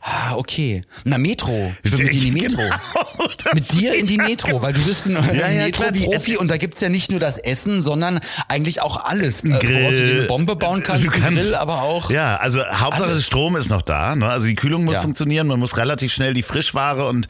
Ah, 0.00 0.36
okay. 0.36 0.82
Na, 1.04 1.18
Metro. 1.18 1.72
Ich 1.82 1.90
will 1.92 2.04
mit 2.04 2.14
dir 2.14 2.22
in 2.22 2.34
die 2.34 2.40
Metro. 2.42 2.62
Genau, 2.62 3.54
mit 3.54 3.72
dir 3.72 3.94
in 3.94 4.06
die 4.06 4.16
Metro, 4.16 4.62
weil 4.62 4.72
du 4.72 4.80
bist 4.84 5.06
ein 5.06 5.12
Ja, 5.36 5.48
ja, 5.50 5.64
Metro-Profi 5.64 6.36
und 6.36 6.48
da 6.50 6.56
gibt's 6.56 6.80
ja 6.80 6.88
nicht 6.88 7.10
nur 7.10 7.18
das 7.20 7.36
Essen, 7.38 7.80
sondern 7.80 8.20
eigentlich 8.48 8.80
auch 8.80 9.04
alles. 9.04 9.42
Äh, 9.42 9.50
woraus 9.50 9.94
du 9.96 10.04
dir 10.06 10.12
eine 10.18 10.22
Bombe 10.22 10.54
bauen 10.56 10.82
kannst, 10.84 11.04
Du 11.04 11.10
ein 11.10 11.20
Grill, 11.34 11.54
aber 11.56 11.82
auch. 11.82 12.10
Ja, 12.10 12.36
also 12.36 12.64
Hauptsache 12.64 13.10
Alles. 13.10 13.26
Strom 13.26 13.56
ist 13.56 13.70
noch 13.70 13.82
da. 13.82 14.14
Ne? 14.14 14.26
Also 14.28 14.46
die 14.46 14.54
Kühlung 14.54 14.84
muss 14.84 14.94
Ja. 14.94 15.02
funktionieren. 15.02 15.46
Man 15.48 15.58
muss 15.58 15.76
relativ 15.76 16.12
schnell 16.12 16.32
die 16.32 16.42
Frischware 16.44 17.06
und 17.08 17.26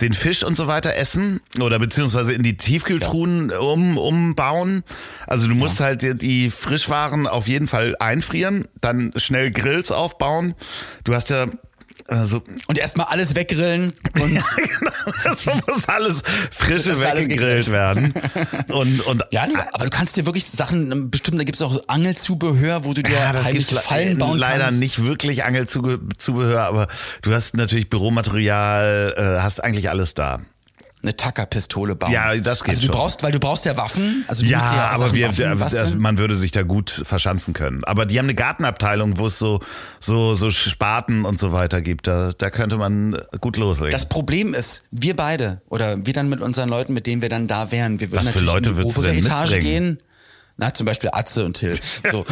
den 0.00 0.12
Fisch 0.12 0.42
und 0.42 0.56
so 0.56 0.66
weiter 0.66 0.94
essen 0.96 1.40
oder 1.60 1.78
beziehungsweise 1.78 2.34
in 2.34 2.42
die 2.42 2.56
Tiefkühltruhen 2.56 3.50
um, 3.50 3.96
umbauen. 3.98 4.84
Also 5.26 5.48
du 5.48 5.54
musst 5.54 5.80
halt 5.80 6.02
die, 6.02 6.16
die 6.16 6.50
Frischwaren 6.50 7.26
auf 7.26 7.48
jeden 7.48 7.66
Fall 7.66 7.96
einfrieren, 7.98 8.68
dann 8.80 9.12
schnell 9.16 9.50
Grills 9.50 9.90
aufbauen. 9.90 10.54
Du 11.04 11.14
hast 11.14 11.30
ja 11.30 11.46
also 12.08 12.42
Und 12.66 12.78
erstmal 12.78 13.06
alles 13.06 13.34
weggrillen 13.34 13.92
und 14.20 14.32
ja, 14.34 14.42
genau, 14.56 14.92
das 15.24 15.44
muss 15.46 15.88
alles 15.88 16.22
frisch 16.50 16.84
Das 16.84 16.98
wird 16.98 17.08
alles 17.10 17.26
weggegrillt 17.26 17.70
werden. 17.70 18.14
Und, 18.68 19.00
und 19.06 19.24
Ja, 19.30 19.46
aber 19.72 19.84
du 19.84 19.90
kannst 19.90 20.16
dir 20.16 20.26
wirklich 20.26 20.44
Sachen, 20.46 21.10
bestimmt, 21.10 21.38
da 21.40 21.44
gibt's 21.44 21.62
auch 21.62 21.80
Angelzubehör, 21.88 22.84
wo 22.84 22.94
du 22.94 23.02
dir 23.02 23.12
Ja, 23.12 23.32
das 23.32 23.46
heimlich 23.46 23.66
Fallen 23.68 24.18
bauen 24.18 24.38
leider 24.38 24.64
kannst. 24.64 24.80
nicht 24.80 25.02
wirklich 25.02 25.44
Angelzubehör, 25.44 26.62
aber 26.64 26.88
du 27.22 27.32
hast 27.32 27.54
natürlich 27.56 27.88
Büromaterial, 27.90 29.14
äh, 29.16 29.42
hast 29.42 29.62
eigentlich 29.62 29.90
alles 29.90 30.14
da. 30.14 30.40
Eine 31.02 31.16
Tackerpistole 31.16 31.94
bauen. 31.94 32.12
Ja, 32.12 32.36
das 32.36 32.62
geht 32.62 32.70
Also 32.70 32.80
du 32.82 32.86
schon. 32.88 32.94
brauchst, 32.94 33.22
weil 33.22 33.32
du 33.32 33.40
brauchst 33.40 33.64
ja 33.64 33.76
Waffen. 33.76 34.24
Also 34.28 34.42
du 34.42 34.50
Ja, 34.50 34.58
ja 34.58 34.90
aber 34.90 35.14
wir, 35.14 35.28
Waffen 35.58 35.98
man 35.98 36.18
würde 36.18 36.36
sich 36.36 36.52
da 36.52 36.62
gut 36.62 36.90
verschanzen 36.90 37.54
können. 37.54 37.84
Aber 37.84 38.04
die 38.04 38.18
haben 38.18 38.26
eine 38.26 38.34
Gartenabteilung, 38.34 39.18
wo 39.18 39.26
es 39.26 39.38
so, 39.38 39.60
so, 39.98 40.34
so 40.34 40.50
Spaten 40.50 41.24
und 41.24 41.40
so 41.40 41.52
weiter 41.52 41.80
gibt. 41.80 42.06
Da, 42.06 42.32
da 42.36 42.50
könnte 42.50 42.76
man 42.76 43.16
gut 43.40 43.56
loslegen. 43.56 43.92
Das 43.92 44.08
Problem 44.08 44.52
ist, 44.52 44.84
wir 44.90 45.16
beide 45.16 45.62
oder 45.68 46.04
wir 46.04 46.12
dann 46.12 46.28
mit 46.28 46.40
unseren 46.40 46.68
Leuten, 46.68 46.92
mit 46.92 47.06
denen 47.06 47.22
wir 47.22 47.30
dann 47.30 47.46
da 47.46 47.72
wären, 47.72 47.98
wir 48.00 48.10
würden 48.12 48.26
Was 48.26 48.32
für 48.32 48.38
natürlich 48.44 48.54
Leute 48.54 48.70
in 48.70 48.76
die 48.76 48.82
obere 48.82 49.12
Etage 49.12 49.50
mitbringen? 49.52 49.96
gehen. 49.96 49.98
Na, 50.60 50.74
zum 50.74 50.84
Beispiel 50.84 51.08
Atze 51.10 51.46
und 51.46 51.54
Till. 51.54 51.74
So. 52.10 52.26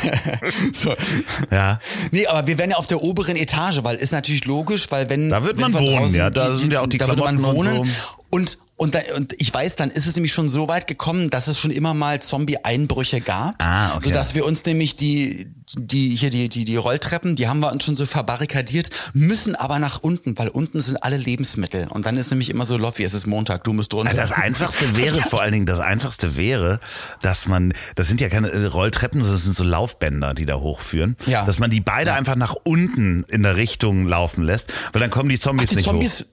so. 0.72 0.94
Ja. 1.50 1.78
Nee, 2.10 2.26
aber 2.26 2.46
wir 2.46 2.56
wären 2.56 2.70
ja 2.70 2.76
auf 2.76 2.86
der 2.86 3.02
oberen 3.02 3.36
Etage, 3.36 3.80
weil 3.84 3.96
ist 3.96 4.12
natürlich 4.12 4.46
logisch, 4.46 4.86
weil 4.90 5.10
wenn. 5.10 5.28
Da 5.28 5.44
wird 5.44 5.58
wenn 5.58 5.70
man 5.70 5.74
wir 5.74 5.92
wohnen, 5.92 6.14
ja, 6.14 6.30
da 6.30 6.54
sind 6.54 6.72
ja 6.72 6.80
auch 6.80 6.86
die 6.86 6.96
da 6.96 7.06
würde 7.06 7.22
man 7.22 7.36
Klamotten 7.36 7.58
und 7.58 7.78
wohnen. 7.78 7.84
so. 7.84 8.16
Und, 8.30 8.58
und, 8.80 8.94
da, 8.94 9.00
und 9.16 9.34
ich 9.36 9.52
weiß, 9.52 9.76
dann 9.76 9.90
ist 9.90 10.06
es 10.06 10.14
nämlich 10.16 10.32
schon 10.32 10.48
so 10.48 10.66
weit 10.66 10.86
gekommen, 10.86 11.28
dass 11.28 11.48
es 11.48 11.58
schon 11.60 11.70
immer 11.70 11.92
mal 11.92 12.22
Zombie-Einbrüche 12.22 13.20
gab. 13.20 13.56
Ah, 13.58 13.94
okay. 13.94 14.06
Sodass 14.06 14.34
wir 14.34 14.46
uns 14.46 14.64
nämlich 14.64 14.96
die, 14.96 15.48
die, 15.76 16.16
hier 16.16 16.30
die, 16.30 16.48
die, 16.48 16.64
die 16.64 16.76
Rolltreppen, 16.76 17.36
die 17.36 17.46
haben 17.46 17.60
wir 17.60 17.70
uns 17.72 17.84
schon 17.84 17.94
so 17.94 18.06
verbarrikadiert, 18.06 18.88
müssen 19.12 19.54
aber 19.54 19.78
nach 19.80 19.98
unten, 20.00 20.38
weil 20.38 20.48
unten 20.48 20.80
sind 20.80 20.96
alle 21.02 21.18
Lebensmittel. 21.18 21.88
Und 21.88 22.06
dann 22.06 22.16
ist 22.16 22.30
nämlich 22.30 22.48
immer 22.48 22.64
so, 22.64 22.78
Loffi, 22.78 23.04
es 23.04 23.12
ist 23.12 23.26
Montag, 23.26 23.64
du 23.64 23.74
musst 23.74 23.92
runter. 23.92 24.16
Das 24.16 24.32
Einfachste 24.32 24.96
wäre 24.96 25.20
vor 25.28 25.42
allen 25.42 25.52
Dingen, 25.52 25.66
das 25.66 25.80
Einfachste 25.80 26.36
wäre, 26.36 26.80
dass 27.20 27.46
man, 27.48 27.74
das 27.96 28.08
sind 28.08 28.18
ja 28.22 28.30
keine 28.30 28.48
äh, 28.48 28.64
Rolltreppen, 28.64 29.20
das 29.20 29.44
sind 29.44 29.54
so 29.54 29.62
Laufbänder, 29.62 30.32
die 30.32 30.46
da 30.46 30.54
hochführen, 30.54 31.18
Ja. 31.26 31.44
dass 31.44 31.58
man 31.58 31.70
die 31.70 31.82
beide 31.82 32.14
einfach 32.14 32.34
nach 32.34 32.54
unten 32.64 33.24
in 33.28 33.42
der 33.42 33.56
Richtung 33.56 34.06
laufen 34.06 34.42
lässt, 34.42 34.72
weil 34.94 35.00
dann 35.00 35.10
kommen 35.10 35.28
die 35.28 35.38
Zombies 35.38 35.68
die 35.68 35.76
nicht 35.76 35.84
Zombies, 35.84 36.24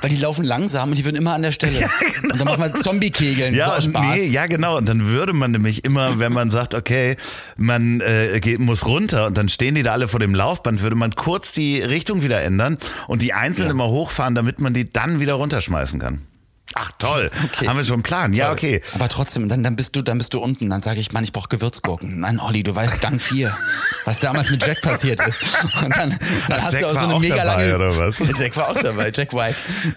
weil 0.00 0.10
die 0.10 0.16
laufen 0.16 0.44
langsam 0.44 0.90
und 0.90 0.98
die 0.98 1.04
würden 1.04 1.16
immer 1.16 1.34
an 1.34 1.42
der 1.42 1.52
Stelle. 1.52 1.76
Und 2.22 2.40
dann 2.40 2.48
machen 2.48 2.62
wir 2.62 2.74
Zombie-Kegeln. 2.74 3.54
Ja, 3.54 3.66
so 3.66 3.72
aus 3.72 3.84
Spaß. 3.84 4.16
nee, 4.16 4.26
ja, 4.26 4.46
genau. 4.46 4.76
Und 4.76 4.88
dann 4.88 5.06
würde 5.06 5.32
man 5.32 5.52
nämlich 5.52 5.84
immer, 5.84 6.18
wenn 6.18 6.32
man 6.32 6.50
sagt, 6.50 6.74
okay, 6.74 7.16
man 7.56 8.00
äh, 8.00 8.40
geht, 8.40 8.58
muss 8.58 8.84
runter 8.86 9.26
und 9.26 9.38
dann 9.38 9.48
stehen 9.48 9.74
die 9.74 9.82
da 9.82 9.92
alle 9.92 10.08
vor 10.08 10.20
dem 10.20 10.34
Laufband, 10.34 10.82
würde 10.82 10.96
man 10.96 11.14
kurz 11.14 11.52
die 11.52 11.80
Richtung 11.80 12.22
wieder 12.22 12.42
ändern 12.42 12.78
und 13.06 13.22
die 13.22 13.32
einzeln 13.32 13.70
immer 13.70 13.88
hochfahren, 13.88 14.34
damit 14.34 14.60
man 14.60 14.74
die 14.74 14.90
dann 14.90 15.20
wieder 15.20 15.34
runterschmeißen 15.34 16.00
kann. 16.00 16.22
Ach 16.74 16.90
toll, 16.98 17.30
Okay. 17.44 17.68
haben 17.68 17.76
wir 17.78 17.84
schon 17.84 17.94
einen 17.94 18.02
Plan. 18.02 18.32
Ja, 18.34 18.52
okay. 18.52 18.82
Aber 18.92 19.08
trotzdem, 19.08 19.48
dann, 19.48 19.62
dann 19.62 19.76
bist 19.76 19.96
du, 19.96 20.02
dann 20.02 20.18
bist 20.18 20.34
du 20.34 20.40
unten. 20.40 20.68
Dann 20.68 20.82
sage 20.82 21.00
ich, 21.00 21.12
Mann, 21.12 21.24
ich 21.24 21.32
brauche 21.32 21.48
Gewürzgurken. 21.48 22.20
Nein, 22.20 22.38
Olli, 22.40 22.62
du 22.62 22.74
weißt 22.74 23.00
Gang 23.00 23.20
4, 23.20 23.56
was 24.04 24.18
damals 24.20 24.50
mit 24.50 24.66
Jack 24.66 24.82
passiert 24.82 25.26
ist. 25.26 25.40
Und 25.82 25.96
dann, 25.96 26.18
dann 26.48 26.62
hast 26.62 26.72
Jack 26.74 26.82
du 26.82 26.88
auch 26.88 26.92
so 26.94 26.98
eine 27.00 27.14
auch 27.14 27.20
mega 27.20 27.36
dabei, 27.44 27.66
lange. 27.68 27.74
oder 27.76 27.96
was? 27.96 28.18
Jack 28.38 28.56
war 28.56 28.70
auch 28.70 28.82
dabei, 28.82 29.10
Jack 29.14 29.32
White. 29.32 29.56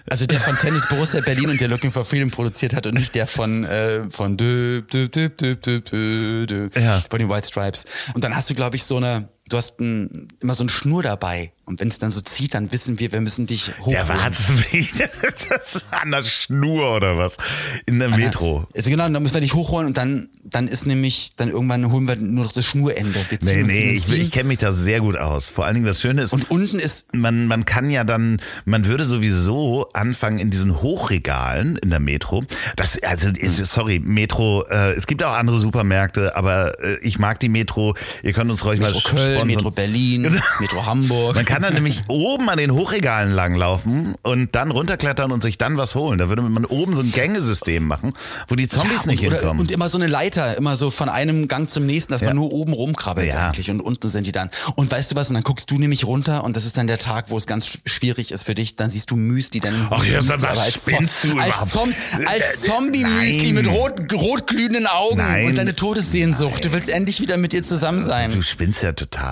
Also 0.09 0.25
der 0.25 0.39
von 0.39 0.55
Tennis 0.57 0.87
Borussia 0.87 1.21
Berlin 1.21 1.49
und 1.49 1.59
der 1.59 1.67
Looking 1.67 1.91
for 1.91 2.05
Freedom 2.05 2.31
produziert 2.31 2.73
hat 2.75 2.85
und 2.85 2.93
nicht 2.93 3.13
der 3.15 3.27
von 3.27 3.65
äh, 3.65 4.09
von 4.09 4.37
dü, 4.37 4.81
dü, 4.83 5.09
dü, 5.09 5.29
dü, 5.29 5.55
dü, 5.57 5.81
dü, 5.81 6.45
dü, 6.47 6.69
Ja. 6.79 7.01
von 7.09 7.19
den 7.19 7.29
White 7.29 7.47
Stripes. 7.47 7.85
Und 8.13 8.23
dann 8.23 8.35
hast 8.35 8.49
du, 8.49 8.53
glaube 8.55 8.75
ich, 8.77 8.83
so 8.83 8.97
eine, 8.97 9.27
du 9.49 9.57
hast 9.57 9.79
ein, 9.79 10.27
immer 10.39 10.55
so 10.55 10.63
eine 10.63 10.69
Schnur 10.69 11.03
dabei. 11.03 11.51
Und 11.65 11.79
wenn 11.81 11.89
es 11.89 11.99
dann 11.99 12.11
so 12.11 12.21
zieht, 12.21 12.55
dann 12.55 12.71
wissen 12.71 12.97
wir, 12.99 13.11
wir 13.11 13.21
müssen 13.21 13.45
dich 13.45 13.71
hochholen. 13.79 13.91
Der 13.91 14.07
war 14.07 14.25
das 14.29 15.75
ist 15.75 15.85
an 15.91 16.09
der 16.09 16.23
Schnur 16.23 16.95
oder 16.95 17.15
was? 17.17 17.37
In 17.85 17.99
der 17.99 18.09
Metro. 18.09 18.67
Also 18.75 18.89
genau, 18.89 19.07
dann 19.07 19.21
müssen 19.21 19.35
wir 19.35 19.41
dich 19.41 19.53
hochholen 19.53 19.85
und 19.85 19.95
dann, 19.97 20.29
dann 20.43 20.67
ist 20.67 20.87
nämlich, 20.87 21.35
dann 21.35 21.49
irgendwann 21.49 21.91
holen 21.91 22.07
wir 22.07 22.15
nur 22.15 22.45
noch 22.45 22.51
das 22.51 22.65
Schnurende. 22.65 23.19
Wir 23.29 23.37
Nee, 23.41 23.63
nee, 23.63 23.91
ich, 23.91 24.11
ich 24.11 24.31
kenne 24.31 24.47
mich 24.47 24.57
da 24.57 24.73
sehr 24.73 24.99
gut 24.99 25.15
aus. 25.15 25.49
Vor 25.49 25.65
allen 25.65 25.75
Dingen 25.75 25.85
das 25.85 26.01
Schöne 26.01 26.23
ist, 26.23 26.33
und 26.33 26.49
unten 26.49 26.79
ist, 26.79 27.15
man, 27.15 27.45
man 27.45 27.65
kann 27.65 27.91
ja 27.91 28.03
dann, 28.03 28.41
man 28.65 28.85
würde 28.87 29.05
sowieso 29.05 29.89
anfangen 29.93 30.39
in 30.39 30.49
diesen 30.49 30.81
Hochregalen 30.81 31.77
in 31.77 31.91
der 31.91 31.99
Metro. 31.99 32.45
Das, 32.77 32.97
also, 33.03 33.29
ist- 33.29 33.57
sorry, 33.65 33.99
Metro, 34.03 34.65
äh, 34.69 34.93
es 34.93 35.05
gibt 35.05 35.23
auch 35.23 35.37
andere 35.37 35.59
Supermärkte, 35.59 36.35
aber 36.35 36.79
äh, 36.83 36.97
ich 37.01 37.19
mag 37.19 37.39
die 37.39 37.49
Metro. 37.49 37.95
Ihr 38.23 38.33
könnt 38.33 38.49
uns 38.49 38.65
ruhig 38.65 38.79
Metro 38.79 38.95
mal 38.95 39.03
Köln, 39.03 39.38
sponsern. 39.39 39.55
Metro 39.57 39.71
Berlin, 39.71 40.41
Metro 40.59 40.85
Hamburg. 40.85 41.35
Man 41.35 41.45
kann 41.45 41.61
dann 41.61 41.73
nämlich 41.73 42.01
oben 42.07 42.49
an 42.49 42.57
den 42.57 42.71
Hochregalen 42.71 43.31
langlaufen 43.33 44.15
und 44.21 44.55
dann 44.55 44.71
runterklettern 44.71 45.31
und 45.31 45.43
sich 45.43 45.57
dann 45.57 45.77
was 45.77 45.95
holen. 45.95 46.17
Da 46.19 46.29
würde 46.29 46.41
man 46.41 46.65
oben 46.65 46.93
so 46.95 47.01
ein 47.01 47.11
Gängesystem 47.11 47.85
machen, 47.85 48.13
wo 48.47 48.55
die 48.55 48.67
Zombies 48.67 49.05
Ja, 49.05 49.11
nicht 49.11 49.25
oder, 49.25 49.37
hinkommen. 49.39 49.61
und 49.61 49.71
immer 49.71 49.89
so 49.89 49.97
eine 49.97 50.07
Leiter, 50.07 50.57
immer 50.57 50.75
so 50.75 50.91
von 50.91 51.09
einem 51.09 51.47
Gang 51.47 51.69
zum 51.69 51.85
nächsten, 51.85 52.11
dass 52.11 52.21
Ja. 52.21 52.27
man 52.27 52.37
nur 52.37 52.51
oben 52.51 52.73
rumkrabbelt 52.73 53.33
Ja. 53.33 53.47
eigentlich 53.47 53.69
und 53.71 53.81
unten 53.81 54.09
sind 54.09 54.27
die 54.27 54.31
dann. 54.31 54.49
Und 54.75 54.91
weißt 54.91 55.11
du 55.11 55.15
was, 55.15 55.29
und 55.29 55.35
dann 55.35 55.43
guckst 55.43 55.69
du 55.71 55.77
nämlich 55.79 56.05
runter 56.05 56.43
und 56.43 56.55
das 56.55 56.65
ist 56.65 56.77
dann 56.77 56.87
der 56.87 56.97
Tag, 56.97 57.25
wo 57.29 57.37
es 57.37 57.45
ganz 57.47 57.65
sch- 57.67 57.79
schwierig 57.85 58.31
ist 58.31 58.43
für 58.43 58.55
dich, 58.55 58.75
dann 58.75 58.89
siehst 58.89 59.09
du 59.11 59.15
Müsli, 59.15 59.59
dann 59.59 59.87
Ach 59.89 60.03
ja, 60.03 60.15
Müsli, 60.17 60.33
aber 60.33 60.49
als, 60.61 60.73
spinnst 60.73 61.23
du 61.23 61.37
als? 61.37 61.69
Zom 61.71 61.93
als 62.25 62.61
Zombie-Müsli 62.61 63.53
Nein. 63.53 63.53
mit 63.55 63.67
rot, 63.67 63.93
rotglühenden 64.13 64.87
Augen 64.87 65.17
Nein. 65.17 65.45
und 65.47 65.57
deine 65.57 65.75
Todessehnsucht. 65.75 66.65
Du 66.65 66.71
willst 66.71 66.89
endlich 66.89 67.21
wieder 67.21 67.37
mit 67.37 67.53
ihr 67.53 67.63
zusammen 67.63 68.01
sein. 68.01 68.31
Du 68.31 68.41
spinnst 68.41 68.83
ja 68.83 68.91
total. 68.93 69.28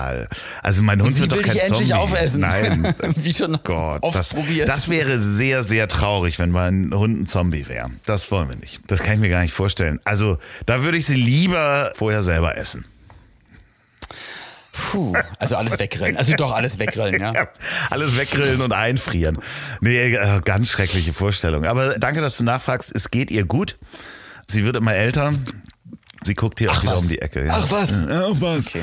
Also 0.62 0.82
mein 0.82 1.02
Hund 1.02 1.18
wird 1.18 1.32
doch 1.32 1.42
kein 1.42 1.56
endlich 1.56 1.88
Zombie. 1.88 1.94
aufessen. 1.94 2.40
Nein. 2.40 2.94
Wie 3.16 3.32
schon 3.32 3.58
Gott, 3.64 4.02
oft 4.02 4.18
das, 4.18 4.34
probiert. 4.34 4.68
das 4.68 4.88
wäre 4.88 5.20
sehr, 5.22 5.62
sehr 5.64 5.88
traurig, 5.88 6.38
wenn 6.38 6.50
mein 6.50 6.92
Hund 6.94 7.20
ein 7.22 7.26
Zombie 7.26 7.68
wäre. 7.68 7.90
Das 8.06 8.30
wollen 8.30 8.48
wir 8.48 8.56
nicht. 8.56 8.80
Das 8.86 9.00
kann 9.00 9.14
ich 9.14 9.20
mir 9.20 9.28
gar 9.28 9.42
nicht 9.42 9.52
vorstellen. 9.54 10.00
Also 10.04 10.38
da 10.66 10.84
würde 10.84 10.98
ich 10.98 11.06
sie 11.06 11.14
lieber 11.16 11.92
vorher 11.94 12.22
selber 12.22 12.56
essen. 12.56 12.84
Puh, 14.72 15.12
also 15.38 15.56
alles 15.56 15.78
weggrillen. 15.78 16.16
Also 16.16 16.34
doch 16.36 16.54
alles 16.54 16.78
weggrillen, 16.78 17.20
ja. 17.34 17.48
Alles 17.90 18.16
weggrillen 18.16 18.60
und 18.60 18.72
einfrieren. 18.72 19.38
Nee, 19.80 20.14
äh, 20.14 20.40
ganz 20.44 20.70
schreckliche 20.70 21.12
Vorstellung. 21.12 21.64
Aber 21.64 21.98
danke, 21.98 22.20
dass 22.20 22.36
du 22.36 22.44
nachfragst. 22.44 22.94
Es 22.94 23.10
geht 23.10 23.30
ihr 23.30 23.44
gut. 23.44 23.76
Sie 24.46 24.64
wird 24.64 24.76
immer 24.76 24.94
älter. 24.94 25.32
Sie 26.22 26.34
guckt 26.34 26.60
hier 26.60 26.70
auch 26.70 26.82
wieder 26.82 26.94
was? 26.96 27.02
um 27.02 27.08
die 27.08 27.20
Ecke. 27.20 27.44
Ja. 27.46 27.52
Ach 27.54 27.70
was? 27.70 28.02
Ach 28.08 28.30
was. 28.40 28.68
Okay. 28.68 28.82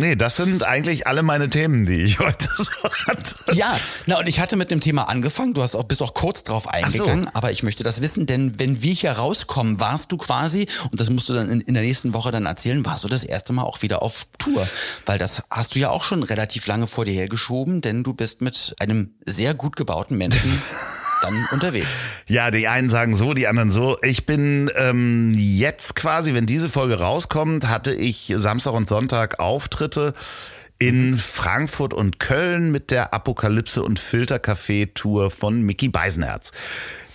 Nee, 0.00 0.16
das 0.16 0.36
sind 0.36 0.62
eigentlich 0.62 1.06
alle 1.06 1.22
meine 1.22 1.50
Themen, 1.50 1.84
die 1.84 2.00
ich 2.00 2.18
heute 2.18 2.48
so 2.56 2.72
hatte. 3.06 3.34
Ja, 3.52 3.78
na 4.06 4.18
und 4.18 4.28
ich 4.28 4.40
hatte 4.40 4.56
mit 4.56 4.70
dem 4.70 4.80
Thema 4.80 5.10
angefangen, 5.10 5.52
du 5.52 5.62
hast 5.62 5.74
auch 5.76 5.84
bist 5.84 6.02
auch 6.02 6.14
kurz 6.14 6.42
drauf 6.42 6.66
eingegangen, 6.66 7.28
aber 7.34 7.50
ich 7.50 7.62
möchte 7.62 7.84
das 7.84 8.00
wissen, 8.00 8.24
denn 8.24 8.58
wenn 8.58 8.82
wir 8.82 8.94
hier 8.94 9.12
rauskommen, 9.12 9.78
warst 9.78 10.10
du 10.10 10.16
quasi, 10.16 10.66
und 10.90 11.00
das 11.00 11.10
musst 11.10 11.28
du 11.28 11.34
dann 11.34 11.50
in, 11.50 11.60
in 11.60 11.74
der 11.74 11.82
nächsten 11.82 12.14
Woche 12.14 12.32
dann 12.32 12.46
erzählen, 12.46 12.84
warst 12.86 13.04
du 13.04 13.08
das 13.08 13.24
erste 13.24 13.52
Mal 13.52 13.64
auch 13.64 13.82
wieder 13.82 14.02
auf 14.02 14.26
Tour, 14.38 14.66
weil 15.04 15.18
das 15.18 15.42
hast 15.50 15.74
du 15.74 15.78
ja 15.78 15.90
auch 15.90 16.02
schon 16.02 16.22
relativ 16.22 16.66
lange 16.66 16.86
vor 16.86 17.04
dir 17.04 17.12
hergeschoben, 17.12 17.82
denn 17.82 18.02
du 18.02 18.14
bist 18.14 18.40
mit 18.40 18.74
einem 18.78 19.14
sehr 19.26 19.52
gut 19.52 19.76
gebauten 19.76 20.16
Menschen 20.16 20.62
dann 21.22 21.46
unterwegs. 21.52 22.10
Ja, 22.26 22.50
die 22.50 22.68
einen 22.68 22.90
sagen 22.90 23.14
so, 23.14 23.34
die 23.34 23.46
anderen 23.46 23.70
so. 23.70 23.96
Ich 24.02 24.26
bin 24.26 24.70
ähm, 24.76 25.32
jetzt 25.34 25.96
quasi, 25.96 26.34
wenn 26.34 26.46
diese 26.46 26.68
Folge 26.68 26.98
rauskommt, 26.98 27.68
hatte 27.68 27.92
ich 27.92 28.32
Samstag 28.36 28.72
und 28.72 28.88
Sonntag 28.88 29.40
Auftritte 29.40 30.14
in 30.78 31.18
Frankfurt 31.18 31.92
und 31.92 32.18
Köln 32.18 32.70
mit 32.70 32.90
der 32.90 33.12
Apokalypse 33.12 33.82
und 33.82 34.00
Filtercafé-Tour 34.00 35.30
von 35.30 35.62
Mickey 35.62 35.88
Beisenherz. 35.88 36.52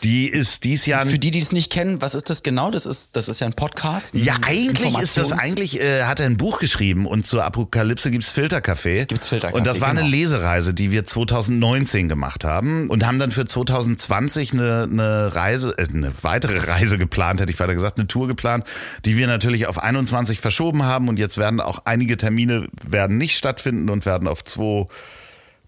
Die 0.03 0.27
ist 0.27 0.63
dies 0.63 0.85
Jahr 0.85 1.05
Für 1.05 1.19
die, 1.19 1.31
die 1.31 1.39
es 1.39 1.51
nicht 1.51 1.71
kennen, 1.71 2.01
was 2.01 2.15
ist 2.15 2.29
das 2.29 2.43
genau? 2.43 2.71
Das 2.71 2.85
ist, 2.85 3.15
das 3.15 3.27
ist 3.27 3.39
ja 3.39 3.47
ein 3.47 3.53
Podcast. 3.53 4.13
ein 4.13 4.23
Ja, 4.23 4.37
eigentlich 4.45 4.97
ist 4.97 5.17
das 5.17 5.31
eigentlich, 5.31 5.79
äh, 5.79 6.03
hat 6.03 6.19
er 6.19 6.25
ein 6.25 6.37
Buch 6.37 6.59
geschrieben 6.59 7.05
und 7.05 7.25
zur 7.25 7.43
Apokalypse 7.43 8.11
gibt's 8.11 8.31
Filtercafé. 8.31 9.05
Gibt's 9.05 9.27
Filtercafé, 9.31 9.53
Und 9.53 9.65
das 9.67 9.81
war 9.81 9.89
eine 9.89 10.01
genau. 10.01 10.11
Lesereise, 10.11 10.73
die 10.73 10.91
wir 10.91 11.05
2019 11.05 12.09
gemacht 12.09 12.43
haben 12.43 12.89
und 12.89 13.05
haben 13.05 13.19
dann 13.19 13.31
für 13.31 13.45
2020 13.45 14.53
eine, 14.53 14.87
eine 14.91 15.35
Reise, 15.35 15.73
äh, 15.77 15.87
eine 15.87 16.11
weitere 16.21 16.57
Reise 16.67 16.97
geplant, 16.97 17.41
hätte 17.41 17.51
ich 17.51 17.59
weiter 17.59 17.73
gesagt, 17.73 17.97
eine 17.97 18.07
Tour 18.07 18.27
geplant, 18.27 18.65
die 19.05 19.17
wir 19.17 19.27
natürlich 19.27 19.67
auf 19.67 19.81
21 19.81 20.39
verschoben 20.39 20.83
haben 20.83 21.07
und 21.07 21.19
jetzt 21.19 21.37
werden 21.37 21.61
auch 21.61 21.79
einige 21.85 22.17
Termine 22.17 22.67
werden 22.87 23.17
nicht 23.17 23.37
stattfinden 23.37 23.89
und 23.89 24.05
werden 24.05 24.27
auf 24.27 24.43
2 24.43 24.87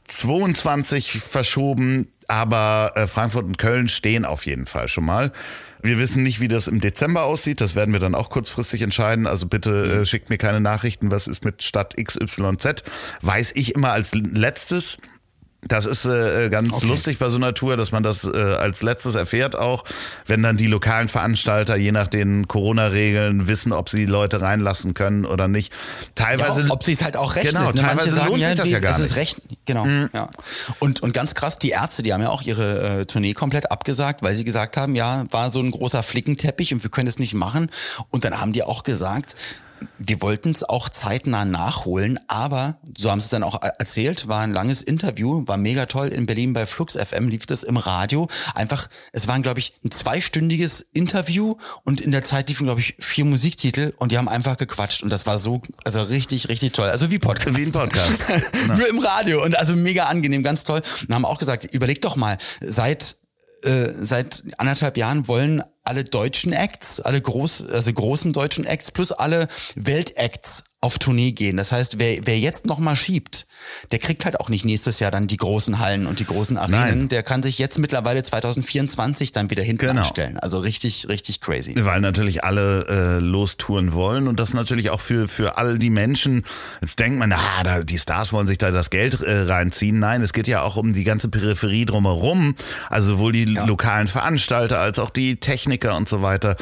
22 0.07 1.19
verschoben, 1.19 2.07
aber 2.27 2.91
äh, 2.95 3.07
Frankfurt 3.07 3.45
und 3.45 3.57
Köln 3.57 3.87
stehen 3.87 4.25
auf 4.25 4.45
jeden 4.45 4.65
Fall 4.65 4.87
schon 4.87 5.05
mal. 5.05 5.31
Wir 5.81 5.97
wissen 5.97 6.23
nicht, 6.23 6.39
wie 6.39 6.47
das 6.47 6.67
im 6.67 6.81
Dezember 6.81 7.23
aussieht. 7.23 7.61
Das 7.61 7.75
werden 7.75 7.93
wir 7.93 7.99
dann 7.99 8.15
auch 8.15 8.29
kurzfristig 8.29 8.81
entscheiden. 8.81 9.27
Also 9.27 9.47
bitte 9.47 10.01
äh, 10.01 10.05
schickt 10.05 10.29
mir 10.29 10.37
keine 10.37 10.59
Nachrichten, 10.59 11.11
was 11.11 11.27
ist 11.27 11.45
mit 11.45 11.63
Stadt 11.63 11.95
XYZ. 11.95 12.83
Weiß 13.21 13.51
ich 13.55 13.75
immer 13.75 13.91
als 13.91 14.13
letztes. 14.13 14.97
Das 15.67 15.85
ist 15.85 16.05
äh, 16.05 16.49
ganz 16.49 16.73
okay. 16.73 16.87
lustig 16.87 17.19
bei 17.19 17.29
so 17.29 17.37
einer 17.37 17.53
Tour, 17.53 17.77
dass 17.77 17.91
man 17.91 18.03
das 18.03 18.23
äh, 18.23 18.37
als 18.37 18.81
letztes 18.81 19.15
erfährt 19.15 19.57
auch, 19.57 19.83
wenn 20.25 20.43
dann 20.43 20.57
die 20.57 20.67
lokalen 20.67 21.07
Veranstalter 21.07 21.75
je 21.75 21.91
nach 21.91 22.07
den 22.07 22.47
Corona-Regeln 22.47 23.47
wissen, 23.47 23.73
ob 23.73 23.89
sie 23.89 24.05
Leute 24.05 24.41
reinlassen 24.41 24.93
können 24.93 25.25
oder 25.25 25.47
nicht. 25.47 25.73
Teilweise, 26.15 26.61
ja, 26.61 26.71
ob 26.71 26.83
sie 26.83 26.93
es 26.93 27.03
halt 27.03 27.17
auch 27.17 27.35
rechnen. 27.35 27.53
Genau, 27.53 27.67
ne? 27.67 27.75
teilweise 27.75 27.95
Manche 27.95 28.11
sagen, 28.11 28.27
lohnt 28.29 28.39
sich 28.39 28.49
ja, 28.49 28.55
das 28.55 28.69
ja 28.69 28.79
gar 28.79 28.91
es 28.91 28.97
nicht. 28.99 29.07
ist 29.07 29.15
recht, 29.15 29.41
genau. 29.65 29.85
Mhm. 29.85 30.09
Ja. 30.13 30.29
Und 30.79 31.01
und 31.01 31.13
ganz 31.13 31.35
krass, 31.35 31.59
die 31.59 31.69
Ärzte, 31.69 32.03
die 32.03 32.13
haben 32.13 32.21
ja 32.21 32.29
auch 32.29 32.41
ihre 32.43 33.01
äh, 33.01 33.05
Tournee 33.05 33.33
komplett 33.33 33.71
abgesagt, 33.71 34.21
weil 34.21 34.35
sie 34.35 34.43
gesagt 34.43 34.77
haben, 34.77 34.95
ja, 34.95 35.25
war 35.31 35.51
so 35.51 35.59
ein 35.59 35.71
großer 35.71 36.03
Flickenteppich 36.03 36.73
und 36.73 36.83
wir 36.83 36.89
können 36.89 37.07
es 37.07 37.19
nicht 37.19 37.33
machen. 37.33 37.69
Und 38.09 38.23
dann 38.23 38.39
haben 38.39 38.53
die 38.53 38.63
auch 38.63 38.83
gesagt, 38.83 39.35
wir 39.97 40.21
wollten 40.21 40.51
es 40.51 40.63
auch 40.63 40.89
zeitnah 40.89 41.45
nachholen, 41.45 42.19
aber 42.27 42.77
so 42.97 43.11
haben 43.11 43.19
sie 43.19 43.25
es 43.25 43.29
dann 43.29 43.43
auch 43.43 43.61
erzählt, 43.61 44.27
war 44.27 44.41
ein 44.41 44.53
langes 44.53 44.81
Interview, 44.81 45.43
war 45.45 45.57
mega 45.57 45.85
toll 45.85 46.07
in 46.07 46.25
Berlin 46.25 46.53
bei 46.53 46.65
Flux 46.65 46.95
FM, 46.95 47.27
lief 47.27 47.45
das 47.45 47.63
im 47.63 47.77
Radio. 47.77 48.27
Einfach, 48.55 48.89
es 49.11 49.27
war, 49.27 49.39
glaube 49.39 49.59
ich, 49.59 49.73
ein 49.83 49.91
zweistündiges 49.91 50.81
Interview 50.93 51.55
und 51.83 52.01
in 52.01 52.11
der 52.11 52.23
Zeit 52.23 52.49
liefen, 52.49 52.65
glaube 52.65 52.81
ich, 52.81 52.95
vier 52.99 53.25
Musiktitel 53.25 53.93
und 53.97 54.11
die 54.11 54.17
haben 54.17 54.29
einfach 54.29 54.57
gequatscht 54.57 55.03
und 55.03 55.09
das 55.09 55.25
war 55.25 55.39
so, 55.39 55.61
also 55.83 56.01
richtig, 56.03 56.49
richtig 56.49 56.73
toll. 56.73 56.89
Also 56.89 57.11
wie 57.11 57.19
Podcast. 57.19 57.57
Wie 57.57 57.65
ein 57.65 57.71
Podcast. 57.71 58.21
Nur 58.67 58.87
im 58.87 58.99
Radio 58.99 59.43
und 59.43 59.57
also 59.57 59.75
mega 59.75 60.05
angenehm, 60.05 60.43
ganz 60.43 60.63
toll. 60.63 60.81
Und 61.07 61.13
haben 61.13 61.25
auch 61.25 61.37
gesagt, 61.37 61.65
überleg 61.65 62.01
doch 62.01 62.15
mal, 62.15 62.37
seit 62.61 63.15
äh, 63.67 63.93
seit 63.99 64.43
anderthalb 64.57 64.97
Jahren 64.97 65.27
wollen 65.27 65.63
alle 65.83 66.03
deutschen 66.03 66.53
Acts, 66.53 66.99
alle 66.99 67.21
groß, 67.21 67.67
also 67.67 67.93
großen 67.93 68.33
deutschen 68.33 68.65
Acts 68.65 68.91
plus 68.91 69.11
alle 69.11 69.47
Weltacts 69.75 70.63
auf 70.87 70.99
Tournee 70.99 71.33
gehen. 71.33 71.57
Das 71.57 71.73
heißt, 71.73 71.99
wer, 71.99 72.25
wer 72.25 72.39
jetzt 72.39 72.65
noch 72.65 72.79
mal 72.79 72.95
schiebt, 72.95 73.45
der 73.91 73.99
kriegt 73.99 74.23
halt 74.23 74.39
auch 74.39 74.47
nicht 74.47 74.63
nächstes 74.63 74.99
Jahr 74.99 75.11
dann 75.11 75.27
die 75.27 75.35
großen 75.35 75.79
Hallen 75.79 76.07
und 76.07 76.19
die 76.21 76.25
großen 76.25 76.57
Arenen. 76.57 76.79
Nein. 76.99 77.09
Der 77.09 77.23
kann 77.23 77.43
sich 77.43 77.57
jetzt 77.57 77.77
mittlerweile 77.77 78.23
2024 78.23 79.33
dann 79.33 79.49
wieder 79.49 79.63
hinten 79.63 79.85
Genau. 79.87 80.01
anstellen. 80.01 80.37
Also 80.39 80.59
richtig, 80.59 81.07
richtig 81.09 81.41
crazy. 81.41 81.73
Weil 81.77 81.99
natürlich 81.99 82.45
alle 82.45 82.85
äh, 82.87 83.19
lostouren 83.19 83.91
wollen 83.93 84.27
und 84.29 84.39
das 84.39 84.53
natürlich 84.53 84.89
auch 84.89 85.01
für, 85.01 85.27
für 85.27 85.57
all 85.57 85.77
die 85.77 85.89
Menschen, 85.89 86.45
jetzt 86.81 86.97
denkt 86.99 87.19
man, 87.19 87.33
ah, 87.33 87.63
da, 87.63 87.83
die 87.83 87.99
Stars 87.99 88.31
wollen 88.31 88.47
sich 88.47 88.57
da 88.57 88.71
das 88.71 88.89
Geld 88.89 89.19
äh, 89.21 89.41
reinziehen. 89.41 89.99
Nein, 89.99 90.21
es 90.21 90.31
geht 90.31 90.47
ja 90.47 90.61
auch 90.61 90.77
um 90.77 90.93
die 90.93 91.03
ganze 91.03 91.27
Peripherie 91.27 91.85
drumherum, 91.85 92.55
also 92.89 93.13
sowohl 93.15 93.33
die 93.33 93.43
lokalen 93.45 94.07
Veranstalter 94.07 94.79
als 94.79 94.99
auch 94.99 95.09
die 95.09 95.35
Techniker 95.37 95.97
und 95.97 96.07
so 96.07 96.21
weiter. 96.21 96.55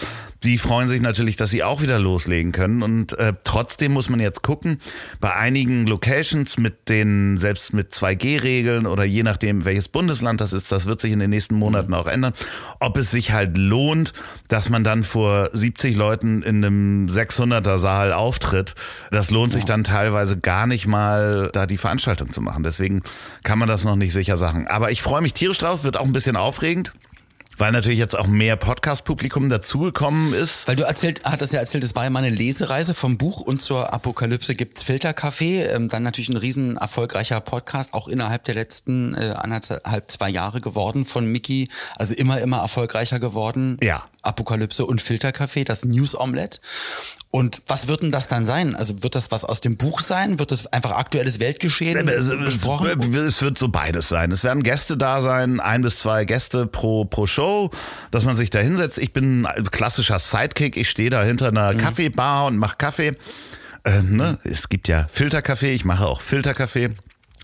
Die 0.46 0.60
freuen 0.60 0.90
sich 0.90 1.02
natürlich, 1.02 1.38
dass 1.38 1.50
sie 1.50 1.64
auch 1.64 1.82
wieder 1.82 1.98
loslegen 1.98 2.52
können 2.52 2.84
und 2.84 3.18
äh, 3.18 3.34
trotzdem 3.44 3.94
muss 3.94 4.10
man 4.10 4.20
jetzt 4.20 4.44
gucken, 4.44 4.80
bei 5.20 5.34
einigen 5.34 5.88
Locations 5.88 6.60
mit 6.60 6.88
den, 6.88 7.40
selbst 7.40 7.74
mit 7.74 7.92
2G-Regeln 7.92 8.86
oder 8.86 9.04
je 9.04 9.24
nachdem, 9.24 9.66
welches 9.66 9.88
Bundesland 9.88 10.42
das 10.42 10.54
ist, 10.54 10.72
das 10.72 10.86
wird 10.86 11.02
sich 11.02 11.14
in 11.14 11.20
den 11.20 11.32
nächsten 11.32 11.56
Monaten 11.56 11.96
auch 11.96 12.06
ändern, 12.06 12.34
ob 12.80 12.96
es 12.98 13.10
sich 13.10 13.32
halt 13.32 13.58
lohnt, 13.58 14.14
dass 14.48 14.70
man 14.70 14.84
dann 14.84 15.04
vor 15.04 15.50
70 15.52 15.96
Leuten 15.96 16.44
in 16.44 16.64
einem 16.64 17.08
600er 17.08 17.80
Saal 17.80 18.14
auftritt. 18.14 18.76
Das 19.10 19.32
lohnt 19.32 19.52
sich 19.52 19.66
dann 19.66 19.84
teilweise 19.84 20.38
gar 20.38 20.68
nicht 20.68 20.86
mal, 20.86 21.50
da 21.54 21.66
die 21.66 21.78
Veranstaltung 21.78 22.32
zu 22.32 22.42
machen. 22.42 22.62
Deswegen 22.62 23.02
kann 23.42 23.58
man 23.58 23.68
das 23.68 23.84
noch 23.84 23.96
nicht 23.96 24.14
sicher 24.14 24.38
sagen. 24.38 24.68
Aber 24.68 24.92
ich 24.92 25.02
freue 25.02 25.24
mich 25.24 25.34
tierisch 25.34 25.58
drauf, 25.58 25.84
wird 25.84 25.98
auch 25.98 26.06
ein 26.06 26.14
bisschen 26.14 26.36
aufregend. 26.36 26.94
Weil 27.58 27.72
natürlich 27.72 28.00
jetzt 28.00 28.18
auch 28.18 28.28
mehr 28.28 28.58
Podcast-Publikum 28.58 29.50
dazugekommen 29.50 30.34
ist. 30.34 30.68
Weil 30.68 30.76
du 30.76 30.84
erzählt, 30.84 31.24
hat 31.24 31.42
das 31.42 31.54
ja 31.54 31.60
erzählt, 31.60 31.84
es 31.86 31.96
war 31.96 32.04
ja 32.04 32.10
mal 32.10 32.24
eine 32.24 32.36
Lesereise 32.36 32.94
vom 32.94 33.18
Buch 33.18 33.40
und 33.40 33.62
zur 33.62 33.94
Apokalypse 33.94 34.56
gibt's 34.56 34.84
Filterkaffee. 34.84 35.64
Ähm, 35.64 35.88
dann 35.88 36.04
natürlich 36.04 36.30
ein 36.30 36.38
riesen 36.38 36.76
erfolgreicher 36.78 37.40
Podcast, 37.40 37.94
auch 37.94 38.10
innerhalb 38.10 38.44
der 38.44 38.56
letzten 38.56 39.16
äh, 39.16 39.34
anderthalb, 39.38 40.12
zwei 40.12 40.30
Jahre 40.30 40.60
geworden 40.60 41.06
von 41.06 41.26
Mickey. 41.26 41.70
Also 41.96 42.14
immer, 42.14 42.42
immer 42.42 42.58
erfolgreicher 42.58 43.20
geworden. 43.20 43.78
Ja. 43.82 44.06
Apokalypse 44.22 44.86
und 44.86 45.02
Filterkaffee, 45.02 45.64
das 45.64 45.86
News 45.86 46.20
Omelette. 46.20 46.60
Und 47.36 47.62
was 47.68 47.90
wird 47.90 48.02
denn 48.02 48.14
das 48.14 48.30
dann 48.30 48.46
sein? 48.46 48.78
Also 48.78 49.04
wird 49.04 49.14
das 49.14 49.30
was 49.30 49.44
aus 49.44 49.60
dem 49.60 49.76
Buch 49.76 50.00
sein? 50.00 50.40
Wird 50.40 50.52
das 50.54 50.68
einfach 50.68 50.92
aktuelles 50.94 51.42
Weltgeschehen 51.42 52.08
Es, 52.08 52.28
es, 52.30 52.46
besprochen? 52.46 53.14
es 53.14 53.42
wird 53.42 53.58
so 53.58 53.68
beides 53.68 54.08
sein. 54.08 54.32
Es 54.32 54.46
werden 54.46 54.64
Gäste 54.64 54.96
da 54.96 55.20
sein, 55.20 55.60
ein 55.60 55.82
bis 55.82 55.98
zwei 55.98 56.24
Gäste 56.24 56.66
pro, 56.66 57.04
pro 57.04 57.28
Show, 57.28 57.72
dass 58.10 58.24
man 58.24 58.38
sich 58.38 58.52
da 58.52 58.60
hinsetzt. 58.60 58.98
Ich 59.00 59.12
bin 59.12 59.46
ein 59.46 59.66
klassischer 59.66 60.18
Sidekick. 60.18 60.78
Ich 60.78 60.90
stehe 60.90 61.10
da 61.10 61.24
hinter 61.24 61.50
einer 61.50 61.74
Mhm. 61.74 61.80
Kaffeebar 61.80 62.46
und 62.46 62.56
mache 62.56 62.78
Kaffee. 62.78 63.18
Äh, 63.84 64.02
ne? 64.02 64.40
Es 64.46 64.70
gibt 64.70 64.88
ja 64.88 65.08
Filterkaffee, 65.12 65.74
ich 65.74 65.84
mache 65.84 66.06
auch 66.06 66.22
Filterkaffee. 66.22 66.92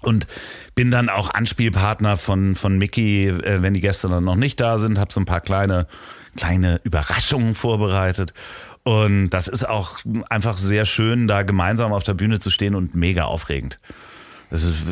Und 0.04 0.26
bin 0.74 0.89
dann 0.89 1.10
auch 1.10 1.32
Anspielpartner 1.34 2.16
von, 2.16 2.56
von 2.56 2.78
Mickey, 2.78 3.28
äh, 3.28 3.62
wenn 3.62 3.74
die 3.74 3.82
Gäste 3.82 4.08
dann 4.08 4.24
noch 4.24 4.38
nicht 4.38 4.58
da 4.62 4.78
sind, 4.78 4.98
habe 5.00 5.12
so 5.12 5.20
ein 5.20 5.26
paar 5.26 5.42
kleine, 5.42 5.86
kleine 6.38 6.80
Überraschungen 6.86 7.56
vorbereitet. 7.56 8.34
Und 8.84 9.30
das 9.30 9.48
ist 9.48 9.68
auch 9.68 10.00
einfach 10.30 10.58
sehr 10.58 10.86
schön, 10.86 11.28
da 11.28 11.44
gemeinsam 11.44 11.94
auf 11.94 12.04
der 12.04 12.16
Bühne 12.16 12.40
zu 12.40 12.50
stehen 12.50 12.76
und 12.76 12.96
mega 12.96 13.24
aufregend. 13.24 13.80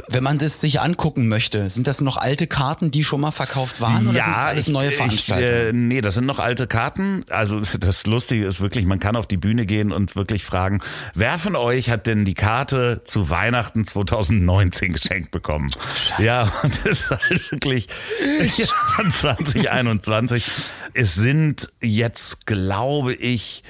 Wenn 0.08 0.24
man 0.24 0.38
das 0.38 0.62
sich 0.62 0.80
angucken 0.80 1.28
möchte, 1.28 1.70
sind 1.70 1.86
das 1.86 2.00
noch 2.00 2.16
alte 2.16 2.48
Karten, 2.48 2.92
die 2.92 3.04
schon 3.04 3.20
mal 3.20 3.32
verkauft 3.32 3.82
waren 3.82 4.08
oder 4.08 4.22
sind 4.24 4.34
das 4.36 4.38
alles 4.46 4.68
ich- 4.68 4.74
neue 4.74 4.90
ich, 4.90 4.96
Veranstaltungen? 4.96 5.52
äh, 5.52 5.74
nee, 5.74 6.00
das 6.02 6.14
sind 6.16 6.26
noch 6.26 6.40
alte 6.40 6.66
Karten. 6.66 7.26
Also 7.30 7.60
das 7.80 8.06
Lustige 8.06 8.46
ist 8.46 8.62
wirklich, 8.62 8.86
man 8.86 9.00
kann 9.00 9.18
auf 9.18 9.28
die 9.28 9.36
Bühne 9.38 9.66
gehen 9.66 9.92
und 9.92 10.16
wirklich 10.16 10.46
fragen, 10.46 10.80
wer 11.14 11.38
von 11.38 11.58
euch 11.58 11.90
hat 11.90 12.08
denn 12.08 12.24
die 12.24 12.36
Karte 12.36 13.02
zu 13.04 13.30
Weihnachten 13.30 13.86
2019 13.86 14.94
geschenkt 14.94 15.32
bekommen? 15.32 15.70
Ja, 16.20 16.52
und 16.64 16.80
das 16.86 17.02
ist 17.02 17.10
halt 17.12 17.52
wirklich 17.52 17.88
ja, 18.58 18.66
2021. 19.10 20.50
Es 20.94 21.16
sind 21.16 21.70
jetzt, 21.82 22.46
glaube 22.46 23.14
ich, 23.14 23.64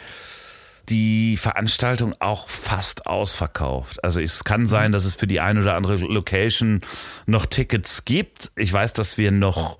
die 0.89 1.37
Veranstaltung 1.37 2.15
auch 2.19 2.49
fast 2.49 3.05
ausverkauft. 3.05 4.03
Also 4.03 4.19
es 4.19 4.43
kann 4.43 4.67
sein, 4.67 4.91
dass 4.91 5.05
es 5.05 5.15
für 5.15 5.27
die 5.27 5.39
eine 5.39 5.61
oder 5.61 5.75
andere 5.75 5.97
Location 5.97 6.81
noch 7.25 7.45
Tickets 7.45 8.05
gibt. 8.05 8.51
Ich 8.55 8.71
weiß, 8.71 8.93
dass 8.93 9.17
wir 9.17 9.31
noch 9.31 9.77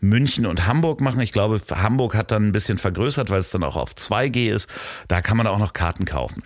München 0.00 0.46
und 0.46 0.66
Hamburg 0.66 1.00
machen. 1.00 1.20
Ich 1.20 1.32
glaube, 1.32 1.60
Hamburg 1.70 2.14
hat 2.14 2.30
dann 2.30 2.48
ein 2.48 2.52
bisschen 2.52 2.78
vergrößert, 2.78 3.30
weil 3.30 3.40
es 3.40 3.50
dann 3.50 3.62
auch 3.62 3.76
auf 3.76 3.94
2G 3.94 4.52
ist. 4.52 4.68
Da 5.08 5.22
kann 5.22 5.36
man 5.36 5.46
auch 5.46 5.58
noch 5.58 5.72
Karten 5.72 6.04
kaufen. 6.04 6.42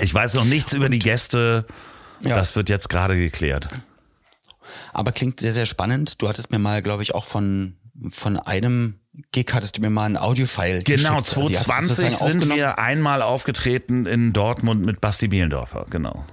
Ich 0.00 0.12
weiß 0.12 0.34
noch 0.34 0.44
nichts 0.44 0.72
über 0.72 0.88
die 0.88 0.98
Gäste. 0.98 1.66
Ja. 2.20 2.36
Das 2.36 2.56
wird 2.56 2.68
jetzt 2.68 2.88
gerade 2.88 3.16
geklärt. 3.16 3.68
Aber 4.92 5.12
klingt 5.12 5.40
sehr, 5.40 5.52
sehr 5.52 5.66
spannend. 5.66 6.22
Du 6.22 6.28
hattest 6.28 6.50
mir 6.50 6.58
mal, 6.58 6.82
glaube 6.82 7.02
ich, 7.02 7.14
auch 7.14 7.24
von, 7.24 7.76
von 8.08 8.38
einem 8.38 9.00
Gig 9.32 9.46
hattest 9.52 9.76
du 9.76 9.80
mir 9.80 9.90
mal 9.90 10.06
ein 10.06 10.16
Audiofile 10.16 10.82
Genau, 10.82 11.20
geschickt. 11.20 11.36
Also 11.38 11.48
ihr 11.50 11.58
habt 11.58 11.66
2020 11.66 11.96
sozusagen 11.96 12.40
sind 12.40 12.54
wir 12.56 12.78
einmal 12.78 13.22
aufgetreten 13.22 14.06
in 14.06 14.32
Dortmund 14.32 14.84
mit 14.84 15.00
Basti 15.00 15.28
Bielendorfer, 15.28 15.86
genau. 15.90 16.24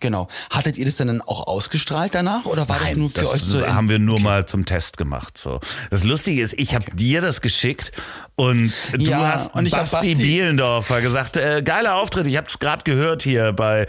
Genau. 0.00 0.28
Hattet 0.50 0.78
ihr 0.78 0.84
das 0.86 0.96
denn 0.96 1.08
dann 1.08 1.20
auch 1.22 1.46
ausgestrahlt 1.46 2.14
danach 2.14 2.46
oder 2.46 2.68
war 2.68 2.78
das 2.78 2.90
Nein, 2.90 2.98
nur 2.98 3.10
für 3.10 3.20
das 3.20 3.34
euch 3.34 3.42
so? 3.42 3.66
haben 3.66 3.88
wir 3.88 3.98
nur 3.98 4.18
mal 4.20 4.46
zum 4.46 4.64
Test 4.64 4.96
gemacht. 4.96 5.38
So. 5.38 5.60
Das 5.90 6.04
Lustige 6.04 6.42
ist, 6.42 6.54
ich 6.58 6.74
habe 6.74 6.86
dir 6.94 7.20
das 7.20 7.40
geschickt 7.40 7.92
und 8.36 8.72
du 8.92 9.04
Ja, 9.04 9.32
hast 9.34 9.54
und 9.54 9.66
ich 9.66 9.72
Basti, 9.72 10.12
Basti- 10.14 10.22
Bielendorfer 10.22 11.02
gesagt, 11.02 11.36
äh, 11.36 11.62
geiler 11.62 11.96
Auftritt, 11.96 12.26
ich 12.26 12.36
habe 12.38 12.46
es 12.48 12.58
gerade 12.58 12.84
gehört 12.84 13.22
hier 13.22 13.52
bei. 13.52 13.86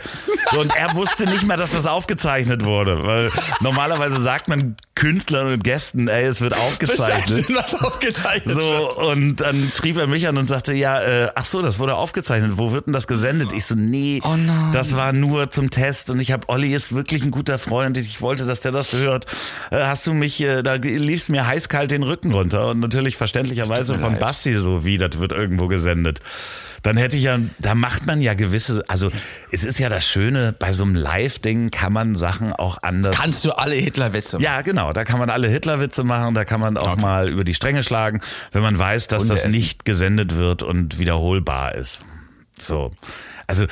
Und 0.58 0.76
er 0.76 0.94
wusste 0.96 1.24
nicht 1.26 1.44
mal, 1.44 1.56
dass 1.56 1.72
das 1.72 1.86
aufgezeichnet 1.86 2.66
wurde, 2.66 3.04
weil 3.06 3.32
normalerweise 3.62 4.22
sagt 4.22 4.50
man 4.50 4.76
Künstlern 4.96 5.48
und 5.54 5.64
Gästen, 5.64 6.10
ey, 6.10 6.26
es 6.26 6.42
wird 6.42 6.54
aufgezeichnet. 6.54 7.46
Was 7.56 7.74
aufgezeichnet 7.82 8.54
So, 8.54 8.60
wird. 8.62 8.98
und 8.98 9.36
dann 9.38 9.70
schrieb 9.74 9.98
er 9.98 10.08
mich 10.08 10.28
an 10.28 10.38
und 10.38 10.48
sagte, 10.48 10.74
ja, 10.74 11.00
äh, 11.02 11.30
ach 11.36 11.46
so, 11.46 11.62
das 11.62 11.80
wurde 11.80 11.96
aufgezeichnet. 11.96 12.52
Wo 12.56 12.74
wird 12.74 12.88
denn 12.88 12.94
das 12.94 13.08
gesendet? 13.08 13.50
Ich 13.56 13.66
so, 13.66 13.76
nee, 13.76 14.20
Oh 14.24 14.36
das 14.74 14.96
war 14.96 15.14
nur 15.14 15.50
zum 15.52 15.70
Test. 15.70 16.01
Und 16.10 16.20
ich 16.20 16.32
habe, 16.32 16.50
Olli 16.50 16.74
ist 16.74 16.96
wirklich 16.96 17.24
ein 17.24 17.32
guter 17.32 17.60
Freund. 17.60 17.98
Ich 17.98 18.22
wollte, 18.22 18.46
dass 18.46 18.62
der 18.62 18.72
das 18.72 18.94
hört. 18.94 19.26
Äh, 19.72 19.84
hast 19.84 20.08
du 20.08 20.14
mich, 20.14 20.42
äh, 20.42 20.64
da 20.64 20.76
liefst 20.76 21.30
mir 21.30 21.48
heißkalt 21.48 21.92
den 21.92 22.04
Rücken 22.04 22.32
runter. 22.32 22.70
Und 22.70 22.80
natürlich 22.80 23.18
verständlicherweise 23.18 24.00
von 24.00 24.14
leid. 24.14 24.20
Basti 24.20 24.60
so, 24.60 24.86
wie, 24.86 24.98
das 24.98 25.20
wird 25.20 25.32
irgendwo 25.32 25.68
gesendet. 25.68 26.20
Dann 26.84 26.98
hätte 26.98 27.16
ich 27.16 27.24
ja, 27.24 27.38
da 27.60 27.76
macht 27.76 28.08
man 28.08 28.22
ja 28.22 28.34
gewisse, 28.34 28.84
also 28.88 29.12
es 29.52 29.64
ist 29.64 29.78
ja 29.78 29.88
das 29.88 30.04
Schöne, 30.04 30.56
bei 30.58 30.74
so 30.74 30.84
einem 30.84 30.96
Live-Ding 30.96 31.70
kann 31.70 31.94
man 31.94 32.16
Sachen 32.16 32.54
auch 32.54 32.80
anders 32.82 33.16
Kannst 33.16 33.46
du 33.46 33.52
alle 33.52 33.76
Hitlerwitze 33.76 34.38
machen? 34.38 34.44
ja, 34.44 34.62
genau. 34.62 34.92
Da 34.92 35.04
kann 35.04 35.20
man 35.20 35.30
alle 35.30 35.48
Hitlerwitze 35.48 36.04
machen, 36.04 36.34
da 36.34 36.44
kann 36.44 36.60
man 36.60 36.78
auch 36.78 36.98
mal 36.98 37.30
über 37.30 37.44
die 37.44 37.54
Stränge 37.54 37.84
schlagen, 37.84 38.22
wenn 38.52 38.64
man 38.64 38.80
weiß, 38.80 39.08
dass 39.08 39.22
Hunde 39.22 39.36
das 39.36 39.44
essen. 39.44 39.56
nicht 39.56 39.86
gesendet 39.86 40.36
wird 40.36 40.64
und 40.64 40.98
wiederholbar 40.98 41.76
ist. 41.76 42.04
So. 42.60 42.92
Also 43.52 43.66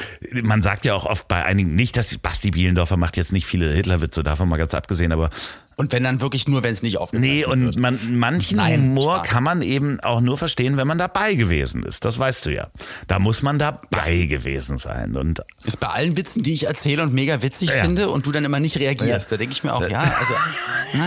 man 0.43 0.61
sagt 0.61 0.83
ja 0.85 0.93
auch 0.93 1.05
oft 1.05 1.27
bei 1.29 1.45
einigen, 1.45 1.73
nicht, 1.73 1.95
dass 1.95 2.15
Basti 2.17 2.51
Bielendorfer 2.51 2.97
macht 2.97 3.15
jetzt 3.17 3.31
nicht 3.31 3.45
viele 3.45 3.71
Hitlerwitze, 3.73 4.23
davon 4.23 4.49
mal 4.49 4.57
ganz 4.57 4.73
abgesehen, 4.73 5.13
aber 5.13 5.29
Und 5.77 5.93
wenn 5.93 6.03
dann 6.03 6.19
wirklich 6.19 6.49
nur, 6.49 6.63
wenn 6.63 6.73
es 6.73 6.83
nicht 6.83 6.97
aufgezeichnet 6.97 7.37
Nee, 7.37 7.45
und 7.45 7.63
wird. 7.63 7.79
man, 7.79 7.97
manchen 8.19 8.57
Nein, 8.57 8.81
Humor 8.81 9.15
Spaß. 9.19 9.27
kann 9.29 9.43
man 9.45 9.61
eben 9.61 10.01
auch 10.01 10.19
nur 10.19 10.37
verstehen, 10.37 10.75
wenn 10.75 10.85
man 10.87 10.97
dabei 10.97 11.35
gewesen 11.35 11.83
ist. 11.83 12.03
Das 12.03 12.19
weißt 12.19 12.45
du 12.47 12.49
ja. 12.53 12.67
Da 13.07 13.19
muss 13.19 13.41
man 13.41 13.57
dabei 13.57 14.25
gewesen 14.25 14.77
sein. 14.77 15.15
Und 15.15 15.39
Ist 15.63 15.79
bei 15.79 15.87
allen 15.87 16.17
Witzen, 16.17 16.43
die 16.43 16.51
ich 16.51 16.65
erzähle 16.67 17.01
und 17.03 17.13
mega 17.13 17.41
witzig 17.41 17.69
Ja. 17.69 17.75
finde 17.83 18.09
und 18.09 18.25
du 18.27 18.33
dann 18.33 18.43
immer 18.43 18.59
nicht 18.59 18.77
reagierst. 18.77 19.31
Da 19.31 19.37
denke 19.37 19.53
ich 19.53 19.63
mir 19.63 19.73
auch, 19.73 19.87
ja, 19.89 19.99
also. 20.19 20.33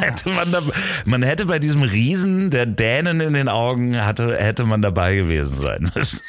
Hätte 0.01 0.31
man, 0.31 0.51
da, 0.51 0.63
man 1.05 1.23
hätte 1.23 1.45
bei 1.45 1.59
diesem 1.59 1.83
Riesen 1.83 2.49
der 2.51 2.65
Dänen 2.65 3.21
in 3.21 3.35
den 3.35 3.49
Augen, 3.51 4.03
hatte, 4.03 4.39
hätte 4.39 4.65
man 4.65 4.81
dabei 4.81 5.15
gewesen 5.17 5.57
sein 5.57 5.93
müssen. 5.95 6.21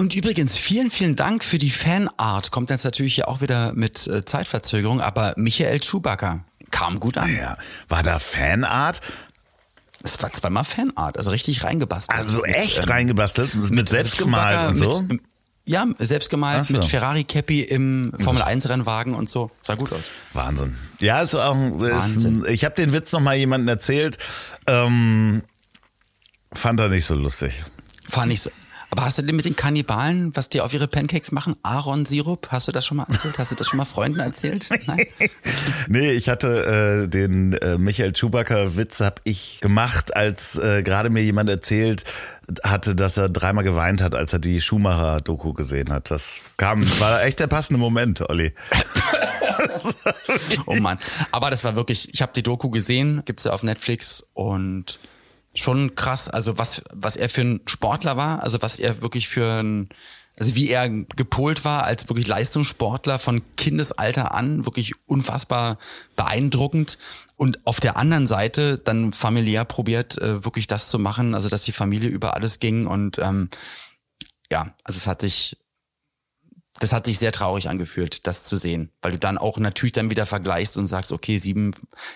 Und 0.00 0.14
übrigens, 0.14 0.56
vielen, 0.56 0.90
vielen 0.90 1.14
Dank 1.14 1.44
für 1.44 1.58
die 1.58 1.68
Fanart. 1.68 2.50
Kommt 2.50 2.70
jetzt 2.70 2.84
natürlich 2.84 3.16
hier 3.16 3.28
auch 3.28 3.42
wieder 3.42 3.74
mit 3.74 4.06
äh, 4.06 4.24
Zeitverzögerung, 4.24 5.02
aber 5.02 5.34
Michael 5.36 5.82
Schubacker 5.82 6.42
kam 6.70 6.98
gut 7.00 7.18
an. 7.18 7.36
Ja. 7.36 7.58
War 7.88 8.02
da 8.02 8.18
Fanart? 8.18 9.02
Es 10.02 10.22
war 10.22 10.32
zweimal 10.32 10.64
Fanart, 10.64 11.18
also 11.18 11.30
richtig 11.30 11.64
reingebastelt. 11.64 12.18
Also 12.18 12.40
Mit, 12.40 12.56
echt 12.56 12.78
ähm, 12.78 12.84
reingebastelt? 12.84 13.54
Mit, 13.70 13.90
selbstgemalt 13.90 14.56
Chewbacca 14.56 14.68
und 14.68 14.76
so? 14.78 15.02
Mit, 15.02 15.20
ja, 15.66 15.86
selbstgemalt 15.98 16.64
so. 16.64 16.72
mit 16.72 16.86
Ferrari-Cappy 16.86 17.60
im 17.60 18.14
Formel-1-Rennwagen 18.20 19.12
und 19.12 19.28
so. 19.28 19.50
Sah 19.60 19.74
gut 19.74 19.92
aus. 19.92 20.04
Wahnsinn. 20.32 20.76
Ja, 21.00 21.20
ist 21.20 21.34
auch 21.34 21.54
ein, 21.54 21.78
ist 21.78 22.24
ein, 22.24 22.46
ich 22.48 22.64
habe 22.64 22.74
den 22.74 22.94
Witz 22.94 23.12
noch 23.12 23.20
mal 23.20 23.36
jemandem 23.36 23.68
erzählt. 23.68 24.16
Ähm, 24.66 25.42
fand 26.54 26.80
er 26.80 26.88
nicht 26.88 27.04
so 27.04 27.14
lustig. 27.14 27.62
Fand 28.08 28.32
ich 28.32 28.40
so. 28.40 28.50
Aber 28.90 29.04
hast 29.04 29.18
du 29.18 29.22
den 29.22 29.36
mit 29.36 29.44
den 29.44 29.56
Kannibalen, 29.56 30.34
was 30.34 30.48
die 30.48 30.60
auf 30.60 30.74
ihre 30.74 30.88
Pancakes 30.88 31.30
machen? 31.32 31.54
Aaron-Sirup? 31.62 32.48
Hast 32.50 32.68
du 32.68 32.72
das 32.72 32.84
schon 32.84 32.96
mal 32.96 33.06
erzählt? 33.08 33.38
Hast 33.38 33.52
du 33.52 33.56
das 33.56 33.68
schon 33.68 33.76
mal 33.76 33.84
Freunden 33.84 34.18
erzählt? 34.20 34.68
Nein? 34.86 35.06
Nee, 35.88 36.10
ich 36.12 36.28
hatte 36.28 37.04
äh, 37.04 37.08
den 37.08 37.52
äh, 37.54 37.78
Michael 37.78 38.14
Schubacker-Witz 38.16 39.00
hab 39.00 39.20
ich 39.24 39.60
gemacht, 39.60 40.16
als 40.16 40.58
äh, 40.58 40.82
gerade 40.82 41.10
mir 41.10 41.22
jemand 41.22 41.48
erzählt 41.50 42.04
hatte, 42.64 42.96
dass 42.96 43.16
er 43.16 43.28
dreimal 43.28 43.62
geweint 43.62 44.00
hat, 44.00 44.14
als 44.14 44.32
er 44.32 44.40
die 44.40 44.60
Schumacher-Doku 44.60 45.52
gesehen 45.52 45.92
hat. 45.92 46.10
Das 46.10 46.38
kam, 46.56 46.84
war 46.98 47.22
echt 47.22 47.38
der 47.38 47.46
passende 47.46 47.78
Moment, 47.78 48.28
Olli. 48.28 48.52
Oh 50.66 50.76
Mann. 50.76 50.98
Aber 51.32 51.50
das 51.50 51.64
war 51.64 51.76
wirklich, 51.76 52.12
ich 52.14 52.22
habe 52.22 52.32
die 52.34 52.42
Doku 52.42 52.70
gesehen, 52.70 53.22
gibt's 53.26 53.44
ja 53.44 53.52
auf 53.52 53.62
Netflix 53.62 54.26
und 54.32 55.00
schon 55.54 55.94
krass, 55.94 56.28
also 56.28 56.58
was, 56.58 56.82
was 56.92 57.16
er 57.16 57.28
für 57.28 57.42
ein 57.42 57.60
Sportler 57.66 58.16
war, 58.16 58.42
also 58.42 58.60
was 58.62 58.78
er 58.78 59.02
wirklich 59.02 59.28
für 59.28 59.62
ein, 59.62 59.88
also 60.38 60.54
wie 60.54 60.70
er 60.70 60.88
gepolt 60.88 61.64
war 61.64 61.84
als 61.84 62.08
wirklich 62.08 62.26
Leistungssportler 62.26 63.18
von 63.18 63.42
Kindesalter 63.56 64.32
an, 64.32 64.64
wirklich 64.64 64.94
unfassbar 65.06 65.78
beeindruckend. 66.16 66.98
Und 67.36 67.66
auf 67.66 67.80
der 67.80 67.96
anderen 67.96 68.26
Seite 68.26 68.78
dann 68.78 69.12
familiär 69.12 69.64
probiert, 69.64 70.18
äh, 70.18 70.44
wirklich 70.44 70.66
das 70.66 70.88
zu 70.88 70.98
machen, 70.98 71.34
also 71.34 71.48
dass 71.48 71.62
die 71.62 71.72
Familie 71.72 72.10
über 72.10 72.34
alles 72.34 72.58
ging 72.58 72.86
und 72.86 73.18
ähm, 73.18 73.48
ja, 74.52 74.74
also 74.84 74.98
es 74.98 75.06
hat 75.06 75.20
sich 75.20 75.56
das 76.80 76.92
hat 76.92 77.06
sich 77.06 77.18
sehr 77.20 77.30
traurig 77.30 77.68
angefühlt, 77.68 78.26
das 78.26 78.42
zu 78.42 78.56
sehen, 78.56 78.90
weil 79.02 79.12
du 79.12 79.18
dann 79.18 79.38
auch 79.38 79.58
natürlich 79.58 79.92
dann 79.92 80.10
wieder 80.10 80.26
vergleichst 80.26 80.76
und 80.76 80.88
sagst, 80.88 81.12
okay, 81.12 81.38
sieben, 81.38 81.70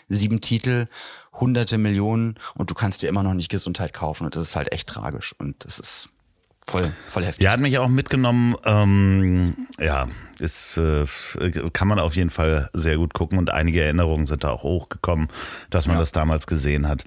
sieben 0.08 0.40
Titel, 0.40 0.86
hunderte 1.32 1.78
Millionen 1.78 2.34
und 2.56 2.70
du 2.70 2.74
kannst 2.74 3.02
dir 3.02 3.08
immer 3.08 3.22
noch 3.22 3.34
nicht 3.34 3.50
Gesundheit 3.50 3.92
kaufen 3.92 4.24
und 4.24 4.34
das 4.34 4.42
ist 4.42 4.56
halt 4.56 4.72
echt 4.72 4.88
tragisch 4.88 5.34
und 5.38 5.64
das 5.64 5.78
ist 5.78 6.08
voll, 6.66 6.92
voll 7.06 7.24
heftig. 7.24 7.44
Ja, 7.44 7.52
hat 7.52 7.60
mich 7.60 7.78
auch 7.78 7.88
mitgenommen. 7.88 8.56
Ähm, 8.64 9.54
ja, 9.78 10.08
ist, 10.38 10.76
äh, 10.78 11.04
kann 11.72 11.86
man 11.88 12.00
auf 12.00 12.16
jeden 12.16 12.30
Fall 12.30 12.70
sehr 12.72 12.96
gut 12.96 13.14
gucken 13.14 13.38
und 13.38 13.50
einige 13.50 13.82
Erinnerungen 13.82 14.26
sind 14.26 14.44
da 14.44 14.50
auch 14.50 14.62
hochgekommen, 14.62 15.28
dass 15.70 15.86
man 15.86 15.96
Ja. 15.96 16.00
das 16.00 16.12
damals 16.12 16.46
gesehen 16.46 16.88
hat. 16.88 17.04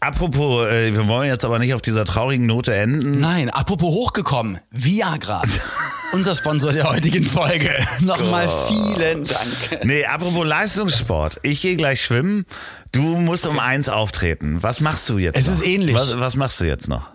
Apropos, 0.00 0.66
äh, 0.66 0.94
wir 0.94 1.06
wollen 1.08 1.28
jetzt 1.28 1.44
aber 1.44 1.58
nicht 1.58 1.74
auf 1.74 1.82
dieser 1.82 2.06
traurigen 2.06 2.46
Note 2.46 2.74
enden. 2.74 3.20
Nein, 3.20 3.50
apropos 3.50 3.88
hochgekommen, 3.88 4.58
Viagra. 4.70 5.42
Unser 6.12 6.34
Sponsor 6.34 6.72
der 6.72 6.84
heutigen 6.90 7.22
Folge. 7.22 7.70
Nochmal 8.00 8.48
vielen 8.66 9.26
Dank. 9.26 9.84
Nee, 9.84 10.06
apropos 10.06 10.46
Leistungssport. 10.46 11.36
Ich 11.42 11.60
gehe 11.60 11.76
gleich 11.76 12.02
schwimmen. 12.02 12.46
Du 12.92 13.02
musst 13.02 13.46
um 13.46 13.58
eins 13.58 13.88
auftreten. 13.88 14.62
Was 14.62 14.80
machst 14.80 15.08
du 15.08 15.18
jetzt? 15.18 15.36
Es 15.36 15.46
noch? 15.46 15.54
ist 15.54 15.66
ähnlich. 15.66 15.94
Was, 15.94 16.18
was 16.18 16.34
machst 16.34 16.58
du 16.60 16.64
jetzt 16.64 16.88
noch? 16.88 17.10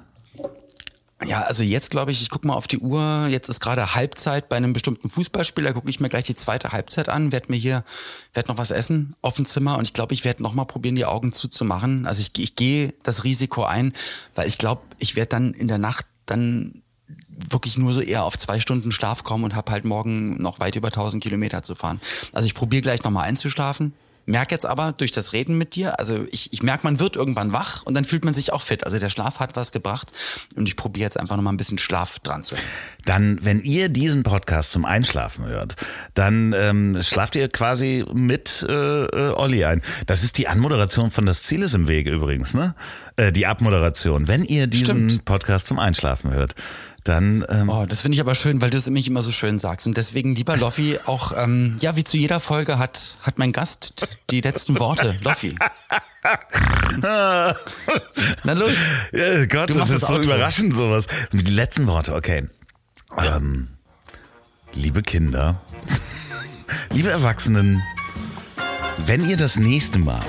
Ja, 1.25 1.41
also 1.41 1.63
jetzt 1.63 1.91
glaube 1.91 2.11
ich, 2.11 2.21
ich 2.21 2.29
gucke 2.29 2.47
mal 2.47 2.53
auf 2.53 2.67
die 2.67 2.79
Uhr. 2.79 3.27
Jetzt 3.29 3.49
ist 3.49 3.59
gerade 3.59 3.95
Halbzeit 3.95 4.49
bei 4.49 4.57
einem 4.57 4.73
bestimmten 4.73 5.09
Fußballspiel. 5.09 5.63
Da 5.63 5.73
gucke 5.73 5.89
ich 5.89 5.99
mir 5.99 6.09
gleich 6.09 6.25
die 6.25 6.35
zweite 6.35 6.71
Halbzeit 6.71 7.09
an, 7.09 7.31
werde 7.31 7.47
mir 7.49 7.57
hier, 7.57 7.83
werde 8.33 8.49
noch 8.49 8.57
was 8.57 8.71
essen 8.71 9.15
auf 9.21 9.35
dem 9.35 9.45
Zimmer 9.45 9.77
und 9.77 9.85
ich 9.85 9.93
glaube, 9.93 10.13
ich 10.13 10.23
werde 10.23 10.43
noch 10.43 10.53
mal 10.53 10.65
probieren, 10.65 10.95
die 10.95 11.05
Augen 11.05 11.33
zuzumachen. 11.33 12.05
Also 12.05 12.21
ich, 12.21 12.37
ich 12.37 12.55
gehe 12.55 12.93
das 13.03 13.23
Risiko 13.23 13.63
ein, 13.63 13.93
weil 14.35 14.47
ich 14.47 14.57
glaube, 14.57 14.81
ich 14.99 15.15
werde 15.15 15.29
dann 15.29 15.53
in 15.53 15.67
der 15.67 15.77
Nacht 15.77 16.05
dann 16.25 16.81
wirklich 17.27 17.77
nur 17.77 17.93
so 17.93 18.01
eher 18.01 18.23
auf 18.23 18.37
zwei 18.37 18.59
Stunden 18.59 18.91
Schlaf 18.91 19.23
kommen 19.23 19.43
und 19.43 19.55
habe 19.55 19.71
halt 19.71 19.85
morgen 19.85 20.41
noch 20.41 20.59
weit 20.59 20.75
über 20.75 20.87
1000 20.87 21.21
Kilometer 21.21 21.63
zu 21.63 21.75
fahren. 21.75 21.99
Also 22.31 22.45
ich 22.45 22.55
probiere 22.55 22.81
gleich 22.81 23.03
noch 23.03 23.11
mal 23.11 23.23
einzuschlafen. 23.23 23.93
Merke 24.25 24.55
jetzt 24.55 24.65
aber 24.65 24.91
durch 24.91 25.11
das 25.11 25.33
Reden 25.33 25.57
mit 25.57 25.75
dir, 25.75 25.99
also 25.99 26.25
ich, 26.31 26.51
ich 26.51 26.63
merke, 26.63 26.83
man 26.83 26.99
wird 26.99 27.15
irgendwann 27.15 27.53
wach 27.53 27.83
und 27.83 27.93
dann 27.93 28.05
fühlt 28.05 28.25
man 28.25 28.33
sich 28.33 28.51
auch 28.51 28.61
fit. 28.61 28.83
Also 28.83 28.97
der 28.99 29.09
Schlaf 29.09 29.39
hat 29.39 29.55
was 29.55 29.71
gebracht 29.71 30.11
und 30.55 30.67
ich 30.67 30.75
probiere 30.75 31.05
jetzt 31.05 31.19
einfach 31.19 31.35
noch 31.35 31.43
mal 31.43 31.51
ein 31.51 31.57
bisschen 31.57 31.77
Schlaf 31.77 32.19
dran 32.19 32.43
zu 32.43 32.55
hängen. 32.55 32.67
Dann, 33.05 33.39
wenn 33.41 33.61
ihr 33.61 33.89
diesen 33.89 34.23
Podcast 34.23 34.71
zum 34.71 34.83
Einschlafen 34.83 35.45
hört, 35.45 35.75
dann 36.15 36.53
ähm, 36.57 37.01
schlaft 37.01 37.35
ihr 37.35 37.49
quasi 37.49 38.03
mit 38.13 38.65
äh, 38.67 39.05
äh, 39.05 39.33
Olli 39.35 39.63
ein. 39.63 39.81
Das 40.07 40.23
ist 40.23 40.37
die 40.37 40.47
Anmoderation 40.47 41.11
von 41.11 41.25
Das 41.25 41.43
Ziel 41.43 41.61
ist 41.61 41.73
im 41.73 41.87
Wege 41.87 42.11
übrigens, 42.11 42.53
ne? 42.53 42.75
Äh, 43.15 43.31
die 43.31 43.45
Abmoderation. 43.45 44.27
Wenn 44.27 44.43
ihr 44.43 44.67
diesen 44.67 45.09
Stimmt. 45.09 45.25
Podcast 45.25 45.67
zum 45.67 45.79
Einschlafen 45.79 46.31
hört, 46.31 46.55
dann 47.05 47.45
ähm, 47.49 47.69
Oh, 47.69 47.85
das 47.85 48.01
finde 48.01 48.15
ich 48.15 48.21
aber 48.21 48.33
schön, 48.33 48.59
weil 48.61 48.71
du 48.71 48.77
es 48.77 48.89
mich 48.89 49.07
immer 49.07 49.21
so 49.21 49.31
schön 49.31 49.59
sagst. 49.59 49.85
Und 49.85 49.95
deswegen, 49.95 50.35
lieber 50.35 50.57
Loffi, 50.57 50.97
auch, 51.05 51.31
ähm, 51.37 51.77
ja, 51.79 51.95
wie 51.95 52.03
zu 52.03 52.17
jeder 52.17 52.39
Folge 52.39 52.79
hat, 52.79 53.17
hat 53.21 53.37
mein 53.37 53.51
Gast 53.51 54.07
die 54.31 54.41
letzten 54.41 54.79
Worte. 54.79 55.15
Loffi. 55.21 55.55
Na 57.01 57.55
los. 58.53 58.71
Ja, 59.11 59.45
Gott, 59.45 59.69
das 59.69 59.89
ist 59.89 60.01
das 60.01 60.09
so 60.09 60.19
überraschend 60.19 60.75
sowas. 60.75 61.05
Die 61.31 61.51
letzten 61.51 61.85
Worte, 61.85 62.15
okay. 62.15 62.45
Ähm, 63.17 63.69
liebe 64.73 65.01
Kinder, 65.01 65.61
liebe 66.91 67.09
Erwachsenen, 67.09 67.81
wenn 69.05 69.27
ihr 69.27 69.37
das 69.37 69.57
nächste 69.57 69.99
Mal 69.99 70.21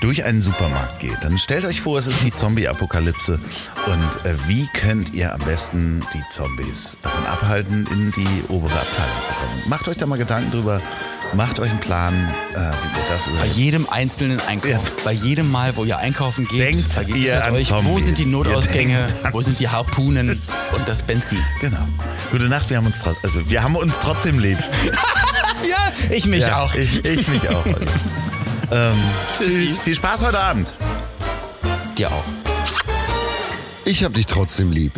durch 0.00 0.24
einen 0.24 0.40
Supermarkt 0.40 1.00
geht, 1.00 1.18
dann 1.22 1.38
stellt 1.38 1.64
euch 1.64 1.80
vor, 1.80 1.98
es 1.98 2.06
ist 2.06 2.22
die 2.22 2.32
Zombie-Apokalypse. 2.32 3.40
Und 3.86 4.26
äh, 4.26 4.34
wie 4.46 4.68
könnt 4.74 5.12
ihr 5.12 5.34
am 5.34 5.40
besten 5.40 6.04
die 6.14 6.22
Zombies 6.30 6.98
davon 7.02 7.26
abhalten, 7.26 7.86
in 7.90 8.12
die 8.12 8.44
obere 8.48 8.74
Abteilung 8.74 9.24
zu 9.26 9.32
kommen? 9.32 9.68
Macht 9.68 9.88
euch 9.88 9.98
da 9.98 10.06
mal 10.06 10.18
Gedanken 10.18 10.50
drüber, 10.52 10.80
macht 11.34 11.60
euch 11.60 11.70
einen 11.70 11.80
Plan, 11.80 12.14
äh, 12.14 12.56
wie 12.56 12.60
ihr 12.60 12.72
das 13.10 13.24
Bei 13.24 13.30
überlebt. 13.32 13.56
jedem 13.56 13.88
einzelnen 13.88 14.40
Einkauf, 14.40 14.70
Ja. 14.70 14.80
bei 15.04 15.12
jedem 15.12 15.50
Mal, 15.50 15.76
wo 15.76 15.84
ihr 15.84 15.98
einkaufen 15.98 16.46
geht, 16.48 16.60
Denkt 16.74 16.92
vergewissert 16.92 17.26
ihr 17.26 17.44
an 17.46 17.54
euch, 17.54 17.70
wo 17.70 17.82
Zombies. 17.82 18.04
sind 18.06 18.18
die 18.18 18.26
Notausgänge, 18.26 19.06
wo 19.32 19.40
sind 19.40 19.58
die 19.60 19.68
Harpunen 19.68 20.30
und 20.76 20.88
das 20.88 21.02
Benzin. 21.02 21.42
Genau. 21.60 21.86
Gute 22.30 22.44
Nacht, 22.48 22.68
wir 22.70 22.76
haben 22.78 22.86
uns, 22.86 23.02
also, 23.04 23.48
wir 23.50 23.62
haben 23.62 23.76
uns 23.76 23.98
trotzdem 24.00 24.38
lieb. 24.38 24.58
Ja, 25.68 25.92
ich 26.14 26.24
mich 26.26 26.46
Ja, 26.46 26.60
auch. 26.62 26.72
Ich, 26.76 27.04
ich 27.04 27.26
mich 27.28 27.48
auch. 27.48 27.64
Ähm, 28.70 28.92
tschüss. 29.36 29.78
Viel 29.80 29.94
Spaß 29.96 30.22
heute 30.24 30.38
Abend. 30.38 30.76
Dir 31.96 32.12
auch. 32.12 32.22
Ich 33.86 34.04
hab 34.04 34.12
dich 34.14 34.26
trotzdem 34.26 34.70
lieb. 34.72 34.92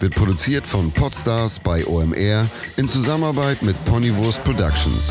Wird 0.00 0.14
produziert 0.14 0.66
von 0.66 0.90
Podstars 0.90 1.60
bei 1.60 1.86
OMR 1.86 2.46
in 2.78 2.88
Zusammenarbeit 2.88 3.62
mit 3.62 3.76
Ponywurst 3.84 4.42
Productions. 4.42 5.10